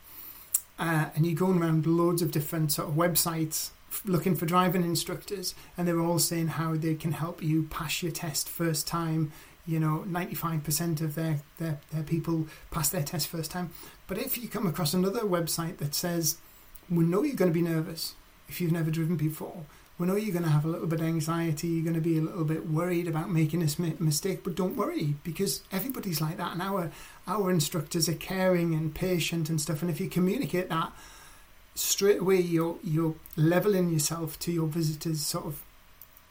uh, 0.78 1.07
and 1.14 1.26
you're 1.26 1.35
going 1.35 1.61
around 1.61 1.87
loads 1.87 2.22
of 2.22 2.31
different 2.31 2.72
sort 2.72 2.88
of 2.88 2.94
websites 2.94 3.70
looking 4.05 4.35
for 4.35 4.46
driving 4.46 4.83
instructors, 4.83 5.55
and 5.76 5.87
they're 5.87 6.00
all 6.00 6.18
saying 6.18 6.48
how 6.48 6.74
they 6.74 6.94
can 6.94 7.12
help 7.12 7.42
you 7.42 7.64
pass 7.64 8.02
your 8.02 8.12
test 8.12 8.48
first 8.48 8.87
time. 8.87 9.33
You 9.66 9.78
know, 9.78 10.05
95% 10.09 11.00
of 11.00 11.14
their, 11.14 11.40
their, 11.59 11.78
their 11.92 12.02
people 12.02 12.48
pass 12.70 12.88
their 12.88 13.02
test 13.02 13.28
first 13.28 13.50
time. 13.50 13.70
But 14.09 14.18
if 14.18 14.37
you 14.37 14.48
come 14.48 14.66
across 14.66 14.92
another 14.92 15.20
website 15.20 15.76
that 15.76 15.94
says, 15.94 16.38
we 16.90 17.05
know 17.05 17.22
you're 17.22 17.37
going 17.37 17.52
to 17.52 17.55
be 17.55 17.62
nervous 17.62 18.14
if 18.48 18.61
you've 18.61 18.72
never 18.72 18.90
driven 18.90 19.16
before, 19.16 19.64
we 20.02 20.08
know 20.08 20.16
you're 20.16 20.32
going 20.32 20.44
to 20.44 20.50
have 20.50 20.64
a 20.64 20.68
little 20.68 20.88
bit 20.88 20.98
of 20.98 21.06
anxiety, 21.06 21.68
you're 21.68 21.84
going 21.84 21.94
to 21.94 22.00
be 22.00 22.18
a 22.18 22.20
little 22.20 22.42
bit 22.42 22.68
worried 22.68 23.06
about 23.06 23.30
making 23.30 23.62
a 23.62 24.02
mistake, 24.02 24.40
but 24.42 24.56
don't 24.56 24.74
worry 24.74 25.14
because 25.22 25.62
everybody's 25.70 26.20
like 26.20 26.38
that. 26.38 26.54
And 26.54 26.60
our, 26.60 26.90
our 27.28 27.52
instructors 27.52 28.08
are 28.08 28.14
caring 28.14 28.74
and 28.74 28.92
patient 28.92 29.48
and 29.48 29.60
stuff. 29.60 29.80
And 29.80 29.88
if 29.88 30.00
you 30.00 30.08
communicate 30.08 30.70
that 30.70 30.92
straight 31.76 32.20
away, 32.20 32.40
you're, 32.40 32.78
you're 32.82 33.14
leveling 33.36 33.90
yourself 33.90 34.40
to 34.40 34.50
your 34.50 34.66
visitors, 34.66 35.20
sort 35.20 35.46
of, 35.46 35.62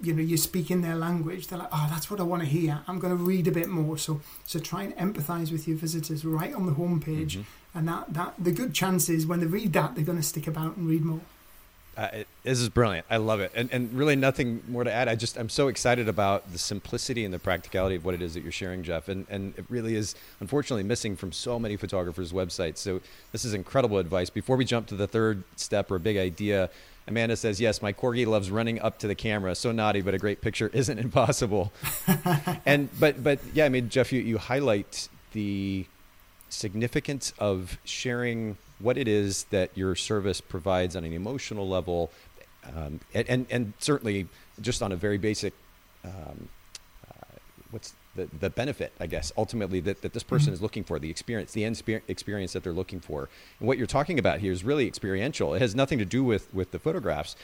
you 0.01 0.11
know, 0.11 0.21
you're 0.21 0.37
speaking 0.37 0.81
their 0.81 0.97
language. 0.97 1.47
They're 1.47 1.59
like, 1.59 1.69
oh, 1.71 1.87
that's 1.89 2.11
what 2.11 2.19
I 2.19 2.23
want 2.23 2.43
to 2.43 2.49
hear. 2.49 2.81
I'm 2.89 2.99
going 2.99 3.17
to 3.17 3.23
read 3.23 3.47
a 3.47 3.53
bit 3.53 3.69
more. 3.69 3.97
So, 3.97 4.19
so 4.43 4.59
try 4.59 4.83
and 4.83 4.93
empathize 4.97 5.49
with 5.49 5.65
your 5.65 5.77
visitors 5.77 6.25
right 6.25 6.53
on 6.53 6.65
the 6.65 6.73
homepage. 6.73 7.37
Mm-hmm. 7.37 7.77
And 7.77 7.87
that, 7.87 8.13
that, 8.15 8.33
the 8.37 8.51
good 8.51 8.73
chance 8.73 9.07
is 9.07 9.25
when 9.25 9.39
they 9.39 9.45
read 9.45 9.71
that, 9.71 9.95
they're 9.95 10.03
going 10.03 10.17
to 10.17 10.23
stick 10.23 10.45
about 10.45 10.75
and 10.75 10.89
read 10.89 11.05
more. 11.05 11.21
Uh, 11.95 12.09
it, 12.11 12.27
this 12.43 12.59
is 12.59 12.69
brilliant. 12.69 13.05
I 13.09 13.17
love 13.17 13.39
it, 13.39 13.51
and 13.53 13.71
and 13.71 13.93
really 13.93 14.15
nothing 14.15 14.63
more 14.67 14.83
to 14.83 14.91
add. 14.91 15.07
I 15.07 15.15
just 15.15 15.37
I'm 15.37 15.49
so 15.49 15.67
excited 15.67 16.09
about 16.09 16.51
the 16.51 16.57
simplicity 16.57 17.23
and 17.23 17.33
the 17.33 17.39
practicality 17.39 17.95
of 17.95 18.03
what 18.03 18.15
it 18.15 18.21
is 18.21 18.33
that 18.33 18.41
you're 18.41 18.51
sharing, 18.51 18.81
Jeff, 18.81 19.09
and 19.09 19.27
and 19.29 19.53
it 19.57 19.65
really 19.69 19.95
is 19.95 20.15
unfortunately 20.39 20.83
missing 20.83 21.15
from 21.15 21.31
so 21.31 21.59
many 21.59 21.75
photographers' 21.75 22.33
websites. 22.33 22.77
So 22.77 23.01
this 23.31 23.45
is 23.45 23.53
incredible 23.53 23.99
advice. 23.99 24.31
Before 24.31 24.55
we 24.57 24.65
jump 24.65 24.87
to 24.87 24.95
the 24.95 25.07
third 25.07 25.43
step 25.55 25.91
or 25.91 25.99
big 25.99 26.17
idea, 26.17 26.71
Amanda 27.07 27.35
says, 27.35 27.61
"Yes, 27.61 27.79
my 27.79 27.93
corgi 27.93 28.25
loves 28.25 28.49
running 28.49 28.81
up 28.81 28.97
to 28.99 29.07
the 29.07 29.15
camera. 29.15 29.53
So 29.53 29.71
naughty, 29.71 30.01
but 30.01 30.15
a 30.15 30.17
great 30.17 30.41
picture 30.41 30.69
isn't 30.73 30.97
impossible." 30.97 31.71
and 32.65 32.89
but 32.99 33.23
but 33.23 33.39
yeah, 33.53 33.65
I 33.65 33.69
mean, 33.69 33.89
Jeff, 33.89 34.11
you 34.11 34.21
you 34.21 34.39
highlight 34.39 35.09
the 35.33 35.85
significance 36.49 37.33
of 37.39 37.77
sharing 37.85 38.57
what 38.79 38.97
it 38.97 39.07
is 39.07 39.45
that 39.45 39.69
your 39.75 39.95
service 39.95 40.41
provides 40.41 40.95
on 40.95 41.03
an 41.03 41.13
emotional 41.13 41.67
level, 41.67 42.11
um, 42.65 42.99
and, 43.13 43.29
and, 43.29 43.45
and 43.49 43.73
certainly 43.79 44.27
just 44.59 44.81
on 44.81 44.91
a 44.91 44.95
very 44.95 45.17
basic, 45.17 45.53
um, 46.03 46.49
uh, 47.09 47.37
what's 47.71 47.93
the, 48.15 48.27
the 48.39 48.49
benefit, 48.49 48.91
I 48.99 49.07
guess, 49.07 49.31
ultimately 49.37 49.79
that, 49.81 50.01
that 50.01 50.13
this 50.13 50.23
person 50.23 50.47
mm-hmm. 50.47 50.55
is 50.55 50.61
looking 50.61 50.83
for, 50.83 50.99
the 50.99 51.09
experience, 51.09 51.53
the 51.53 51.63
end 51.63 51.81
experience 52.07 52.53
that 52.53 52.63
they're 52.63 52.73
looking 52.73 52.99
for. 52.99 53.29
And 53.59 53.67
what 53.67 53.77
you're 53.77 53.87
talking 53.87 54.19
about 54.19 54.39
here 54.39 54.51
is 54.51 54.63
really 54.63 54.85
experiential. 54.85 55.53
It 55.53 55.61
has 55.61 55.75
nothing 55.75 55.97
to 55.99 56.05
do 56.05 56.23
with, 56.23 56.53
with 56.53 56.71
the 56.71 56.79
photographs. 56.79 57.35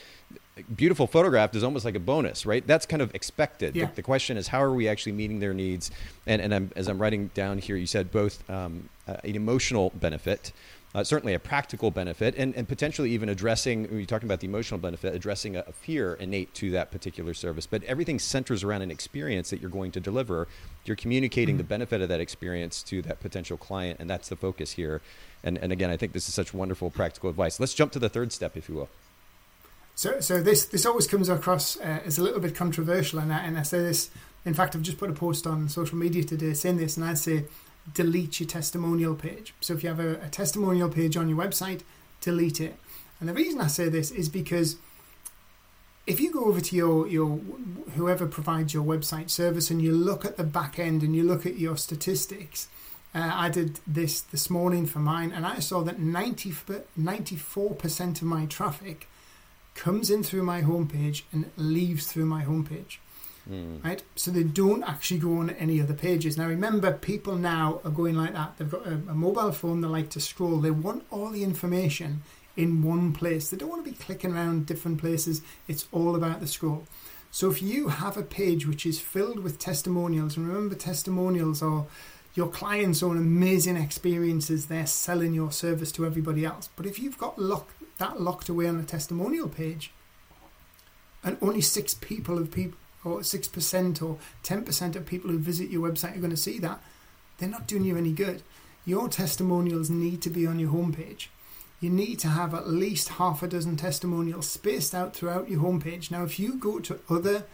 Beautiful 0.75 1.07
photograph 1.07 1.55
is 1.55 1.63
almost 1.63 1.85
like 1.85 1.95
a 1.95 1.99
bonus, 1.99 2.45
right? 2.45 2.65
That's 2.65 2.85
kind 2.85 3.01
of 3.01 3.15
expected. 3.15 3.75
Yeah. 3.75 3.85
The, 3.85 3.95
the, 3.95 4.03
question 4.03 4.35
is, 4.35 4.49
how 4.49 4.61
are 4.61 4.73
we 4.73 4.87
actually 4.87 5.13
meeting 5.13 5.39
their 5.39 5.53
needs? 5.53 5.91
And, 6.25 6.41
and 6.41 6.53
I'm, 6.53 6.71
as 6.75 6.87
I'm 6.87 6.99
writing 6.99 7.29
down 7.33 7.59
here, 7.59 7.77
you 7.77 7.87
said 7.87 8.11
both 8.11 8.47
um, 8.49 8.89
uh, 9.07 9.17
an 9.23 9.35
emotional 9.35 9.91
benefit, 9.95 10.51
uh, 10.97 11.03
certainly 11.03 11.35
a 11.35 11.39
practical 11.39 11.91
benefit, 11.91 12.33
and, 12.39 12.55
and 12.55 12.67
potentially 12.67 13.11
even 13.11 13.29
addressing, 13.29 13.83
when 13.83 13.97
you're 13.97 14.07
talking 14.07 14.27
about 14.27 14.39
the 14.39 14.47
emotional 14.47 14.79
benefit, 14.79 15.13
addressing 15.13 15.55
a, 15.55 15.59
a, 15.67 15.71
fear 15.71 16.15
innate 16.15 16.51
to 16.55 16.71
that 16.71 16.89
particular 16.89 17.35
service. 17.35 17.67
But 17.67 17.83
everything 17.83 18.17
centers 18.17 18.63
around 18.63 18.81
an 18.81 18.89
experience 18.89 19.51
that 19.51 19.61
you're 19.61 19.69
going 19.69 19.91
to 19.91 19.99
deliver. 19.99 20.47
You're 20.85 20.95
communicating 20.95 21.53
mm-hmm. 21.53 21.59
the 21.59 21.63
benefit 21.65 22.01
of 22.01 22.09
that 22.09 22.19
experience 22.19 22.81
to 22.83 23.03
that 23.03 23.19
potential 23.19 23.57
client, 23.57 23.99
and 23.99 24.09
that's 24.09 24.29
the 24.29 24.35
focus 24.35 24.71
here. 24.71 25.01
And, 25.43 25.59
and 25.59 25.71
again, 25.71 25.91
I 25.91 25.97
think 25.97 26.13
this 26.13 26.27
is 26.27 26.33
such 26.33 26.51
wonderful 26.51 26.89
practical 26.89 27.29
advice. 27.29 27.59
Let's 27.59 27.75
jump 27.75 27.91
to 27.91 27.99
the 27.99 28.09
third 28.09 28.33
step, 28.33 28.57
if 28.57 28.67
you 28.67 28.73
will. 28.73 28.89
So, 29.93 30.19
so 30.19 30.41
this 30.41 30.65
this 30.65 30.87
always 30.87 31.05
comes 31.05 31.29
across 31.29 31.77
uh, 31.79 31.99
as 32.05 32.17
a 32.17 32.23
little 32.23 32.39
bit 32.39 32.55
controversial, 32.55 33.19
and 33.19 33.31
I, 33.31 33.39
and 33.39 33.55
I 33.55 33.61
say 33.61 33.81
this. 33.81 34.09
In 34.45 34.55
fact, 34.55 34.75
I've 34.75 34.81
just 34.81 34.97
put 34.97 35.11
a 35.11 35.13
post 35.13 35.45
on 35.45 35.69
social 35.69 35.97
media 35.97 36.23
today 36.23 36.53
saying 36.53 36.77
this, 36.77 36.97
and 36.97 37.05
I 37.05 37.13
say 37.13 37.45
delete 37.93 38.39
your 38.39 38.49
testimonial 38.49 39.15
page. 39.15 39.53
So 39.61 39.73
if 39.73 39.83
you 39.83 39.89
have 39.89 39.99
a, 39.99 40.15
a 40.25 40.29
testimonial 40.29 40.89
page 40.89 41.17
on 41.17 41.29
your 41.29 41.37
website, 41.37 41.81
delete 42.21 42.59
it. 42.59 42.75
And 43.19 43.27
the 43.29 43.33
reason 43.33 43.61
I 43.61 43.67
say 43.67 43.89
this 43.89 44.11
is 44.11 44.29
because 44.29 44.77
if 46.05 46.19
you 46.19 46.31
go 46.31 46.45
over 46.45 46.61
to 46.61 46.75
your 46.75 47.07
your 47.07 47.37
whoever 47.95 48.27
provides 48.27 48.73
your 48.73 48.83
website 48.83 49.29
service 49.29 49.69
and 49.69 49.81
you 49.81 49.91
look 49.91 50.23
at 50.23 50.37
the 50.37 50.43
back 50.43 50.79
end 50.79 51.03
and 51.03 51.15
you 51.15 51.23
look 51.23 51.45
at 51.45 51.57
your 51.57 51.75
statistics, 51.77 52.69
uh, 53.13 53.31
I 53.33 53.49
did 53.49 53.79
this 53.85 54.21
this 54.21 54.49
morning 54.49 54.85
for 54.85 54.99
mine, 54.99 55.31
and 55.31 55.45
I 55.45 55.59
saw 55.59 55.81
that 55.83 55.99
94 55.99 57.75
percent 57.75 58.21
of 58.21 58.27
my 58.27 58.45
traffic 58.45 59.07
comes 59.75 60.09
in 60.09 60.23
through 60.23 60.43
my 60.43 60.61
homepage 60.61 61.23
and 61.31 61.51
leaves 61.55 62.07
through 62.07 62.25
my 62.25 62.43
homepage. 62.43 62.97
Mm. 63.49 63.83
Right? 63.83 64.03
So 64.15 64.31
they 64.31 64.43
don't 64.43 64.83
actually 64.83 65.19
go 65.19 65.37
on 65.37 65.49
any 65.51 65.81
other 65.81 65.93
pages. 65.93 66.37
Now 66.37 66.47
remember, 66.47 66.91
people 66.91 67.35
now 67.35 67.81
are 67.83 67.91
going 67.91 68.15
like 68.15 68.33
that. 68.33 68.57
They've 68.57 68.69
got 68.69 68.85
a, 68.85 68.93
a 68.93 69.15
mobile 69.15 69.51
phone, 69.51 69.81
they 69.81 69.87
like 69.87 70.09
to 70.11 70.19
scroll. 70.19 70.57
They 70.57 70.71
want 70.71 71.05
all 71.11 71.29
the 71.29 71.43
information 71.43 72.23
in 72.55 72.81
one 72.81 73.13
place. 73.13 73.49
They 73.49 73.57
don't 73.57 73.69
want 73.69 73.85
to 73.85 73.91
be 73.91 73.97
clicking 73.97 74.33
around 74.33 74.65
different 74.65 74.99
places. 74.99 75.41
It's 75.67 75.87
all 75.91 76.15
about 76.15 76.39
the 76.39 76.47
scroll. 76.47 76.87
So 77.31 77.49
if 77.51 77.61
you 77.61 77.89
have 77.89 78.17
a 78.17 78.23
page 78.23 78.65
which 78.65 78.85
is 78.85 78.99
filled 78.99 79.39
with 79.39 79.59
testimonials, 79.59 80.37
and 80.37 80.47
remember, 80.47 80.75
testimonials 80.75 81.61
are 81.61 81.85
your 82.33 82.47
clients 82.47 83.03
own 83.03 83.17
amazing 83.17 83.77
experiences. 83.77 84.67
They're 84.67 84.87
selling 84.87 85.33
your 85.33 85.51
service 85.51 85.91
to 85.93 86.05
everybody 86.05 86.45
else. 86.45 86.69
But 86.75 86.85
if 86.85 86.99
you've 86.99 87.17
got 87.17 87.39
lock, 87.39 87.69
that 87.97 88.21
locked 88.21 88.49
away 88.49 88.67
on 88.67 88.79
a 88.79 88.83
testimonial 88.83 89.49
page, 89.49 89.91
and 91.23 91.37
only 91.41 91.61
six 91.61 91.93
people 91.93 92.37
of 92.37 92.51
people 92.51 92.77
or 93.03 93.19
6% 93.19 94.01
or 94.01 94.17
10% 94.43 94.95
of 94.95 95.05
people 95.05 95.29
who 95.29 95.39
visit 95.39 95.69
your 95.69 95.87
website 95.87 96.15
are 96.15 96.21
going 96.21 96.29
to 96.31 96.37
see 96.37 96.59
that, 96.59 96.81
they're 97.37 97.49
not 97.49 97.67
doing 97.67 97.83
you 97.83 97.97
any 97.97 98.11
good. 98.11 98.41
Your 98.85 99.07
testimonials 99.09 99.89
need 99.89 100.21
to 100.23 100.29
be 100.29 100.47
on 100.47 100.59
your 100.59 100.71
homepage. 100.71 101.27
You 101.79 101.89
need 101.89 102.17
to 102.19 102.29
have 102.29 102.55
at 102.55 102.67
least 102.67 103.09
half 103.09 103.43
a 103.43 103.47
dozen 103.47 103.75
testimonials 103.75 104.49
spaced 104.49 104.95
out 104.95 105.15
throughout 105.15 105.49
your 105.49 105.61
homepage. 105.61 106.09
Now, 106.09 106.23
if 106.23 106.39
you 106.39 106.55
go 106.55 106.79
to 106.79 106.99
other 107.09 107.45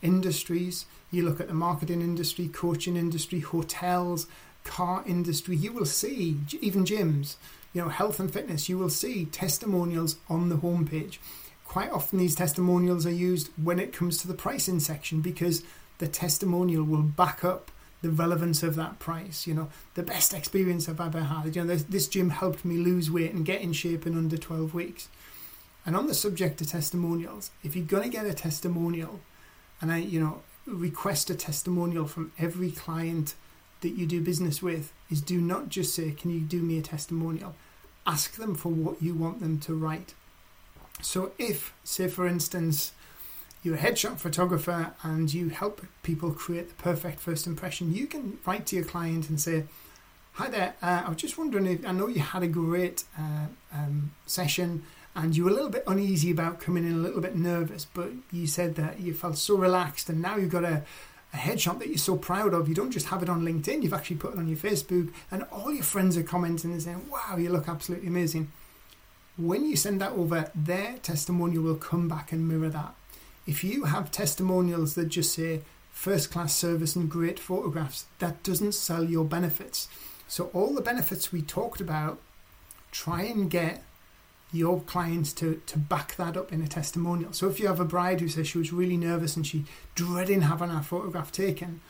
industries, 0.00 0.86
you 1.10 1.22
look 1.22 1.40
at 1.40 1.48
the 1.48 1.54
marketing 1.54 2.00
industry, 2.00 2.48
coaching 2.48 2.96
industry, 2.96 3.40
hotels, 3.40 4.26
car 4.64 5.02
industry, 5.06 5.56
you 5.56 5.72
will 5.72 5.86
see, 5.86 6.38
even 6.60 6.84
gyms, 6.84 7.36
you 7.72 7.82
know, 7.82 7.88
health 7.88 8.20
and 8.20 8.32
fitness, 8.32 8.68
you 8.68 8.78
will 8.78 8.90
see 8.90 9.26
testimonials 9.26 10.16
on 10.28 10.48
the 10.48 10.56
homepage 10.56 11.18
quite 11.68 11.90
often 11.92 12.18
these 12.18 12.34
testimonials 12.34 13.04
are 13.04 13.10
used 13.10 13.50
when 13.62 13.78
it 13.78 13.92
comes 13.92 14.16
to 14.16 14.26
the 14.26 14.34
pricing 14.34 14.80
section 14.80 15.20
because 15.20 15.62
the 15.98 16.08
testimonial 16.08 16.82
will 16.82 17.02
back 17.02 17.44
up 17.44 17.70
the 18.00 18.08
relevance 18.08 18.62
of 18.62 18.74
that 18.76 18.98
price. 18.98 19.46
You 19.46 19.52
know, 19.52 19.68
the 19.94 20.02
best 20.02 20.32
experience 20.32 20.88
I've 20.88 21.00
ever 21.00 21.20
had. 21.20 21.54
You 21.54 21.62
know, 21.62 21.68
this, 21.68 21.82
this 21.82 22.08
gym 22.08 22.30
helped 22.30 22.64
me 22.64 22.78
lose 22.78 23.10
weight 23.10 23.34
and 23.34 23.44
get 23.44 23.60
in 23.60 23.74
shape 23.74 24.06
in 24.06 24.16
under 24.16 24.38
12 24.38 24.72
weeks. 24.72 25.08
And 25.84 25.94
on 25.94 26.06
the 26.06 26.14
subject 26.14 26.60
of 26.62 26.68
testimonials, 26.68 27.50
if 27.62 27.76
you're 27.76 27.84
going 27.84 28.04
to 28.04 28.08
get 28.08 28.24
a 28.24 28.34
testimonial, 28.34 29.20
and 29.80 29.92
I, 29.92 29.98
you 29.98 30.20
know, 30.20 30.42
request 30.66 31.28
a 31.28 31.34
testimonial 31.34 32.06
from 32.06 32.32
every 32.38 32.70
client 32.70 33.34
that 33.82 33.90
you 33.90 34.06
do 34.06 34.22
business 34.22 34.62
with, 34.62 34.92
is 35.10 35.20
do 35.20 35.38
not 35.38 35.68
just 35.68 35.94
say, 35.94 36.12
Can 36.12 36.30
you 36.30 36.40
do 36.40 36.62
me 36.62 36.78
a 36.78 36.82
testimonial? 36.82 37.56
Ask 38.06 38.36
them 38.36 38.54
for 38.54 38.70
what 38.70 39.02
you 39.02 39.14
want 39.14 39.40
them 39.40 39.58
to 39.60 39.74
write. 39.74 40.14
So, 41.00 41.32
if, 41.38 41.72
say, 41.84 42.08
for 42.08 42.26
instance, 42.26 42.92
you're 43.62 43.76
a 43.76 43.78
headshot 43.78 44.18
photographer 44.18 44.92
and 45.02 45.32
you 45.32 45.48
help 45.48 45.84
people 46.02 46.32
create 46.32 46.68
the 46.68 46.74
perfect 46.74 47.20
first 47.20 47.46
impression, 47.46 47.94
you 47.94 48.06
can 48.06 48.38
write 48.46 48.66
to 48.66 48.76
your 48.76 48.84
client 48.84 49.28
and 49.28 49.40
say, 49.40 49.64
Hi 50.32 50.48
there, 50.48 50.74
uh, 50.80 51.02
I 51.04 51.08
was 51.08 51.18
just 51.18 51.36
wondering 51.36 51.66
if 51.66 51.84
I 51.84 51.90
know 51.90 52.06
you 52.06 52.20
had 52.20 52.44
a 52.44 52.48
great 52.48 53.02
uh, 53.18 53.46
um, 53.74 54.12
session 54.26 54.84
and 55.16 55.36
you 55.36 55.42
were 55.44 55.50
a 55.50 55.52
little 55.52 55.70
bit 55.70 55.82
uneasy 55.88 56.30
about 56.30 56.60
coming 56.60 56.86
in, 56.86 56.92
a 56.92 56.98
little 56.98 57.20
bit 57.20 57.34
nervous, 57.34 57.84
but 57.92 58.10
you 58.30 58.46
said 58.46 58.76
that 58.76 59.00
you 59.00 59.12
felt 59.12 59.36
so 59.36 59.56
relaxed 59.56 60.08
and 60.08 60.22
now 60.22 60.36
you've 60.36 60.52
got 60.52 60.62
a, 60.62 60.84
a 61.32 61.36
headshot 61.36 61.80
that 61.80 61.88
you're 61.88 61.98
so 61.98 62.16
proud 62.16 62.54
of. 62.54 62.68
You 62.68 62.74
don't 62.76 62.92
just 62.92 63.06
have 63.06 63.22
it 63.24 63.28
on 63.28 63.42
LinkedIn, 63.42 63.82
you've 63.82 63.92
actually 63.92 64.16
put 64.16 64.34
it 64.34 64.38
on 64.38 64.46
your 64.46 64.56
Facebook, 64.56 65.12
and 65.32 65.42
all 65.50 65.72
your 65.72 65.82
friends 65.82 66.16
are 66.16 66.22
commenting 66.22 66.70
and 66.70 66.80
saying, 66.80 67.08
Wow, 67.10 67.36
you 67.36 67.50
look 67.50 67.68
absolutely 67.68 68.06
amazing. 68.06 68.52
When 69.38 69.64
you 69.64 69.76
send 69.76 70.00
that 70.00 70.12
over, 70.12 70.50
their 70.54 70.96
testimonial 70.98 71.62
will 71.62 71.76
come 71.76 72.08
back 72.08 72.32
and 72.32 72.46
mirror 72.46 72.68
that. 72.70 72.94
If 73.46 73.64
you 73.64 73.84
have 73.84 74.10
testimonials 74.10 74.94
that 74.96 75.06
just 75.06 75.32
say 75.32 75.62
first 75.92 76.30
class 76.30 76.54
service 76.54 76.96
and 76.96 77.08
great 77.08 77.38
photographs, 77.38 78.06
that 78.18 78.42
doesn't 78.42 78.72
sell 78.72 79.04
your 79.04 79.24
benefits. 79.24 79.88
So, 80.26 80.50
all 80.52 80.74
the 80.74 80.82
benefits 80.82 81.32
we 81.32 81.40
talked 81.40 81.80
about, 81.80 82.18
try 82.90 83.22
and 83.22 83.48
get 83.48 83.84
your 84.52 84.80
clients 84.80 85.32
to, 85.34 85.60
to 85.66 85.78
back 85.78 86.16
that 86.16 86.36
up 86.36 86.52
in 86.52 86.62
a 86.62 86.68
testimonial. 86.68 87.32
So 87.32 87.48
if 87.48 87.60
you 87.60 87.66
have 87.66 87.80
a 87.80 87.84
bride 87.84 88.20
who 88.20 88.28
says 88.28 88.48
she 88.48 88.58
was 88.58 88.72
really 88.72 88.96
nervous 88.96 89.36
and 89.36 89.46
she 89.46 89.64
dreading 89.94 90.42
having 90.42 90.70
her 90.70 90.82
photograph 90.82 91.30
taken, 91.30 91.80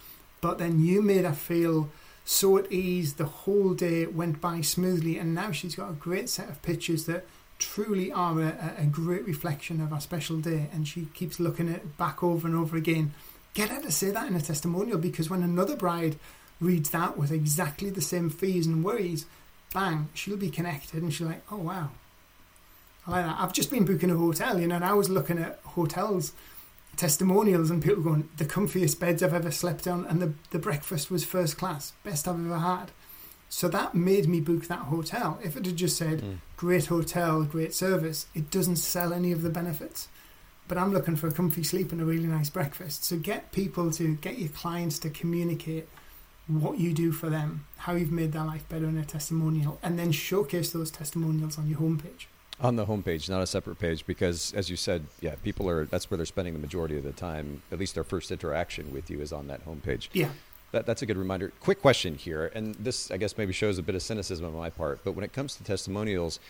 but 0.40 0.59
then 0.59 0.80
you 0.80 1.01
made 1.01 1.24
her 1.24 1.32
feel 1.32 1.88
so 2.31 2.59
at 2.59 2.70
ease, 2.70 3.14
the 3.14 3.24
whole 3.24 3.72
day 3.72 4.05
went 4.05 4.39
by 4.39 4.61
smoothly, 4.61 5.16
and 5.16 5.35
now 5.35 5.51
she's 5.51 5.74
got 5.74 5.89
a 5.89 5.95
great 5.95 6.29
set 6.29 6.51
of 6.51 6.61
pictures 6.61 7.07
that 7.07 7.24
truly 7.59 8.12
are 8.12 8.39
a, 8.43 8.74
a 8.76 8.85
great 8.85 9.26
reflection 9.26 9.81
of 9.81 9.95
our 9.95 10.01
special 10.03 10.37
day, 10.37 10.68
and 10.70 10.87
she 10.87 11.07
keeps 11.14 11.41
looking 11.41 11.70
at 11.70 11.76
it 11.76 11.97
back 11.97 12.22
over 12.22 12.47
and 12.47 12.55
over 12.55 12.76
again. 12.76 13.14
Get 13.55 13.70
her 13.70 13.81
to 13.81 13.91
say 13.91 14.11
that 14.11 14.26
in 14.26 14.37
a 14.37 14.43
testimonial 14.43 14.99
because 14.99 15.31
when 15.31 15.43
another 15.43 15.74
bride 15.74 16.18
reads 16.61 16.91
that 16.91 17.16
with 17.16 17.33
exactly 17.33 17.89
the 17.89 18.03
same 18.03 18.29
fears 18.29 18.66
and 18.66 18.85
worries, 18.85 19.24
bang, 19.72 20.11
she'll 20.12 20.37
be 20.37 20.51
connected 20.51 21.03
and 21.03 21.14
she'll 21.14 21.29
like, 21.29 21.51
oh 21.51 21.57
wow, 21.57 21.89
I 23.07 23.11
like 23.11 23.24
that. 23.24 23.41
I've 23.41 23.55
just 23.55 23.70
been 23.70 23.87
booking 23.87 24.11
a 24.11 24.16
hotel, 24.16 24.61
you 24.61 24.66
know, 24.66 24.76
and 24.76 24.85
I 24.85 24.93
was 24.93 25.09
looking 25.09 25.39
at 25.39 25.61
hotels 25.64 26.35
testimonials 26.99 27.70
and 27.70 27.82
people 27.82 28.03
going, 28.03 28.28
the 28.36 28.44
comfiest 28.44 28.99
beds 28.99 29.22
I've 29.22 29.32
ever 29.32 29.53
slept 29.53 29.86
on, 29.86 30.05
and 30.07 30.20
the, 30.20 30.34
the 30.51 30.59
breakfast 30.59 31.11
was 31.11 31.24
first 31.24 31.57
class, 31.57 31.92
best 32.03 32.28
I've 32.28 32.44
ever 32.44 32.59
had. 32.59 32.90
So 33.49 33.68
that 33.68 33.94
made 33.94 34.28
me 34.28 34.40
book 34.40 34.66
that 34.66 34.80
hotel. 34.80 35.38
If 35.42 35.57
it 35.57 35.64
had 35.64 35.76
just 35.76 35.96
said, 35.96 36.20
mm. 36.20 36.38
great 36.57 36.86
hotel, 36.86 37.44
great 37.44 37.72
service, 37.72 38.26
it 38.34 38.51
doesn't 38.51 38.76
sell 38.76 39.14
any 39.14 39.32
of 39.32 39.42
the 39.42 39.49
benefits. 39.49 40.09
But 40.66 40.76
I'm 40.76 40.92
looking 40.92 41.16
for 41.16 41.28
a 41.28 41.32
comfy 41.32 41.62
sleep 41.62 41.92
and 41.92 42.01
a 42.03 42.05
really 42.05 42.26
nice 42.26 42.51
breakfast. 42.51 43.05
So 43.05 43.16
get 43.16 43.53
people 43.53 43.90
to, 43.92 44.16
get 44.16 44.38
your 44.38 44.51
clients 44.51 44.99
to 44.99 45.09
communicate 45.09 45.88
what 46.46 46.78
you 46.78 46.92
do 46.92 47.12
for 47.12 47.30
them, 47.30 47.64
how 47.78 47.94
you've 47.94 48.12
made 48.12 48.32
their 48.32 48.44
life 48.44 48.68
better 48.68 48.86
in 48.86 48.99
a 48.99 49.05
testimonial, 49.05 49.78
and 49.82 49.99
then 49.99 50.12
showcase 50.12 50.72
those 50.72 50.90
testimonials 50.90 51.59
on 51.59 51.68
your 51.70 51.78
homepage 51.78 52.26
on 52.61 52.76
the 52.76 52.86
homepage, 52.86 53.28
not 53.28 53.42
a 53.42 53.46
separate 53.46 53.78
page, 53.78 54.04
because 54.06 54.52
as 54.54 54.68
you 54.68 54.76
said, 54.76 55.06
yeah, 55.20 55.34
people 55.44 55.68
are 55.68 55.86
that's 55.86 56.11
where 56.11 56.16
they're 56.16 56.26
spending 56.26 56.54
the 56.54 56.61
majority 56.61 56.96
of 56.96 57.04
the 57.04 57.12
time. 57.12 57.62
At 57.70 57.78
least 57.78 57.94
their 57.94 58.04
first 58.04 58.30
interaction 58.30 58.92
with 58.92 59.11
you 59.11 59.20
is 59.20 59.32
on 59.32 59.46
that 59.48 59.64
homepage. 59.64 60.09
Yeah. 60.12 60.30
That, 60.72 60.84
that's 60.84 61.00
a 61.00 61.06
good 61.06 61.16
reminder. 61.16 61.50
Quick 61.61 61.80
question 61.80 62.14
here, 62.16 62.50
and 62.54 62.74
this 62.74 63.11
I 63.11 63.16
guess 63.16 63.38
maybe 63.38 63.52
shows 63.52 63.78
a 63.78 63.82
bit 63.82 63.94
of 63.94 64.02
cynicism 64.02 64.44
on 64.46 64.54
my 64.54 64.70
part, 64.70 65.00
but 65.04 65.12
when 65.12 65.24
it 65.24 65.32
comes 65.32 65.54
to 65.56 65.64
testimonials, 65.64 66.40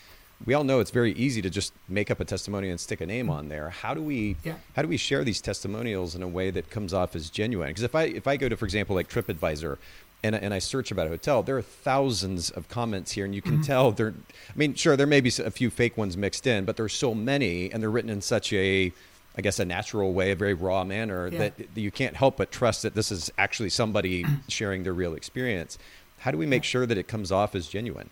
we 0.44 0.54
all 0.54 0.64
know 0.64 0.80
it's 0.80 0.90
very 0.90 1.12
easy 1.12 1.42
to 1.42 1.50
just 1.50 1.72
make 1.88 2.10
up 2.10 2.20
a 2.20 2.24
testimonial 2.24 2.70
and 2.70 2.80
stick 2.80 3.00
a 3.00 3.06
name 3.06 3.28
on 3.28 3.48
there. 3.48 3.70
How 3.70 3.94
do 3.94 4.02
we 4.02 4.36
yeah. 4.44 4.54
how 4.74 4.82
do 4.82 4.88
we 4.88 4.96
share 4.96 5.24
these 5.24 5.40
testimonials 5.40 6.14
in 6.14 6.22
a 6.22 6.28
way 6.28 6.50
that 6.50 6.70
comes 6.70 6.94
off 6.94 7.14
as 7.16 7.28
genuine? 7.30 7.68
Because 7.68 7.82
if 7.82 7.94
I 7.94 8.04
if 8.04 8.26
I 8.26 8.36
go 8.36 8.48
to 8.48 8.56
for 8.56 8.64
example 8.64 8.94
like 8.96 9.08
TripAdvisor 9.08 9.78
and, 10.22 10.34
and 10.34 10.52
I 10.52 10.58
search 10.58 10.90
about 10.90 11.06
a 11.06 11.10
hotel, 11.10 11.42
there 11.42 11.56
are 11.56 11.62
thousands 11.62 12.50
of 12.50 12.68
comments 12.68 13.12
here, 13.12 13.24
and 13.24 13.34
you 13.34 13.42
can 13.42 13.54
mm-hmm. 13.54 13.62
tell 13.62 13.92
they're. 13.92 14.14
I 14.48 14.56
mean, 14.56 14.74
sure, 14.74 14.96
there 14.96 15.06
may 15.06 15.20
be 15.20 15.30
a 15.38 15.50
few 15.50 15.70
fake 15.70 15.96
ones 15.96 16.16
mixed 16.16 16.46
in, 16.46 16.64
but 16.64 16.76
there's 16.76 16.92
so 16.92 17.14
many, 17.14 17.70
and 17.70 17.82
they're 17.82 17.90
written 17.90 18.10
in 18.10 18.20
such 18.20 18.52
a, 18.52 18.92
I 19.36 19.42
guess, 19.42 19.60
a 19.60 19.64
natural 19.64 20.12
way, 20.12 20.32
a 20.32 20.36
very 20.36 20.54
raw 20.54 20.82
manner 20.82 21.28
yeah. 21.28 21.50
that 21.56 21.68
you 21.76 21.90
can't 21.90 22.16
help 22.16 22.36
but 22.36 22.50
trust 22.50 22.82
that 22.82 22.94
this 22.94 23.12
is 23.12 23.30
actually 23.38 23.70
somebody 23.70 24.24
sharing 24.48 24.82
their 24.82 24.94
real 24.94 25.14
experience. 25.14 25.78
How 26.18 26.32
do 26.32 26.38
we 26.38 26.46
make 26.46 26.64
sure 26.64 26.84
that 26.84 26.98
it 26.98 27.06
comes 27.06 27.30
off 27.30 27.54
as 27.54 27.68
genuine? 27.68 28.10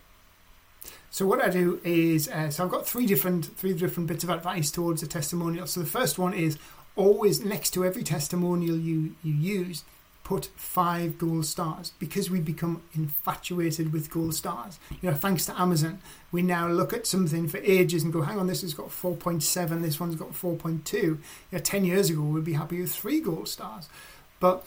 So 1.09 1.25
what 1.25 1.41
I 1.41 1.49
do 1.49 1.81
is, 1.83 2.29
uh, 2.29 2.49
so 2.49 2.63
I've 2.63 2.71
got 2.71 2.87
three 2.87 3.05
different 3.05 3.57
three 3.57 3.73
different 3.73 4.07
bits 4.07 4.23
of 4.23 4.29
advice 4.29 4.71
towards 4.71 5.03
a 5.03 5.07
testimonial. 5.07 5.67
So 5.67 5.81
the 5.81 5.85
first 5.85 6.17
one 6.17 6.33
is 6.33 6.57
always 6.95 7.43
next 7.43 7.71
to 7.71 7.83
every 7.83 8.03
testimonial 8.03 8.77
you 8.77 9.15
you 9.23 9.33
use 9.33 9.83
put 10.27 10.49
five 10.57 11.17
gold 11.17 11.45
stars 11.45 11.93
because 11.99 12.29
we 12.29 12.41
become 12.41 12.81
infatuated 12.93 13.93
with 13.93 14.11
gold 14.11 14.35
stars. 14.35 14.77
You 14.99 15.09
know, 15.09 15.15
thanks 15.15 15.45
to 15.45 15.57
Amazon, 15.57 15.99
we 16.33 16.41
now 16.41 16.67
look 16.67 16.91
at 16.91 17.07
something 17.07 17.47
for 17.47 17.59
ages 17.59 18.03
and 18.03 18.11
go, 18.11 18.23
hang 18.23 18.37
on, 18.37 18.47
this 18.47 18.61
has 18.61 18.73
got 18.73 18.89
4.7, 18.89 19.81
this 19.81 20.01
one's 20.01 20.17
got 20.17 20.33
4.2. 20.33 20.93
You 20.93 21.19
know, 21.53 21.59
10 21.59 21.85
years 21.85 22.09
ago, 22.09 22.23
we'd 22.23 22.43
be 22.43 22.51
happy 22.51 22.81
with 22.81 22.93
three 22.93 23.21
gold 23.21 23.47
stars. 23.47 23.87
But 24.41 24.65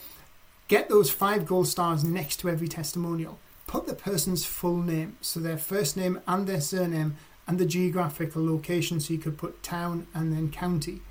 get 0.67 0.89
those 0.89 1.11
five 1.11 1.45
gold 1.45 1.67
stars 1.67 2.03
next 2.03 2.37
to 2.37 2.49
every 2.49 2.67
testimonial. 2.67 3.37
Put 3.67 3.85
the 3.85 3.93
person's 3.93 4.43
full 4.43 4.77
name, 4.77 5.17
so 5.21 5.39
their 5.39 5.59
first 5.59 5.95
name 5.95 6.21
and 6.27 6.47
their 6.47 6.59
surname 6.59 7.17
and 7.47 7.59
the 7.59 7.67
geographical 7.67 8.43
location, 8.43 8.99
so 8.99 9.13
you 9.13 9.19
could 9.19 9.37
put 9.37 9.61
town 9.61 10.07
and 10.15 10.33
then 10.33 10.49
county. 10.49 11.01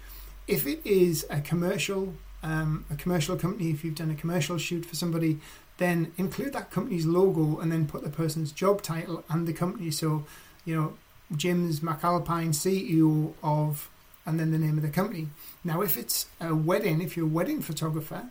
If 0.48 0.66
it 0.66 0.84
is 0.84 1.24
a 1.30 1.40
commercial 1.40 2.14
um, 2.42 2.84
a 2.90 2.96
commercial 2.96 3.36
company, 3.36 3.70
if 3.70 3.84
you've 3.84 3.94
done 3.94 4.10
a 4.10 4.14
commercial 4.14 4.58
shoot 4.58 4.86
for 4.86 4.96
somebody, 4.96 5.38
then 5.78 6.12
include 6.16 6.52
that 6.52 6.70
company's 6.70 7.06
logo 7.06 7.58
and 7.58 7.70
then 7.72 7.86
put 7.86 8.02
the 8.02 8.10
person's 8.10 8.52
job 8.52 8.82
title 8.82 9.24
and 9.28 9.46
the 9.46 9.52
company. 9.52 9.90
So, 9.90 10.24
you 10.64 10.74
know, 10.74 10.94
Jim's 11.36 11.80
McAlpine, 11.80 12.50
CEO 12.50 13.34
of, 13.42 13.90
and 14.26 14.38
then 14.38 14.50
the 14.50 14.58
name 14.58 14.76
of 14.76 14.82
the 14.82 14.90
company. 14.90 15.28
Now, 15.64 15.80
if 15.80 15.96
it's 15.96 16.26
a 16.40 16.54
wedding, 16.54 17.00
if 17.00 17.16
you're 17.16 17.26
a 17.26 17.28
wedding 17.28 17.62
photographer, 17.62 18.30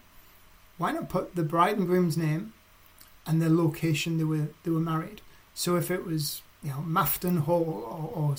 why 0.78 0.92
not 0.92 1.10
put 1.10 1.36
the 1.36 1.44
bride 1.44 1.78
and 1.78 1.88
groom's 1.88 2.18
name 2.18 2.54
and 3.28 3.42
the 3.42 3.50
location 3.50 4.18
they 4.18 4.24
were 4.24 4.48
they 4.64 4.72
were 4.72 4.80
married? 4.80 5.22
So 5.54 5.76
if 5.76 5.92
it 5.92 6.06
was 6.06 6.42
you 6.64 6.70
know 6.70 6.84
Mafton 6.88 7.40
Hall 7.40 8.12
or, 8.16 8.24
or 8.24 8.36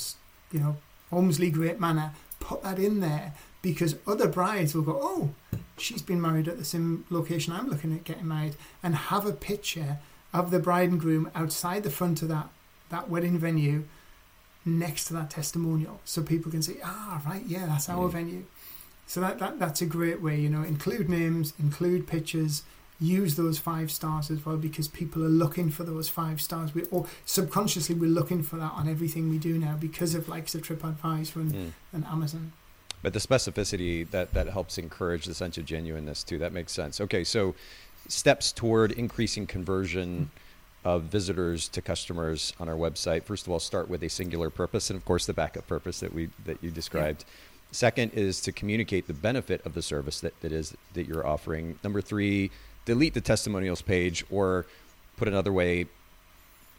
you 0.51 0.61
know 0.61 0.77
Holmesley 1.13 1.53
Great 1.53 1.79
Manor, 1.79 2.13
put 2.39 2.63
that 2.63 2.79
in 2.79 3.01
there 3.01 3.35
because 3.63 3.97
other 4.07 4.29
brides 4.29 4.75
will 4.75 4.83
go, 4.83 4.99
oh, 5.01 5.59
she's 5.77 6.03
been 6.03 6.21
married 6.21 6.49
at 6.49 6.59
the 6.59 6.65
same 6.65 7.05
location 7.11 7.53
I'm 7.53 7.69
looking 7.69 7.95
at 7.95 8.05
getting 8.05 8.29
married, 8.29 8.57
and 8.83 8.95
have 8.95 9.27
a 9.27 9.33
picture 9.33 9.99
of 10.33 10.51
the 10.51 10.59
bride 10.59 10.91
and 10.91 11.01
groom 11.01 11.31
outside 11.35 11.83
the 11.83 11.91
front 11.91 12.23
of 12.23 12.29
that, 12.29 12.49
that 12.91 13.09
wedding 13.09 13.39
venue 13.39 13.85
next 14.65 15.07
to 15.07 15.15
that 15.15 15.31
testimonial 15.31 16.01
so 16.05 16.23
people 16.23 16.51
can 16.51 16.63
say, 16.63 16.77
ah, 16.85 17.21
right, 17.27 17.45
yeah, 17.47 17.67
that's 17.67 17.89
our 17.89 18.09
mm. 18.09 18.13
venue. 18.13 18.45
So 19.07 19.21
that, 19.21 19.39
that 19.41 19.59
that's 19.59 19.83
a 19.83 19.87
great 19.87 20.23
way, 20.23 20.39
you 20.39 20.49
know, 20.49 20.63
include 20.63 21.09
names, 21.09 21.53
include 21.59 22.07
pictures, 22.07 22.63
use 23.01 23.35
those 23.35 23.59
five 23.59 23.91
stars 23.91 24.31
as 24.31 24.45
well 24.47 24.57
because 24.57 24.87
people 24.87 25.25
are 25.25 25.29
looking 25.29 25.71
for 25.71 25.83
those 25.83 26.09
five 26.09 26.41
stars. 26.41 26.75
We 26.75 26.85
or 26.93 27.07
subconsciously 27.25 27.97
we're 27.97 28.11
looking 28.11 28.43
for 28.43 28.57
that 28.57 28.73
on 28.73 28.89
everything 28.89 29.29
we 29.29 29.39
do 29.39 29.59
now 29.59 29.77
because 29.81 30.15
of 30.15 30.29
likes 30.29 30.55
of 30.55 30.63
TripAdvisor 30.63 31.37
and, 31.37 31.53
mm. 31.53 31.73
and 31.93 32.05
Amazon 32.05 32.53
but 33.03 33.13
the 33.13 33.19
specificity 33.19 34.09
that 34.11 34.33
that 34.35 34.49
helps 34.49 34.79
encourage 34.79 35.27
the 35.27 35.35
sense 35.35 35.59
of 35.59 35.65
genuineness 35.65 36.23
too. 36.23 36.39
That 36.39 36.53
makes 36.53 36.73
sense. 36.73 37.01
Okay, 37.01 37.25
so 37.25 37.55
steps 38.09 38.53
toward 38.53 38.93
increasing 38.93 39.47
conversion 39.47 40.31
of 40.85 41.03
visitors 41.03 41.69
to 41.69 41.83
customers 41.83 42.55
on 42.59 42.69
our 42.69 42.75
website. 42.75 43.25
First 43.25 43.47
of 43.47 43.53
all, 43.53 43.61
start 43.61 43.89
with 43.89 44.03
a 44.03 44.09
singular 44.09 44.51
purpose, 44.51 44.91
and 44.91 44.97
of 44.97 45.05
course, 45.05 45.27
the 45.27 45.35
backup 45.35 45.67
purpose 45.67 46.01
that 46.01 46.13
we 46.13 46.31
that 46.45 46.59
you 46.63 46.71
described. 46.71 47.25
Yeah. 47.27 47.35
Second 47.73 48.13
is 48.15 48.41
to 48.41 48.53
communicate 48.53 49.07
the 49.07 49.15
benefit 49.15 49.65
of 49.65 49.75
the 49.75 49.83
service 49.83 50.21
that, 50.21 50.39
that 50.41 50.51
is 50.51 50.75
that 50.95 51.07
you're 51.07 51.27
offering. 51.27 51.79
Number 51.85 52.01
three, 52.01 52.51
delete 52.85 53.15
the 53.15 53.21
testimonials 53.21 53.83
page, 53.83 54.25
or 54.31 54.67
put 55.17 55.29
another 55.29 55.53
way, 55.53 55.87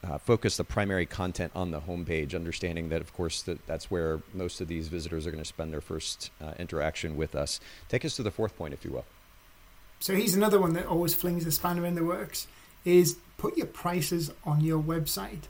uh, 0.03 0.17
focus 0.17 0.57
the 0.57 0.63
primary 0.63 1.05
content 1.05 1.51
on 1.55 1.71
the 1.71 1.81
homepage, 1.81 2.33
understanding 2.33 2.89
that, 2.89 3.01
of 3.01 3.13
course, 3.13 3.43
that 3.43 3.65
that's 3.67 3.91
where 3.91 4.21
most 4.33 4.59
of 4.59 4.67
these 4.67 4.87
visitors 4.87 5.27
are 5.27 5.31
going 5.31 5.43
to 5.43 5.47
spend 5.47 5.71
their 5.71 5.81
first 5.81 6.31
uh, 6.41 6.53
interaction 6.57 7.15
with 7.15 7.35
us. 7.35 7.59
Take 7.87 8.03
us 8.03 8.15
to 8.15 8.23
the 8.23 8.31
fourth 8.31 8.57
point, 8.57 8.73
if 8.73 8.83
you 8.83 8.91
will. 8.91 9.05
So 9.99 10.15
here's 10.15 10.33
another 10.33 10.59
one 10.59 10.73
that 10.73 10.87
always 10.87 11.13
flings 11.13 11.45
the 11.45 11.51
spanner 11.51 11.85
in 11.85 11.95
the 11.95 12.03
works: 12.03 12.47
is 12.83 13.17
put 13.37 13.57
your 13.57 13.67
prices 13.67 14.31
on 14.43 14.61
your 14.61 14.81
website. 14.81 15.43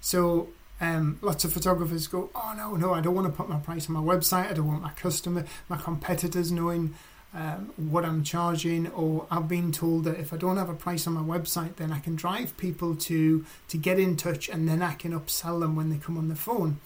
So 0.00 0.48
um, 0.80 1.20
lots 1.22 1.44
of 1.44 1.52
photographers 1.52 2.08
go, 2.08 2.30
"Oh 2.34 2.54
no, 2.56 2.74
no, 2.74 2.92
I 2.92 3.00
don't 3.00 3.14
want 3.14 3.28
to 3.28 3.32
put 3.32 3.48
my 3.48 3.58
price 3.58 3.88
on 3.88 3.94
my 3.94 4.00
website. 4.00 4.50
I 4.50 4.54
don't 4.54 4.66
want 4.66 4.82
my 4.82 4.90
customer, 4.92 5.44
my 5.68 5.76
competitors 5.76 6.50
knowing." 6.50 6.94
Um, 7.34 7.72
what 7.76 8.04
I'm 8.04 8.22
charging, 8.22 8.88
or 8.88 9.26
I've 9.30 9.48
been 9.48 9.72
told 9.72 10.04
that 10.04 10.20
if 10.20 10.34
I 10.34 10.36
don't 10.36 10.58
have 10.58 10.68
a 10.68 10.74
price 10.74 11.06
on 11.06 11.14
my 11.14 11.22
website, 11.22 11.76
then 11.76 11.90
I 11.90 11.98
can 11.98 12.14
drive 12.14 12.56
people 12.58 12.94
to 12.96 13.44
to 13.68 13.78
get 13.78 13.98
in 13.98 14.16
touch, 14.16 14.48
and 14.50 14.68
then 14.68 14.82
I 14.82 14.94
can 14.94 15.18
upsell 15.18 15.60
them 15.60 15.74
when 15.74 15.88
they 15.88 15.96
come 15.96 16.18
on 16.18 16.28
the 16.28 16.34
phone. 16.34 16.78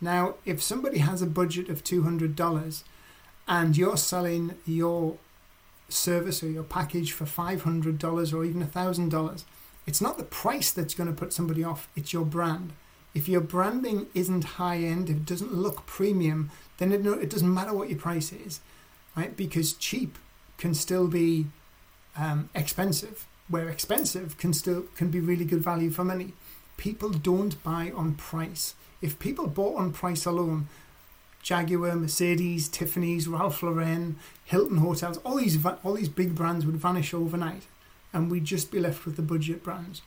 Now, 0.00 0.34
if 0.44 0.62
somebody 0.62 0.98
has 0.98 1.20
a 1.20 1.26
budget 1.26 1.68
of 1.68 1.82
two 1.82 2.04
hundred 2.04 2.36
dollars, 2.36 2.84
and 3.48 3.76
you're 3.76 3.96
selling 3.96 4.54
your 4.66 5.16
service 5.88 6.42
or 6.44 6.50
your 6.50 6.62
package 6.62 7.10
for 7.10 7.26
five 7.26 7.62
hundred 7.62 7.98
dollars 7.98 8.32
or 8.32 8.44
even 8.44 8.62
a 8.62 8.66
thousand 8.66 9.08
dollars, 9.08 9.44
it's 9.84 10.00
not 10.00 10.16
the 10.16 10.24
price 10.24 10.70
that's 10.70 10.94
going 10.94 11.08
to 11.08 11.20
put 11.20 11.32
somebody 11.32 11.64
off; 11.64 11.88
it's 11.96 12.12
your 12.12 12.24
brand. 12.24 12.72
If 13.14 13.28
your 13.28 13.40
branding 13.40 14.06
isn't 14.14 14.44
high 14.44 14.76
end, 14.76 15.10
if 15.10 15.16
it 15.16 15.26
doesn't 15.26 15.52
look 15.52 15.86
premium, 15.86 16.52
then 16.76 16.92
it, 16.92 17.04
it 17.04 17.30
doesn't 17.30 17.52
matter 17.52 17.74
what 17.74 17.88
your 17.88 17.98
price 17.98 18.32
is 18.32 18.60
right? 19.18 19.36
Because 19.36 19.72
cheap 19.72 20.16
can 20.58 20.74
still 20.74 21.08
be 21.08 21.46
um, 22.16 22.48
expensive, 22.54 23.26
where 23.48 23.68
expensive 23.68 24.38
can 24.38 24.52
still 24.52 24.84
can 24.96 25.08
be 25.10 25.20
really 25.20 25.44
good 25.44 25.62
value 25.62 25.90
for 25.90 26.04
money. 26.04 26.32
People 26.76 27.10
don't 27.10 27.62
buy 27.64 27.92
on 27.94 28.14
price. 28.14 28.74
If 29.02 29.18
people 29.18 29.46
bought 29.48 29.76
on 29.76 29.92
price 29.92 30.24
alone, 30.24 30.68
Jaguar, 31.42 31.96
Mercedes, 31.96 32.68
Tiffany's, 32.68 33.26
Ralph 33.26 33.62
Lauren, 33.62 34.16
Hilton 34.44 34.78
hotels, 34.78 35.18
all 35.24 35.36
these 35.36 35.58
all 35.84 35.94
these 35.94 36.08
big 36.08 36.34
brands 36.34 36.64
would 36.64 36.76
vanish 36.76 37.12
overnight, 37.12 37.64
and 38.12 38.30
we'd 38.30 38.44
just 38.44 38.70
be 38.70 38.80
left 38.80 39.04
with 39.04 39.16
the 39.16 39.22
budget 39.22 39.62
brands. 39.64 40.02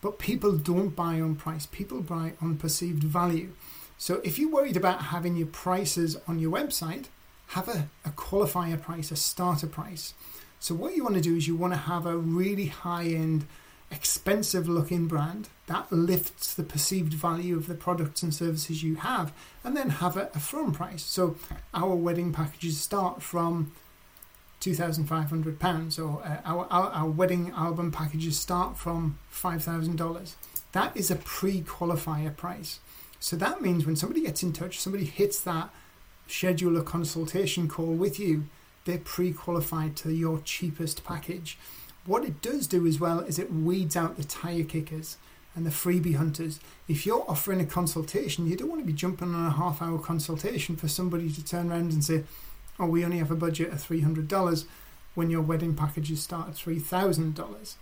But 0.00 0.18
people 0.18 0.52
don't 0.52 0.96
buy 1.04 1.20
on 1.20 1.36
price. 1.36 1.66
People 1.66 2.00
buy 2.00 2.32
on 2.40 2.56
perceived 2.56 3.04
value. 3.04 3.50
So 3.98 4.20
if 4.24 4.36
you're 4.36 4.50
worried 4.50 4.76
about 4.76 5.10
having 5.14 5.36
your 5.36 5.46
prices 5.46 6.16
on 6.26 6.40
your 6.40 6.50
website, 6.50 7.06
have 7.48 7.68
a, 7.68 7.88
a 8.04 8.10
qualifier 8.10 8.80
price, 8.80 9.10
a 9.10 9.16
starter 9.16 9.66
price. 9.66 10.14
So 10.60 10.74
what 10.74 10.94
you 10.94 11.02
want 11.02 11.16
to 11.16 11.20
do 11.20 11.36
is 11.36 11.46
you 11.46 11.56
want 11.56 11.72
to 11.72 11.78
have 11.78 12.06
a 12.06 12.16
really 12.16 12.66
high 12.66 13.04
end, 13.04 13.46
expensive 13.90 14.68
looking 14.68 15.06
brand 15.06 15.48
that 15.66 15.90
lifts 15.90 16.54
the 16.54 16.62
perceived 16.62 17.12
value 17.12 17.56
of 17.56 17.66
the 17.66 17.74
products 17.74 18.22
and 18.22 18.32
services 18.32 18.82
you 18.82 18.96
have, 18.96 19.32
and 19.64 19.76
then 19.76 19.90
have 19.90 20.16
a, 20.16 20.30
a 20.34 20.38
firm 20.38 20.72
price. 20.72 21.02
So 21.02 21.36
our 21.74 21.94
wedding 21.94 22.32
packages 22.32 22.80
start 22.80 23.22
from 23.22 23.72
£2,500 24.60 25.98
or 25.98 26.22
uh, 26.24 26.36
our, 26.44 26.66
our, 26.70 26.90
our 26.90 27.08
wedding 27.08 27.50
album 27.56 27.90
packages 27.90 28.38
start 28.38 28.76
from 28.76 29.18
$5,000. 29.32 30.34
That 30.70 30.96
is 30.96 31.10
a 31.10 31.16
pre-qualifier 31.16 32.36
price. 32.36 32.78
So 33.18 33.36
that 33.36 33.60
means 33.60 33.84
when 33.84 33.96
somebody 33.96 34.22
gets 34.22 34.42
in 34.42 34.52
touch, 34.52 34.78
somebody 34.78 35.04
hits 35.04 35.40
that 35.40 35.70
schedule 36.32 36.76
a 36.76 36.82
consultation 36.82 37.68
call 37.68 37.92
with 37.92 38.18
you, 38.18 38.44
they're 38.84 38.98
pre 38.98 39.32
qualified 39.32 39.96
to 39.96 40.12
your 40.12 40.40
cheapest 40.40 41.04
package. 41.04 41.58
What 42.06 42.24
it 42.24 42.42
does 42.42 42.66
do 42.66 42.86
as 42.86 42.98
well 42.98 43.20
is 43.20 43.38
it 43.38 43.52
weeds 43.52 43.96
out 43.96 44.16
the 44.16 44.24
tire 44.24 44.64
kickers 44.64 45.18
and 45.54 45.64
the 45.64 45.70
freebie 45.70 46.16
hunters. 46.16 46.58
If 46.88 47.06
you're 47.06 47.24
offering 47.28 47.60
a 47.60 47.66
consultation, 47.66 48.46
you 48.46 48.56
don't 48.56 48.70
want 48.70 48.80
to 48.80 48.86
be 48.86 48.92
jumping 48.92 49.34
on 49.34 49.46
a 49.46 49.50
half 49.50 49.82
hour 49.82 49.98
consultation 49.98 50.74
for 50.76 50.88
somebody 50.88 51.30
to 51.30 51.44
turn 51.44 51.70
around 51.70 51.92
and 51.92 52.02
say, 52.02 52.24
Oh, 52.78 52.86
we 52.86 53.04
only 53.04 53.18
have 53.18 53.30
a 53.30 53.36
budget 53.36 53.70
of 53.70 53.86
$300 53.86 54.64
when 55.14 55.30
your 55.30 55.42
wedding 55.42 55.74
packages 55.74 56.22
start 56.22 56.48
at 56.48 56.54
$3,000. 56.54 57.74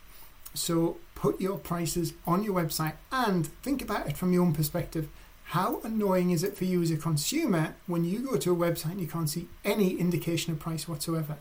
So 0.52 0.96
put 1.14 1.40
your 1.40 1.58
prices 1.58 2.12
on 2.26 2.42
your 2.42 2.54
website 2.54 2.94
and 3.12 3.46
think 3.62 3.80
about 3.80 4.08
it 4.08 4.16
from 4.16 4.32
your 4.32 4.42
own 4.42 4.52
perspective. 4.52 5.08
How 5.50 5.80
annoying 5.82 6.30
is 6.30 6.44
it 6.44 6.56
for 6.56 6.64
you 6.64 6.80
as 6.80 6.92
a 6.92 6.96
consumer 6.96 7.74
when 7.88 8.04
you 8.04 8.20
go 8.20 8.36
to 8.36 8.52
a 8.52 8.56
website 8.56 8.92
and 8.92 9.00
you 9.00 9.08
can't 9.08 9.28
see 9.28 9.48
any 9.64 9.96
indication 9.96 10.52
of 10.52 10.60
price 10.60 10.86
whatsoever? 10.86 11.38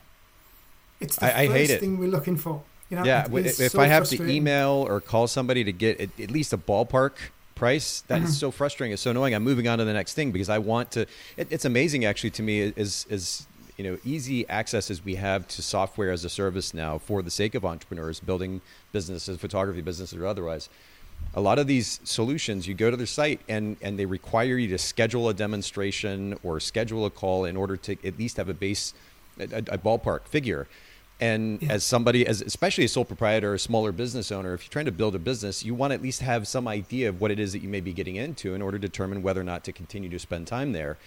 It's 0.99 1.17
the 1.17 1.25
I, 1.37 1.41
I 1.41 1.47
first 1.47 1.79
thing 1.79 1.99
we're 1.99 2.09
looking 2.09 2.35
for. 2.35 2.63
You 2.89 2.97
know, 2.97 3.03
yeah, 3.03 3.27
if, 3.31 3.59
if 3.59 3.73
so 3.73 3.79
I 3.79 3.85
have 3.85 4.09
to 4.09 4.27
email 4.27 4.83
or 4.89 4.99
call 4.99 5.27
somebody 5.27 5.63
to 5.63 5.71
get 5.71 6.01
at, 6.01 6.19
at 6.19 6.31
least 6.31 6.53
a 6.53 6.57
ballpark 6.57 7.11
price, 7.53 8.01
that 8.07 8.15
mm-hmm. 8.15 8.25
is 8.25 8.35
so 8.39 8.49
frustrating. 8.49 8.93
It's 8.93 9.03
so 9.03 9.11
annoying. 9.11 9.35
I'm 9.35 9.43
moving 9.43 9.67
on 9.67 9.77
to 9.77 9.85
the 9.85 9.93
next 9.93 10.15
thing 10.15 10.31
because 10.31 10.49
I 10.49 10.57
want 10.57 10.89
to. 10.93 11.01
It, 11.37 11.47
it's 11.51 11.65
amazing 11.65 12.03
actually 12.03 12.31
to 12.31 12.41
me 12.41 12.61
is 12.61 13.05
is 13.11 13.45
you 13.77 13.83
know 13.83 13.99
easy 14.03 14.49
access 14.49 14.89
as 14.89 15.05
we 15.05 15.15
have 15.15 15.47
to 15.49 15.61
software 15.61 16.09
as 16.09 16.25
a 16.25 16.29
service 16.29 16.73
now 16.73 16.97
for 16.97 17.21
the 17.21 17.29
sake 17.29 17.53
of 17.53 17.63
entrepreneurs 17.63 18.19
building 18.19 18.61
businesses, 18.91 19.37
photography 19.37 19.81
businesses 19.81 20.17
or 20.17 20.25
otherwise 20.25 20.67
a 21.35 21.41
lot 21.41 21.59
of 21.59 21.67
these 21.67 21.99
solutions 22.03 22.67
you 22.67 22.73
go 22.73 22.89
to 22.89 22.97
their 22.97 23.05
site 23.05 23.41
and 23.47 23.77
and 23.81 23.99
they 23.99 24.05
require 24.05 24.57
you 24.57 24.67
to 24.69 24.77
schedule 24.77 25.29
a 25.29 25.33
demonstration 25.33 26.37
or 26.43 26.59
schedule 26.59 27.05
a 27.05 27.09
call 27.09 27.45
in 27.45 27.55
order 27.55 27.77
to 27.77 27.97
at 28.03 28.17
least 28.17 28.37
have 28.37 28.49
a 28.49 28.53
base 28.53 28.93
a, 29.39 29.43
a 29.43 29.77
ballpark 29.77 30.27
figure. 30.27 30.67
And 31.21 31.61
yeah. 31.61 31.73
as 31.73 31.83
somebody 31.83 32.25
as 32.25 32.41
especially 32.41 32.85
a 32.85 32.87
sole 32.87 33.05
proprietor 33.05 33.51
or 33.51 33.55
a 33.55 33.59
smaller 33.59 33.91
business 33.91 34.31
owner 34.31 34.53
if 34.53 34.63
you're 34.63 34.71
trying 34.71 34.85
to 34.85 34.91
build 34.91 35.15
a 35.15 35.19
business 35.19 35.65
you 35.65 35.75
want 35.75 35.91
to 35.91 35.95
at 35.95 36.01
least 36.01 36.21
have 36.21 36.47
some 36.47 36.65
idea 36.65 37.09
of 37.09 37.19
what 37.19 37.29
it 37.29 37.39
is 37.39 37.51
that 37.51 37.59
you 37.59 37.67
may 37.67 37.81
be 37.81 37.91
getting 37.91 38.15
into 38.15 38.55
in 38.55 38.61
order 38.61 38.79
to 38.79 38.87
determine 38.87 39.21
whether 39.21 39.41
or 39.41 39.43
not 39.43 39.65
to 39.65 39.73
continue 39.73 40.09
to 40.09 40.19
spend 40.19 40.47
time 40.47 40.71
there. 40.71 40.97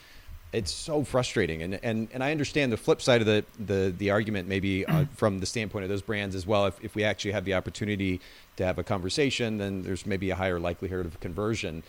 It's 0.53 0.71
so 0.71 1.03
frustrating. 1.03 1.63
And 1.63 1.81
and 1.83 2.09
and 2.13 2.23
I 2.23 2.31
understand 2.31 2.71
the 2.71 2.77
flip 2.77 3.03
side 3.03 3.23
of 3.23 3.27
the 3.27 3.45
the 3.59 3.93
the 3.97 4.11
argument 4.11 4.49
maybe 4.49 4.85
uh, 4.87 5.07
from 5.17 5.41
the 5.41 5.47
standpoint 5.47 5.85
of 5.85 5.89
those 5.89 6.03
brands 6.03 6.37
as 6.37 6.47
well 6.47 6.67
if 6.67 6.79
if 6.85 6.95
we 6.95 7.05
actually 7.05 7.33
have 7.33 7.45
the 7.45 7.55
opportunity 7.55 8.21
to 8.57 8.65
have 8.65 8.79
a 8.79 8.85
conversation, 8.85 9.59
then 9.59 9.83
there's 9.83 10.07
maybe 10.07 10.31
a 10.31 10.35
higher 10.37 10.61
likelihood 10.61 11.07
of 11.07 11.19
conversion. 11.21 11.83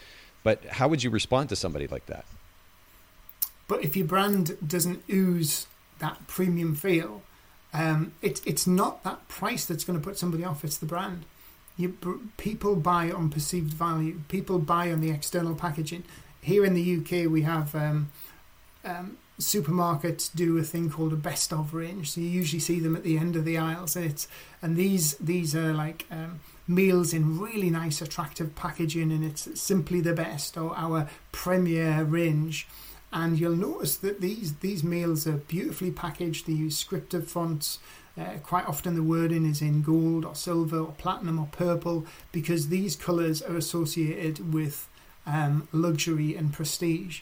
But 0.43 0.63
how 0.65 0.87
would 0.87 1.03
you 1.03 1.09
respond 1.09 1.49
to 1.49 1.55
somebody 1.55 1.87
like 1.87 2.05
that? 2.07 2.25
But 3.67 3.83
if 3.83 3.95
your 3.95 4.05
brand 4.05 4.57
doesn't 4.65 5.03
ooze 5.09 5.67
that 5.99 6.27
premium 6.27 6.75
feel, 6.75 7.21
um, 7.73 8.13
it, 8.21 8.41
it's 8.45 8.67
not 8.67 9.03
that 9.03 9.27
price 9.27 9.65
that's 9.65 9.83
going 9.83 9.99
to 9.99 10.03
put 10.03 10.17
somebody 10.17 10.43
off. 10.43 10.63
It's 10.63 10.77
the 10.77 10.85
brand. 10.85 11.25
You, 11.75 11.97
people 12.37 12.75
buy 12.75 13.09
on 13.09 13.29
perceived 13.29 13.73
value. 13.73 14.21
People 14.27 14.59
buy 14.59 14.91
on 14.91 15.01
the 15.01 15.09
external 15.09 15.55
packaging. 15.55 16.03
Here 16.41 16.65
in 16.65 16.73
the 16.73 16.97
UK, 16.97 17.31
we 17.31 17.41
have 17.43 17.73
um, 17.73 18.11
um, 18.85 19.17
supermarkets 19.39 20.33
do 20.33 20.57
a 20.57 20.63
thing 20.63 20.89
called 20.89 21.13
a 21.13 21.17
best 21.17 21.51
of 21.51 21.73
range. 21.73 22.11
So 22.11 22.21
you 22.21 22.27
usually 22.27 22.59
see 22.59 22.79
them 22.79 22.95
at 22.95 23.03
the 23.03 23.17
end 23.17 23.35
of 23.35 23.45
the 23.45 23.57
aisles. 23.57 23.95
And 23.95 24.05
it's 24.05 24.27
and 24.61 24.75
these 24.75 25.15
these 25.15 25.55
are 25.55 25.73
like 25.73 26.05
um, 26.11 26.41
meals 26.67 27.13
in 27.13 27.39
really 27.39 27.69
nice, 27.69 28.01
attractive 28.01 28.55
packaging, 28.55 29.11
and 29.11 29.23
it's 29.23 29.59
simply 29.59 30.01
the 30.01 30.13
best, 30.13 30.57
or 30.57 30.75
our 30.75 31.09
premier 31.31 32.03
range. 32.03 32.67
And 33.11 33.39
you'll 33.39 33.55
notice 33.55 33.97
that 33.97 34.21
these 34.21 34.55
these 34.55 34.83
meals 34.83 35.27
are 35.27 35.33
beautifully 35.33 35.91
packaged. 35.91 36.47
They 36.47 36.53
use 36.53 36.83
scripted 36.83 37.27
fonts. 37.27 37.79
Uh, 38.17 38.37
quite 38.43 38.67
often 38.67 38.95
the 38.95 39.03
wording 39.03 39.45
is 39.45 39.61
in 39.61 39.81
gold 39.81 40.23
or 40.23 40.35
silver 40.35 40.77
or 40.77 40.93
platinum 40.93 41.39
or 41.39 41.47
purple 41.51 42.05
because 42.31 42.69
these 42.69 42.95
colours 42.95 43.41
are 43.41 43.55
associated 43.55 44.53
with 44.53 44.87
um, 45.25 45.67
luxury 45.71 46.35
and 46.35 46.53
prestige. 46.53 47.21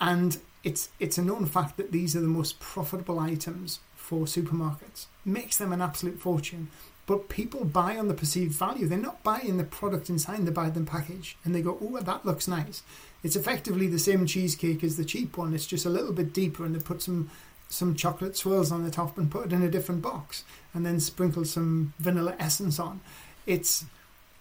And 0.00 0.38
it's 0.64 0.90
it's 0.98 1.18
a 1.18 1.22
known 1.22 1.46
fact 1.46 1.76
that 1.76 1.92
these 1.92 2.16
are 2.16 2.20
the 2.20 2.26
most 2.26 2.58
profitable 2.60 3.18
items 3.18 3.80
for 3.96 4.24
supermarkets. 4.24 5.06
Makes 5.24 5.58
them 5.58 5.72
an 5.72 5.82
absolute 5.82 6.20
fortune 6.20 6.68
but 7.08 7.30
people 7.30 7.64
buy 7.64 7.96
on 7.96 8.08
the 8.08 8.14
perceived 8.14 8.52
value. 8.52 8.86
They're 8.86 8.98
not 8.98 9.22
buying 9.22 9.56
the 9.56 9.64
product 9.64 10.10
inside, 10.10 10.44
they 10.44 10.50
buy 10.50 10.68
the 10.68 10.82
package 10.82 11.38
and 11.42 11.54
they 11.54 11.62
go, 11.62 11.78
oh, 11.80 11.98
that 11.98 12.26
looks 12.26 12.46
nice. 12.46 12.82
It's 13.22 13.34
effectively 13.34 13.86
the 13.86 13.98
same 13.98 14.26
cheesecake 14.26 14.84
as 14.84 14.98
the 14.98 15.06
cheap 15.06 15.38
one, 15.38 15.54
it's 15.54 15.66
just 15.66 15.86
a 15.86 15.90
little 15.90 16.12
bit 16.12 16.34
deeper 16.34 16.66
and 16.66 16.74
they 16.74 16.80
put 16.80 17.02
some 17.02 17.30
some 17.70 17.94
chocolate 17.94 18.36
swirls 18.36 18.72
on 18.72 18.82
the 18.82 18.90
top 18.90 19.18
and 19.18 19.30
put 19.30 19.46
it 19.46 19.52
in 19.52 19.62
a 19.62 19.70
different 19.70 20.00
box 20.00 20.44
and 20.72 20.86
then 20.86 21.00
sprinkle 21.00 21.44
some 21.44 21.92
vanilla 21.98 22.34
essence 22.38 22.78
on. 22.78 23.00
It's 23.46 23.86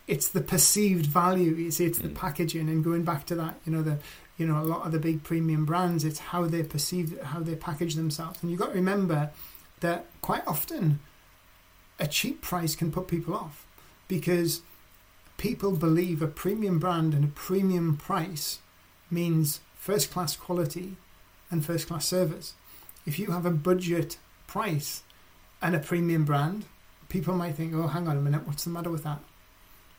it's 0.06 0.28
the 0.30 0.42
perceived 0.42 1.06
value, 1.06 1.56
you 1.56 1.72
see, 1.72 1.86
it's 1.86 2.00
the 2.00 2.10
mm. 2.10 2.16
packaging 2.16 2.68
and 2.68 2.84
going 2.84 3.04
back 3.04 3.26
to 3.28 3.36
that, 3.36 3.56
you 3.66 3.72
know, 3.72 3.82
the 3.82 3.98
you 4.38 4.46
know, 4.46 4.62
a 4.62 4.64
lot 4.64 4.86
of 4.86 4.92
the 4.92 5.00
big 5.00 5.24
premium 5.24 5.64
brands, 5.64 6.04
it's 6.04 6.20
how 6.20 6.46
they 6.46 6.64
perceive 6.64 7.18
how 7.22 7.40
they 7.40 7.56
package 7.56 7.96
themselves. 7.96 8.40
And 8.42 8.52
you've 8.52 8.60
got 8.60 8.68
to 8.68 8.76
remember 8.76 9.32
that 9.80 10.06
quite 10.22 10.46
often 10.46 11.00
a 12.00 12.08
cheap 12.08 12.42
price 12.42 12.76
can 12.76 12.92
put 12.92 13.08
people 13.08 13.34
off 13.34 13.66
because 14.08 14.62
people 15.38 15.72
believe 15.72 16.22
a 16.22 16.28
premium 16.28 16.80
brand 16.80 17.14
and 17.14 17.24
a 17.24 17.28
premium 17.28 17.98
price 17.98 18.60
means 19.10 19.62
first 19.78 20.12
class 20.12 20.36
quality 20.36 20.98
and 21.50 21.66
first 21.66 21.88
class 21.88 22.06
service. 22.06 22.54
If 23.06 23.20
you 23.20 23.32
have 23.32 23.46
a 23.46 23.52
budget 23.52 24.18
price 24.48 25.04
and 25.62 25.76
a 25.76 25.80
premium 25.80 26.26
brand, 26.26 26.66
people 27.10 27.36
might 27.36 27.56
think, 27.56 27.74
oh, 27.74 27.88
hang 27.88 28.08
on 28.08 28.18
a 28.18 28.22
minute, 28.22 28.46
what's 28.46 28.64
the 28.64 28.70
matter 28.70 28.90
with 28.90 29.04
that? 29.04 29.20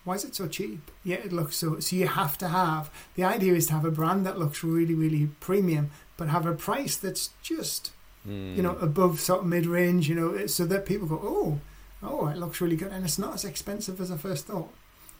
Why 0.05 0.15
is 0.15 0.25
it 0.25 0.35
so 0.35 0.47
cheap? 0.47 0.91
Yeah, 1.05 1.17
it 1.17 1.33
looks 1.33 1.57
so. 1.57 1.81
So 1.81 1.97
you 1.97 2.07
have 2.07 2.39
to 2.39 2.49
have 2.49 2.91
the 3.15 3.25
idea 3.25 3.55
is 3.55 3.67
to 3.67 3.75
have 3.75 3.85
a 3.85 3.91
brand 3.91 4.25
that 4.25 4.39
looks 4.39 4.65
really, 4.65 4.95
really 4.95 5.29
premium, 5.41 5.91
but 6.17 6.29
have 6.29 6.47
a 6.47 6.55
price 6.55 6.97
that's 6.97 7.31
just, 7.43 7.91
mm. 8.27 8.57
you 8.57 8.63
know, 8.63 8.73
hmm. 8.73 8.85
above 8.85 9.21
sort 9.21 9.41
of 9.41 9.47
mid 9.47 9.67
range, 9.67 10.09
you 10.09 10.15
know, 10.15 10.47
so 10.47 10.65
that 10.65 10.87
people 10.87 11.09
go, 11.09 11.21
oh, 11.23 11.61
oh, 12.03 12.29
it 12.29 12.37
looks 12.37 12.61
really 12.61 12.77
good, 12.77 12.93
and 12.93 13.05
it's 13.05 13.19
not 13.19 13.35
as 13.35 13.45
expensive 13.45 14.01
as 14.01 14.11
I 14.11 14.17
first 14.17 14.47
thought. 14.47 14.73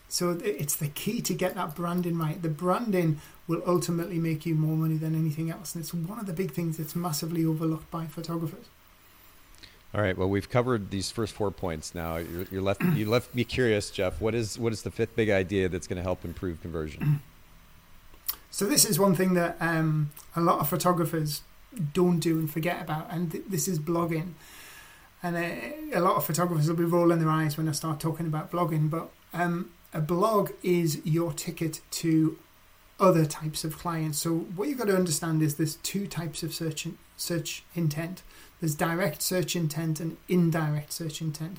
So 0.09 0.39
it's 0.43 0.77
the 0.77 0.89
key 0.89 1.21
to 1.21 1.35
get 1.35 1.55
that 1.55 1.75
branding 1.75 2.17
right. 2.17 2.41
The 2.41 2.49
branding 2.49 3.21
will 3.47 3.63
ultimately 3.67 4.19
make 4.19 4.47
you 4.47 4.55
more 4.55 4.77
money 4.77 4.97
than 4.97 5.15
anything 5.15 5.51
else, 5.51 5.75
and 5.75 5.83
it's 5.83 5.93
one 5.93 6.19
of 6.19 6.27
the 6.27 6.33
big 6.33 6.53
things 6.53 6.79
that's 6.79 6.97
massively 6.97 7.45
overlooked 7.45 7.91
by 7.91 8.07
photographers. 8.07 8.67
All 9.95 10.03
right. 10.03 10.17
Well, 10.17 10.29
we've 10.29 10.51
covered 10.51 10.91
these 10.91 11.11
first 11.11 11.35
four 11.35 11.51
points. 11.51 11.95
Now 11.95 12.17
you're, 12.17 12.47
you're 12.51 12.63
left. 12.63 12.83
you 12.83 13.09
left 13.11 13.35
me 13.35 13.45
curious, 13.45 13.91
Jeff. 13.91 14.21
What 14.21 14.35
is 14.35 14.59
what 14.59 14.73
is 14.73 14.83
the 14.83 14.91
fifth 14.91 15.17
big 15.17 15.31
idea 15.31 15.69
that's 15.69 15.87
going 15.87 15.97
to 15.97 16.03
help 16.03 16.25
improve 16.25 16.61
conversion? 16.61 17.21
So 18.51 18.65
this 18.65 18.87
is 18.87 18.99
one 18.99 19.15
thing 19.15 19.35
that 19.35 19.59
um, 19.61 20.11
a 20.35 20.41
lot 20.41 20.59
of 20.59 20.69
photographers 20.69 21.43
don't 21.93 22.19
do 22.19 22.39
and 22.39 22.51
forget 22.51 22.81
about, 22.81 23.07
and 23.11 23.31
th- 23.31 23.45
this 23.47 23.69
is 23.69 23.79
blogging. 23.79 24.33
And 25.23 25.37
a, 25.37 26.01
lot 26.01 26.17
of 26.17 26.25
photographers 26.25 26.69
will 26.69 26.77
be 26.77 26.85
rolling 26.85 27.19
their 27.19 27.31
eyes 27.31 27.57
when 27.57 27.69
I 27.69 27.73
start 27.73 27.99
talking 27.99 28.27
about 28.27 28.53
blogging, 28.53 28.89
but 28.89 29.11
um, 29.35 29.73
a 29.93 30.01
blog 30.01 30.53
is 30.63 31.01
your 31.05 31.33
ticket 31.33 31.81
to 31.93 32.39
other 33.01 33.27
types 33.27 33.65
of 33.65 33.79
clients. 33.79 34.19
So 34.19 34.35
what 34.55 34.69
you've 34.69 34.79
got 34.79 34.87
to 34.87 34.97
understand 34.97 35.43
is 35.43 35.57
there's 35.57 35.77
two 35.77 36.07
types 36.07 36.43
of 36.43 36.55
search 36.55 36.87
search 37.17 37.65
intent. 37.75 38.23
There's 38.61 38.75
direct 38.75 39.23
search 39.23 39.57
intent 39.57 40.01
and 40.01 40.17
indirect 40.29 40.93
search 40.93 41.21
intent. 41.21 41.59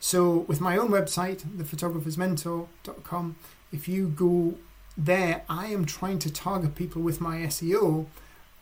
So 0.00 0.38
with 0.48 0.60
my 0.60 0.76
own 0.76 0.88
website, 0.88 1.44
thephotographersmentor.com, 1.44 3.36
if 3.72 3.88
you 3.88 4.08
go 4.08 4.54
there, 4.96 5.42
I 5.48 5.66
am 5.66 5.84
trying 5.84 6.18
to 6.20 6.32
target 6.32 6.74
people 6.74 7.02
with 7.02 7.20
my 7.20 7.38
SEO 7.38 8.06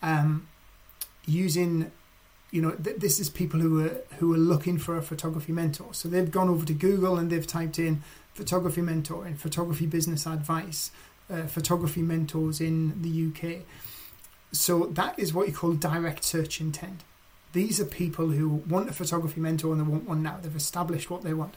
um, 0.02 0.48
using, 1.26 1.90
you 2.50 2.62
know, 2.62 2.72
th- 2.72 2.96
this 2.96 3.18
is 3.18 3.28
people 3.28 3.60
who 3.60 3.84
are 3.84 4.00
who 4.18 4.32
are 4.32 4.38
looking 4.38 4.78
for 4.78 4.96
a 4.96 5.02
photography 5.02 5.52
mentor. 5.52 5.92
So 5.92 6.08
they've 6.08 6.30
gone 6.30 6.48
over 6.48 6.64
to 6.66 6.72
Google 6.72 7.18
and 7.18 7.30
they've 7.30 7.46
typed 7.46 7.78
in 7.78 8.02
photography 8.34 8.82
mentor 8.82 9.24
and 9.24 9.38
photography 9.40 9.86
business 9.86 10.26
advice, 10.26 10.90
uh, 11.30 11.46
photography 11.46 12.02
mentors 12.02 12.60
in 12.60 13.02
the 13.02 13.28
UK. 13.28 13.62
So 14.52 14.86
that 14.86 15.18
is 15.18 15.34
what 15.34 15.48
you 15.48 15.54
call 15.54 15.72
direct 15.74 16.24
search 16.24 16.60
intent. 16.60 17.02
These 17.52 17.80
are 17.80 17.86
people 17.86 18.28
who 18.28 18.48
want 18.48 18.90
a 18.90 18.92
photography 18.92 19.40
mentor 19.40 19.72
and 19.72 19.80
they 19.80 19.90
want 19.90 20.08
one 20.08 20.22
now. 20.22 20.38
They've 20.40 20.54
established 20.54 21.10
what 21.10 21.22
they 21.22 21.34
want. 21.34 21.54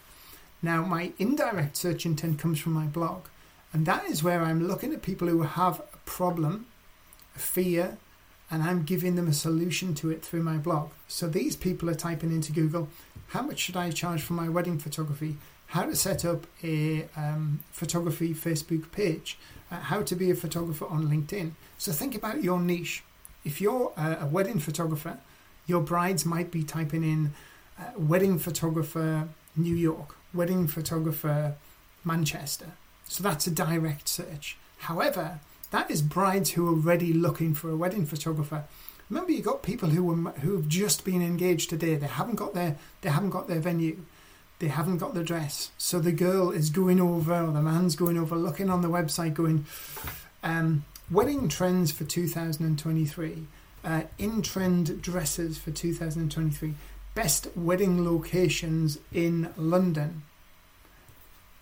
Now, 0.62 0.84
my 0.84 1.14
indirect 1.20 1.78
search 1.78 2.06
intent 2.06 2.40
comes 2.40 2.60
from 2.60 2.74
my 2.74 2.86
blog, 2.86 3.26
and 3.72 3.86
that 3.86 4.06
is 4.06 4.24
where 4.24 4.42
I'm 4.42 4.68
looking 4.68 4.94
at 4.94 5.02
people 5.02 5.28
who 5.28 5.44
have 5.44 5.80
a 5.80 5.98
problem, 6.06 6.68
a 7.36 7.40
fear, 7.40 7.98
and 8.52 8.64
I'm 8.64 8.84
giving 8.84 9.16
them 9.16 9.28
a 9.28 9.34
solution 9.34 9.94
to 9.96 10.10
it 10.10 10.24
through 10.24 10.44
my 10.44 10.58
blog. 10.58 10.90
So 11.08 11.28
these 11.28 11.56
people 11.56 11.90
are 11.90 11.96
typing 11.96 12.32
into 12.32 12.52
Google, 12.52 12.90
how 13.30 13.44
much 13.44 13.60
should 13.60 13.78
I 13.78 13.92
charge 13.92 14.22
for 14.24 14.34
my 14.34 14.50
wedding 14.50 14.80
photography? 14.80 15.38
How 15.68 15.84
to 15.84 15.96
set 15.96 16.26
up 16.26 16.48
a 16.64 17.08
um, 17.16 17.60
photography 17.72 18.34
Facebook 18.34 18.92
page? 18.92 19.38
Uh, 19.72 19.76
how 19.76 20.02
to 20.02 20.16
be 20.16 20.32
a 20.32 20.36
photographer 20.36 20.88
on 20.88 21.08
LinkedIn? 21.08 21.52
So 21.78 21.92
think 21.92 22.16
about 22.16 22.44
your 22.44 22.60
niche. 22.60 23.04
If 23.46 23.62
you're 23.62 23.94
a, 23.96 24.20
a 24.22 24.26
wedding 24.26 24.60
photographer, 24.60 25.20
your 25.68 25.82
brides 25.82 26.26
might 26.26 26.50
be 26.50 26.64
typing 26.64 27.04
in 27.04 27.34
uh, 27.78 27.92
wedding 27.96 28.40
photographer 28.40 29.30
New 29.56 29.76
York, 29.76 30.16
wedding 30.34 30.68
photographer 30.68 31.56
Manchester. 32.04 32.72
So 33.08 33.24
that's 33.24 33.46
a 33.46 33.52
direct 33.52 34.08
search. 34.08 34.58
However, 34.80 35.40
that 35.72 35.92
is 35.92 36.02
brides 36.02 36.52
who 36.52 36.68
are 36.68 36.72
already 36.72 37.14
looking 37.14 37.54
for 37.54 37.70
a 37.70 37.76
wedding 37.76 38.06
photographer. 38.06 38.66
Remember, 39.10 39.32
you 39.32 39.42
got 39.42 39.64
people 39.64 39.90
who 39.90 40.04
were 40.04 40.32
who 40.32 40.56
have 40.56 40.68
just 40.68 41.04
been 41.04 41.22
engaged 41.22 41.70
today. 41.70 41.96
They 41.96 42.08
haven't 42.08 42.36
got 42.36 42.54
their 42.54 42.78
they 43.02 43.10
haven't 43.10 43.32
got 43.32 43.48
their 43.48 43.60
venue, 43.60 43.98
they 44.60 44.68
haven't 44.68 44.98
got 44.98 45.14
the 45.14 45.24
dress. 45.24 45.72
So 45.78 46.00
the 46.00 46.12
girl 46.12 46.52
is 46.52 46.70
going 46.70 47.02
over, 47.02 47.34
or 47.34 47.52
the 47.52 47.62
man's 47.62 47.96
going 47.96 48.18
over, 48.18 48.36
looking 48.36 48.70
on 48.70 48.82
the 48.82 48.90
website, 48.90 49.34
going, 49.34 49.66
um, 50.44 50.86
wedding 51.10 51.50
trends 51.50 51.92
for 51.92 52.04
2023 52.04 53.48
uh, 53.84 54.02
in 54.18 54.42
trend 54.42 55.02
dresses 55.02 55.58
for 55.58 55.72
2023, 55.72 56.74
best 57.16 57.48
wedding 57.56 58.06
locations 58.06 59.00
in 59.12 59.54
London. 59.58 60.24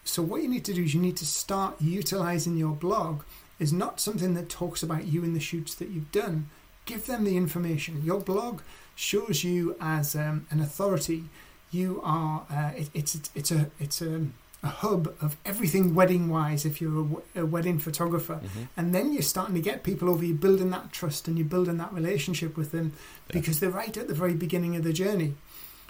So, 0.04 0.22
what 0.24 0.42
you 0.42 0.48
need 0.48 0.66
to 0.66 0.74
do 0.74 0.84
is 0.84 0.94
you 0.94 1.02
need 1.02 1.18
to 1.18 1.26
start 1.26 1.76
utilizing 1.82 2.58
your 2.58 2.74
blog 2.74 3.24
is 3.60 3.74
not 3.74 4.00
something 4.00 4.34
that 4.36 4.50
talks 4.50 4.84
about 4.84 5.08
you 5.08 5.24
and 5.24 5.36
the 5.36 5.40
shoots 5.40 5.74
that 5.76 5.90
you've 5.90 6.12
done. 6.12 6.50
Give 6.86 7.06
them 7.06 7.24
the 7.24 7.38
information. 7.38 8.04
Your 8.04 8.20
blog 8.20 8.62
shows 8.96 9.44
you 9.44 9.76
as 9.80 10.16
um, 10.16 10.48
an 10.50 10.62
authority. 10.62 11.26
You 11.72 12.02
are. 12.04 12.46
Uh, 12.50 12.72
it, 12.76 12.90
it's 12.94 13.20
it's 13.36 13.52
a 13.52 13.70
it's 13.80 14.02
a 14.02 14.28
a 14.64 14.68
hub 14.68 15.14
of 15.22 15.38
everything 15.46 15.94
wedding 15.94 16.30
wise 16.30 16.66
if 16.66 16.82
you're 16.82 17.22
a, 17.36 17.42
a 17.42 17.46
wedding 17.46 17.78
photographer 17.78 18.36
mm-hmm. 18.44 18.64
and 18.76 18.94
then 18.94 19.14
you're 19.14 19.22
starting 19.22 19.54
to 19.54 19.62
get 19.62 19.84
people 19.84 20.10
over 20.10 20.26
you're 20.26 20.36
building 20.36 20.72
that 20.72 20.92
trust 20.92 21.28
and 21.28 21.38
you're 21.38 21.48
building 21.48 21.78
that 21.78 21.94
relationship 21.94 22.58
with 22.58 22.72
them 22.72 22.92
yeah. 23.28 23.34
because 23.34 23.60
they're 23.60 23.70
right 23.70 23.96
at 23.96 24.08
the 24.08 24.16
very 24.16 24.34
beginning 24.34 24.76
of 24.76 24.84
the 24.84 24.92
journey 24.92 25.36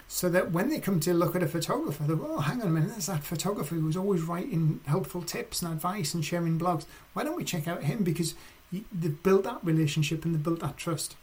so 0.08 0.28
that 0.28 0.50
when 0.50 0.70
they 0.70 0.80
come 0.80 0.98
to 0.98 1.12
look 1.12 1.36
at 1.36 1.42
a 1.42 1.46
photographer 1.46 2.02
they 2.02 2.14
go 2.14 2.26
oh 2.28 2.40
hang 2.40 2.60
on 2.62 2.68
a 2.68 2.70
minute 2.70 2.90
there's 2.90 3.06
that 3.06 3.22
photographer 3.22 3.74
who's 3.74 3.96
always 3.96 4.22
writing 4.22 4.80
helpful 4.86 5.22
tips 5.22 5.62
and 5.62 5.72
advice 5.72 6.14
and 6.14 6.24
sharing 6.24 6.58
blogs 6.58 6.86
why 7.12 7.22
don't 7.22 7.36
we 7.36 7.44
check 7.44 7.68
out 7.68 7.82
him 7.82 8.02
because 8.02 8.34
they've 8.72 9.22
built 9.22 9.44
that 9.44 9.62
relationship 9.62 10.24
and 10.24 10.34
they've 10.34 10.42
built 10.42 10.60
that 10.60 10.76
trust 10.76 11.16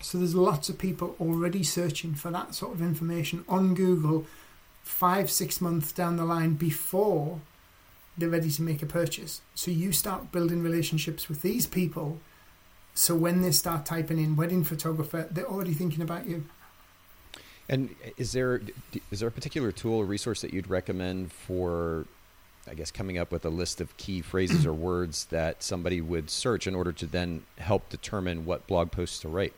so 0.00 0.18
there's 0.18 0.34
lots 0.34 0.68
of 0.68 0.78
people 0.78 1.16
already 1.20 1.62
searching 1.62 2.14
for 2.14 2.30
that 2.30 2.54
sort 2.54 2.74
of 2.74 2.82
information 2.82 3.44
on 3.48 3.74
google 3.74 4.26
five, 4.86 5.28
six 5.28 5.60
months 5.60 5.90
down 5.90 6.16
the 6.16 6.24
line 6.24 6.54
before 6.54 7.40
they're 8.16 8.28
ready 8.28 8.50
to 8.50 8.62
make 8.62 8.82
a 8.82 8.86
purchase. 8.86 9.42
So 9.54 9.72
you 9.72 9.90
start 9.90 10.30
building 10.30 10.62
relationships 10.62 11.28
with 11.28 11.42
these 11.42 11.66
people. 11.66 12.20
So 12.94 13.14
when 13.16 13.42
they 13.42 13.50
start 13.50 13.84
typing 13.84 14.18
in 14.18 14.36
wedding 14.36 14.62
photographer, 14.62 15.26
they're 15.28 15.44
already 15.44 15.74
thinking 15.74 16.02
about 16.02 16.26
you. 16.26 16.44
And 17.68 17.94
is 18.16 18.32
there 18.32 18.60
is 19.10 19.20
there 19.20 19.28
a 19.28 19.32
particular 19.32 19.72
tool 19.72 19.94
or 19.94 20.04
resource 20.04 20.40
that 20.42 20.52
you'd 20.52 20.70
recommend 20.70 21.32
for, 21.32 22.06
I 22.68 22.74
guess, 22.74 22.90
coming 22.90 23.18
up 23.18 23.32
with 23.32 23.44
a 23.44 23.50
list 23.50 23.80
of 23.80 23.96
key 23.96 24.20
phrases 24.22 24.64
or 24.64 24.72
words 24.90 25.26
that 25.26 25.62
somebody 25.62 26.00
would 26.00 26.30
search 26.30 26.66
in 26.66 26.74
order 26.74 26.92
to 26.92 27.06
then 27.06 27.42
help 27.58 27.88
determine 27.88 28.44
what 28.44 28.66
blog 28.66 28.92
posts 28.92 29.18
to 29.20 29.28
write? 29.28 29.54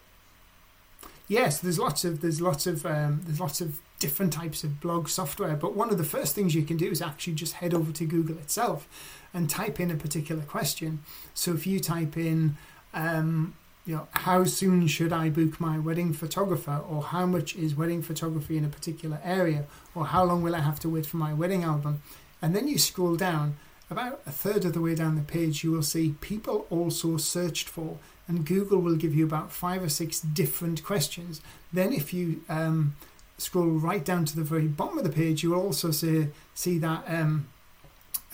Yes, 1.28 1.60
there's 1.60 1.78
lots 1.78 2.04
of 2.06 2.22
there's 2.22 2.40
lots 2.40 2.66
of 2.66 2.86
um, 2.86 3.20
there's 3.24 3.40
lots 3.40 3.60
of 3.60 3.80
different 3.98 4.32
types 4.32 4.64
of 4.64 4.80
blog 4.80 5.08
software. 5.08 5.56
But 5.56 5.74
one 5.74 5.90
of 5.90 5.98
the 5.98 6.04
first 6.04 6.34
things 6.34 6.54
you 6.54 6.62
can 6.62 6.76
do 6.76 6.90
is 6.90 7.02
actually 7.02 7.34
just 7.34 7.54
head 7.54 7.74
over 7.74 7.92
to 7.92 8.04
Google 8.06 8.38
itself 8.38 8.88
and 9.34 9.50
type 9.50 9.78
in 9.80 9.90
a 9.90 9.96
particular 9.96 10.42
question. 10.42 11.00
So 11.34 11.52
if 11.52 11.66
you 11.66 11.80
type 11.80 12.16
in, 12.16 12.56
um, 12.94 13.54
you 13.88 13.94
know, 13.94 14.06
how 14.10 14.44
soon 14.44 14.86
should 14.86 15.14
I 15.14 15.30
book 15.30 15.58
my 15.58 15.78
wedding 15.78 16.12
photographer, 16.12 16.82
or 16.86 17.02
how 17.02 17.24
much 17.24 17.56
is 17.56 17.74
wedding 17.74 18.02
photography 18.02 18.58
in 18.58 18.64
a 18.66 18.68
particular 18.68 19.18
area, 19.24 19.64
or 19.94 20.04
how 20.04 20.24
long 20.24 20.42
will 20.42 20.54
I 20.54 20.60
have 20.60 20.78
to 20.80 20.90
wait 20.90 21.06
for 21.06 21.16
my 21.16 21.32
wedding 21.32 21.64
album, 21.64 22.02
and 22.42 22.54
then 22.54 22.68
you 22.68 22.76
scroll 22.76 23.16
down. 23.16 23.56
About 23.90 24.20
a 24.26 24.30
third 24.30 24.66
of 24.66 24.74
the 24.74 24.82
way 24.82 24.94
down 24.94 25.16
the 25.16 25.22
page, 25.22 25.64
you 25.64 25.72
will 25.72 25.82
see 25.82 26.14
people 26.20 26.66
also 26.68 27.16
searched 27.16 27.66
for, 27.66 27.96
and 28.28 28.44
Google 28.44 28.80
will 28.80 28.96
give 28.96 29.14
you 29.14 29.24
about 29.24 29.50
five 29.50 29.82
or 29.82 29.88
six 29.88 30.20
different 30.20 30.84
questions. 30.84 31.40
Then, 31.72 31.94
if 31.94 32.12
you 32.12 32.42
um, 32.50 32.94
scroll 33.38 33.68
right 33.68 34.04
down 34.04 34.26
to 34.26 34.36
the 34.36 34.42
very 34.42 34.68
bottom 34.68 34.98
of 34.98 35.04
the 35.04 35.10
page, 35.22 35.42
you 35.42 35.52
will 35.52 35.62
also 35.62 35.92
see, 35.92 36.26
see 36.54 36.76
that 36.76 37.04
um, 37.08 37.48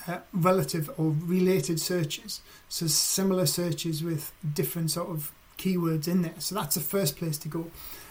uh, 0.09 0.19
relative 0.33 0.91
or 0.99 1.15
related 1.25 1.79
searches. 1.79 2.41
So 2.69 2.89
similar 2.89 3.47
searches 3.47 4.03
with 4.03 4.33
different 4.53 4.91
sort 4.91 5.11
of 5.11 5.31
keywords 5.59 6.09
in 6.09 6.23
there. 6.23 6.35
So 6.39 6.55
that's 6.55 6.75
the 6.75 6.81
first 6.81 7.17
place 7.17 7.39
to 7.39 7.49
go. 7.49 7.71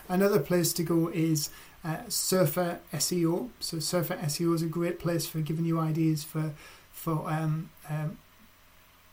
Another 0.10 0.40
place 0.40 0.74
to 0.74 0.84
go 0.84 1.10
is 1.10 1.50
uh, 1.84 1.98
Surfer 2.08 2.80
SEO. 2.94 3.50
So 3.60 3.80
Surfer 3.80 4.16
SEO 4.16 4.56
is 4.56 4.62
a 4.62 4.68
great 4.68 5.00
place 5.00 5.26
for 5.28 5.40
giving 5.40 5.66
you 5.66 5.80
ideas 5.80 6.24
for 6.24 6.54
for 6.92 7.30
um, 7.30 7.70
um, 7.90 8.18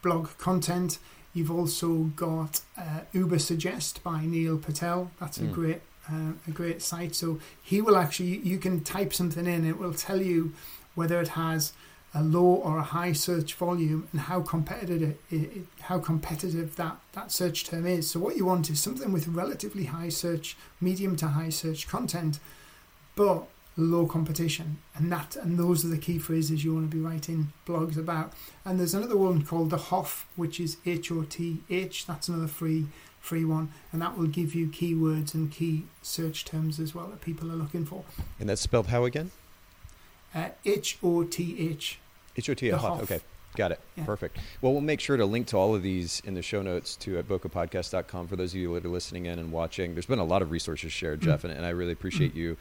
blog 0.02 0.28
content. 0.38 0.98
You've 1.32 1.50
also 1.50 2.10
got 2.16 2.60
uh, 2.76 3.00
Ubersuggest 3.14 4.02
by 4.02 4.24
Neil 4.24 4.58
Patel. 4.58 5.10
That's 5.20 5.38
a 5.38 5.42
mm. 5.42 5.52
great 5.52 5.80
uh, 6.10 6.32
a 6.46 6.50
great 6.50 6.82
site. 6.82 7.14
So 7.14 7.38
he 7.62 7.80
will 7.80 7.96
actually, 7.96 8.38
you 8.38 8.58
can 8.58 8.80
type 8.80 9.12
something 9.12 9.46
in, 9.46 9.64
it 9.64 9.78
will 9.78 9.94
tell 9.94 10.20
you 10.20 10.52
whether 10.94 11.20
it 11.20 11.28
has 11.28 11.72
a 12.12 12.22
low 12.22 12.44
or 12.44 12.78
a 12.78 12.82
high 12.82 13.12
search 13.12 13.54
volume 13.54 14.08
and 14.12 14.22
how 14.22 14.40
competitive 14.40 15.16
it, 15.30 15.66
how 15.82 15.98
competitive 15.98 16.76
that, 16.76 16.96
that 17.12 17.30
search 17.30 17.64
term 17.64 17.86
is. 17.86 18.10
So 18.10 18.18
what 18.18 18.36
you 18.36 18.46
want 18.46 18.68
is 18.70 18.80
something 18.80 19.12
with 19.12 19.28
relatively 19.28 19.84
high 19.84 20.08
search, 20.08 20.56
medium 20.80 21.14
to 21.16 21.28
high 21.28 21.50
search 21.50 21.86
content, 21.86 22.40
but 23.14 23.44
low 23.76 24.06
competition. 24.06 24.78
And 24.94 25.10
that 25.12 25.36
and 25.36 25.58
those 25.58 25.84
are 25.84 25.88
the 25.88 25.98
key 25.98 26.18
phrases 26.18 26.64
you 26.64 26.74
want 26.74 26.90
to 26.90 26.96
be 26.96 27.02
writing 27.02 27.52
blogs 27.66 27.96
about. 27.96 28.32
And 28.64 28.78
there's 28.78 28.94
another 28.94 29.16
one 29.16 29.44
called 29.44 29.70
the 29.70 29.76
HOTH, 29.76 30.26
which 30.36 30.58
is 30.58 30.78
H 30.84 31.12
O 31.12 31.22
T 31.22 31.60
H. 31.70 32.06
That's 32.06 32.28
another 32.28 32.48
free 32.48 32.86
free 33.20 33.44
one, 33.44 33.70
and 33.92 34.00
that 34.00 34.16
will 34.16 34.26
give 34.26 34.54
you 34.54 34.66
keywords 34.66 35.34
and 35.34 35.50
key 35.50 35.84
search 36.02 36.44
terms 36.44 36.80
as 36.80 36.94
well 36.94 37.06
that 37.08 37.20
people 37.20 37.52
are 37.52 37.56
looking 37.56 37.84
for. 37.84 38.02
And 38.38 38.48
that's 38.48 38.62
spelled 38.62 38.86
how 38.86 39.04
again? 39.04 39.30
Uh, 40.34 40.48
H 40.64 40.98
O 41.02 41.24
T 41.24 41.56
H. 41.58 41.98
H 42.36 42.50
O 42.50 42.54
T 42.54 42.68
H. 42.68 42.74
Okay. 42.74 43.20
Got 43.56 43.72
it. 43.72 43.80
Yeah. 43.96 44.04
Perfect. 44.04 44.38
Well, 44.62 44.72
we'll 44.72 44.80
make 44.80 45.00
sure 45.00 45.16
to 45.16 45.24
link 45.26 45.48
to 45.48 45.56
all 45.56 45.74
of 45.74 45.82
these 45.82 46.22
in 46.24 46.34
the 46.34 46.42
show 46.42 46.62
notes 46.62 46.94
to 46.96 47.18
at 47.18 47.26
bokehpodcast.com 47.26 48.28
for 48.28 48.36
those 48.36 48.52
of 48.52 48.60
you 48.60 48.74
that 48.74 48.84
are 48.84 48.88
listening 48.88 49.26
in 49.26 49.40
and 49.40 49.50
watching. 49.50 49.94
There's 49.94 50.06
been 50.06 50.20
a 50.20 50.24
lot 50.24 50.40
of 50.40 50.52
resources 50.52 50.92
shared, 50.92 51.20
mm. 51.20 51.24
Jeff, 51.24 51.38
mm-hmm. 51.38 51.48
and, 51.48 51.56
and, 51.56 51.66
I 51.66 51.70
really 51.70 51.92
appreciate 51.92 52.32
mm. 52.34 52.36
you 52.36 52.56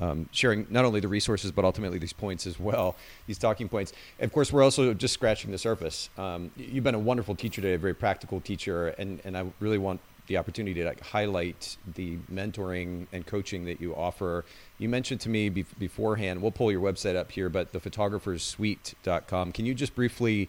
um, 0.00 0.28
sharing 0.32 0.66
not 0.70 0.84
only 0.84 1.00
the 1.00 1.08
resources 1.08 1.52
but 1.52 1.64
ultimately 1.64 1.98
these 1.98 2.12
points 2.12 2.46
as 2.46 2.58
well, 2.58 2.96
these 3.26 3.38
talking 3.38 3.68
points. 3.68 3.92
Of 4.20 4.32
course, 4.32 4.52
we're 4.52 4.62
also 4.62 4.94
just 4.94 5.14
scratching 5.14 5.52
the 5.52 5.58
surface. 5.58 6.10
Um, 6.18 6.50
you've 6.56 6.84
been 6.84 6.94
a 6.94 6.98
wonderful 6.98 7.34
teacher 7.34 7.60
today, 7.60 7.74
a 7.74 7.78
very 7.78 7.94
practical 7.94 8.40
teacher, 8.40 8.88
and, 8.88 9.20
and 9.24 9.36
I 9.36 9.44
really 9.60 9.78
want 9.78 10.00
the 10.32 10.38
opportunity 10.38 10.80
to 10.80 10.86
like, 10.86 11.00
highlight 11.00 11.76
the 11.94 12.16
mentoring 12.32 13.06
and 13.12 13.26
coaching 13.26 13.66
that 13.66 13.82
you 13.82 13.94
offer. 13.94 14.46
You 14.78 14.88
mentioned 14.88 15.20
to 15.22 15.28
me 15.28 15.50
be- 15.50 15.66
beforehand, 15.78 16.40
we'll 16.40 16.52
pull 16.52 16.72
your 16.72 16.80
website 16.80 17.16
up 17.16 17.30
here, 17.30 17.50
but 17.50 17.72
the 17.72 17.78
thephotographersuite.com. 17.78 19.52
Can 19.52 19.66
you 19.66 19.74
just 19.74 19.94
briefly 19.94 20.48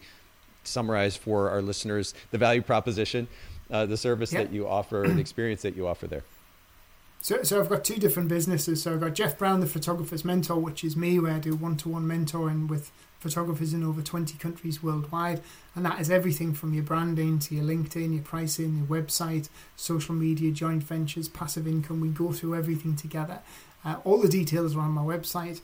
summarize 0.62 1.16
for 1.16 1.50
our 1.50 1.60
listeners 1.60 2.14
the 2.30 2.38
value 2.38 2.62
proposition, 2.62 3.28
uh, 3.70 3.84
the 3.84 3.98
service 3.98 4.30
that 4.30 4.52
you 4.52 4.66
offer, 4.66 5.04
the 5.06 5.20
experience 5.20 5.60
that 5.62 5.76
you 5.76 5.86
offer 5.86 6.06
there? 6.06 6.24
So, 7.24 7.42
so 7.42 7.58
I've 7.58 7.70
got 7.70 7.84
two 7.84 7.94
different 7.94 8.28
businesses. 8.28 8.82
So 8.82 8.92
I've 8.92 9.00
got 9.00 9.14
Jeff 9.14 9.38
Brown, 9.38 9.60
the 9.60 9.66
photographer's 9.66 10.26
mentor, 10.26 10.56
which 10.56 10.84
is 10.84 10.94
me, 10.94 11.18
where 11.18 11.32
I 11.32 11.38
do 11.38 11.56
one-to-one 11.56 12.04
mentoring 12.04 12.68
with 12.68 12.92
photographers 13.18 13.72
in 13.72 13.82
over 13.82 14.02
20 14.02 14.36
countries 14.36 14.82
worldwide. 14.82 15.40
And 15.74 15.86
that 15.86 15.98
is 16.02 16.10
everything 16.10 16.52
from 16.52 16.74
your 16.74 16.82
branding 16.82 17.38
to 17.38 17.54
your 17.54 17.64
LinkedIn, 17.64 18.12
your 18.12 18.22
pricing, 18.22 18.76
your 18.76 19.02
website, 19.02 19.48
social 19.74 20.14
media, 20.14 20.52
joint 20.52 20.82
ventures, 20.82 21.30
passive 21.30 21.66
income. 21.66 22.02
We 22.02 22.08
go 22.08 22.30
through 22.30 22.56
everything 22.56 22.94
together. 22.94 23.38
Uh, 23.86 23.96
all 24.04 24.18
the 24.18 24.28
details 24.28 24.76
are 24.76 24.80
on 24.80 24.90
my 24.90 25.00
website. 25.00 25.62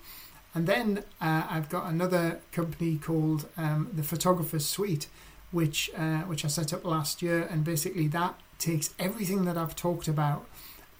And 0.54 0.66
then 0.66 1.04
uh, 1.20 1.46
I've 1.46 1.68
got 1.68 1.90
another 1.90 2.40
company 2.52 2.96
called 2.96 3.46
um, 3.58 3.90
the 3.92 4.02
Photographer's 4.02 4.64
Suite, 4.64 5.08
which 5.50 5.90
uh, 5.94 6.20
which 6.20 6.42
I 6.42 6.48
set 6.48 6.72
up 6.72 6.86
last 6.86 7.20
year, 7.20 7.46
and 7.50 7.64
basically 7.64 8.08
that 8.08 8.40
takes 8.58 8.94
everything 8.98 9.44
that 9.44 9.58
I've 9.58 9.76
talked 9.76 10.08
about 10.08 10.46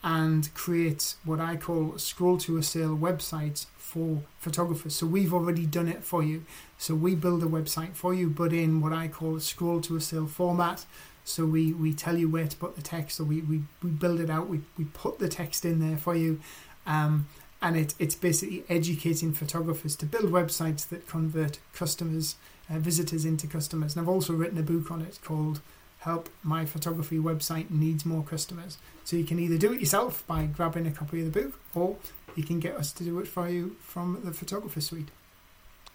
and 0.03 0.53
create 0.55 1.14
what 1.24 1.40
I 1.40 1.57
call 1.57 1.98
scroll 1.98 2.38
to 2.38 2.57
a 2.57 2.62
sale 2.62 2.96
websites 2.96 3.66
for 3.76 4.22
photographers. 4.38 4.94
So 4.94 5.07
we've 5.07 5.34
already 5.34 5.66
done 5.66 5.88
it 5.88 6.05
for 6.05 6.22
you. 6.22 6.44
So 6.78 6.94
we 6.94 7.14
build 7.14 7.42
a 7.42 7.46
website 7.46 7.94
for 7.94 8.14
you, 8.14 8.30
but 8.30 8.53
in 8.53 8.80
what 8.80 8.92
I 8.92 9.09
call 9.09 9.36
a 9.36 9.40
scroll 9.40 9.80
to 9.82 9.96
a 9.96 10.01
sale 10.01 10.26
format. 10.26 10.86
So 11.24 11.44
we, 11.44 11.72
we 11.72 11.92
tell 11.92 12.16
you 12.16 12.28
where 12.28 12.46
to 12.46 12.57
put 12.57 12.76
the 12.76 12.82
text, 12.82 13.18
so 13.18 13.24
we, 13.24 13.42
we, 13.42 13.62
we 13.82 13.90
build 13.90 14.20
it 14.20 14.30
out, 14.30 14.48
we, 14.48 14.62
we 14.78 14.84
put 14.84 15.18
the 15.18 15.28
text 15.28 15.64
in 15.64 15.78
there 15.80 15.98
for 15.98 16.14
you. 16.14 16.40
Um, 16.86 17.28
and 17.61 17.76
it, 17.76 17.94
it's 17.98 18.14
basically 18.14 18.64
educating 18.70 19.34
photographers 19.34 19.94
to 19.96 20.07
build 20.07 20.32
websites 20.32 20.88
that 20.88 21.07
convert 21.07 21.59
customers, 21.74 22.36
uh, 22.70 22.78
visitors 22.78 23.26
into 23.26 23.46
customers. 23.46 23.94
And 23.94 24.03
I've 24.03 24.09
also 24.09 24.32
written 24.32 24.59
a 24.59 24.62
book 24.62 24.90
on 24.90 25.03
it 25.03 25.18
called 25.22 25.61
Help 26.01 26.28
My 26.42 26.64
Photography 26.64 27.18
Website 27.18 27.70
Needs 27.70 28.07
More 28.07 28.22
Customers. 28.22 28.78
So 29.05 29.16
you 29.16 29.24
can 29.24 29.38
either 29.38 29.59
do 29.59 29.72
it 29.72 29.80
yourself 29.80 30.26
by 30.26 30.46
grabbing 30.46 30.86
a 30.86 30.90
copy 30.90 31.20
of 31.20 31.32
the 31.32 31.42
book, 31.42 31.61
or 31.74 31.96
you 32.34 32.42
can 32.42 32.61
get 32.61 32.74
us 32.74 32.92
to 32.92 33.05
do 33.05 33.18
it 33.18 33.28
for 33.28 33.48
you 33.48 33.76
from 33.80 34.20
the 34.24 34.32
Photographer 34.32 34.80
Suite. 34.80 35.09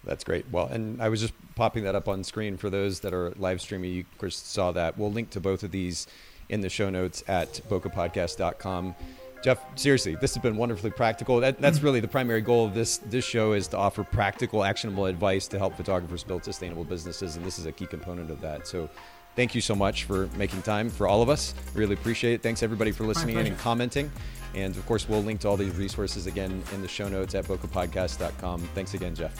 That's 0.03 0.23
great. 0.23 0.45
Well, 0.51 0.67
and 0.67 1.01
I 1.01 1.09
was 1.09 1.21
just 1.21 1.33
popping 1.55 1.83
that 1.85 1.95
up 1.95 2.07
on 2.07 2.23
screen 2.23 2.57
for 2.57 2.69
those 2.69 2.99
that 3.01 3.13
are 3.13 3.31
live 3.31 3.61
streaming. 3.61 3.91
You, 3.91 4.01
of 4.01 4.17
course, 4.19 4.37
saw 4.37 4.71
that. 4.73 4.97
We'll 4.97 5.11
link 5.11 5.31
to 5.31 5.39
both 5.39 5.63
of 5.63 5.71
these 5.71 6.07
in 6.49 6.61
the 6.61 6.69
show 6.69 6.89
notes 6.89 7.23
at 7.27 7.61
bokehpodcast.com. 7.69 8.95
Jeff, 9.43 9.63
seriously, 9.75 10.15
this 10.15 10.33
has 10.33 10.41
been 10.41 10.57
wonderfully 10.57 10.89
practical. 10.89 11.39
That, 11.39 11.59
that's 11.61 11.81
really 11.81 11.99
the 11.99 12.07
primary 12.07 12.41
goal 12.41 12.65
of 12.65 12.73
this 12.73 12.97
this 12.97 13.23
show 13.25 13.53
is 13.53 13.67
to 13.69 13.77
offer 13.77 14.03
practical, 14.03 14.63
actionable 14.63 15.05
advice 15.05 15.47
to 15.49 15.59
help 15.59 15.75
photographers 15.75 16.23
build 16.23 16.43
sustainable 16.43 16.83
businesses, 16.83 17.35
and 17.35 17.45
this 17.45 17.59
is 17.59 17.67
a 17.67 17.71
key 17.71 17.85
component 17.85 18.31
of 18.31 18.41
that. 18.41 18.67
So, 18.67 18.89
thank 19.35 19.55
you 19.55 19.61
so 19.61 19.75
much 19.75 20.05
for 20.05 20.27
making 20.37 20.61
time 20.61 20.89
for 20.89 21.07
all 21.07 21.21
of 21.21 21.29
us. 21.29 21.53
Really 21.73 21.93
appreciate 21.93 22.33
it. 22.33 22.41
Thanks 22.41 22.63
everybody 22.63 22.91
for 22.91 23.05
listening 23.05 23.37
in 23.37 23.47
and 23.47 23.57
commenting. 23.57 24.11
And 24.53 24.75
of 24.77 24.85
course, 24.85 25.07
we'll 25.07 25.23
link 25.23 25.41
to 25.41 25.49
all 25.49 25.57
these 25.57 25.75
resources 25.75 26.27
again 26.27 26.63
in 26.73 26.81
the 26.81 26.87
show 26.87 27.09
notes 27.09 27.35
at 27.35 27.45
bokehpodcast.com. 27.45 28.61
Thanks 28.73 28.93
again, 28.93 29.13
Jeff. 29.13 29.39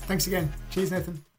Thanks 0.00 0.26
again. 0.26 0.52
Cheers, 0.70 0.90
Nathan. 0.90 1.33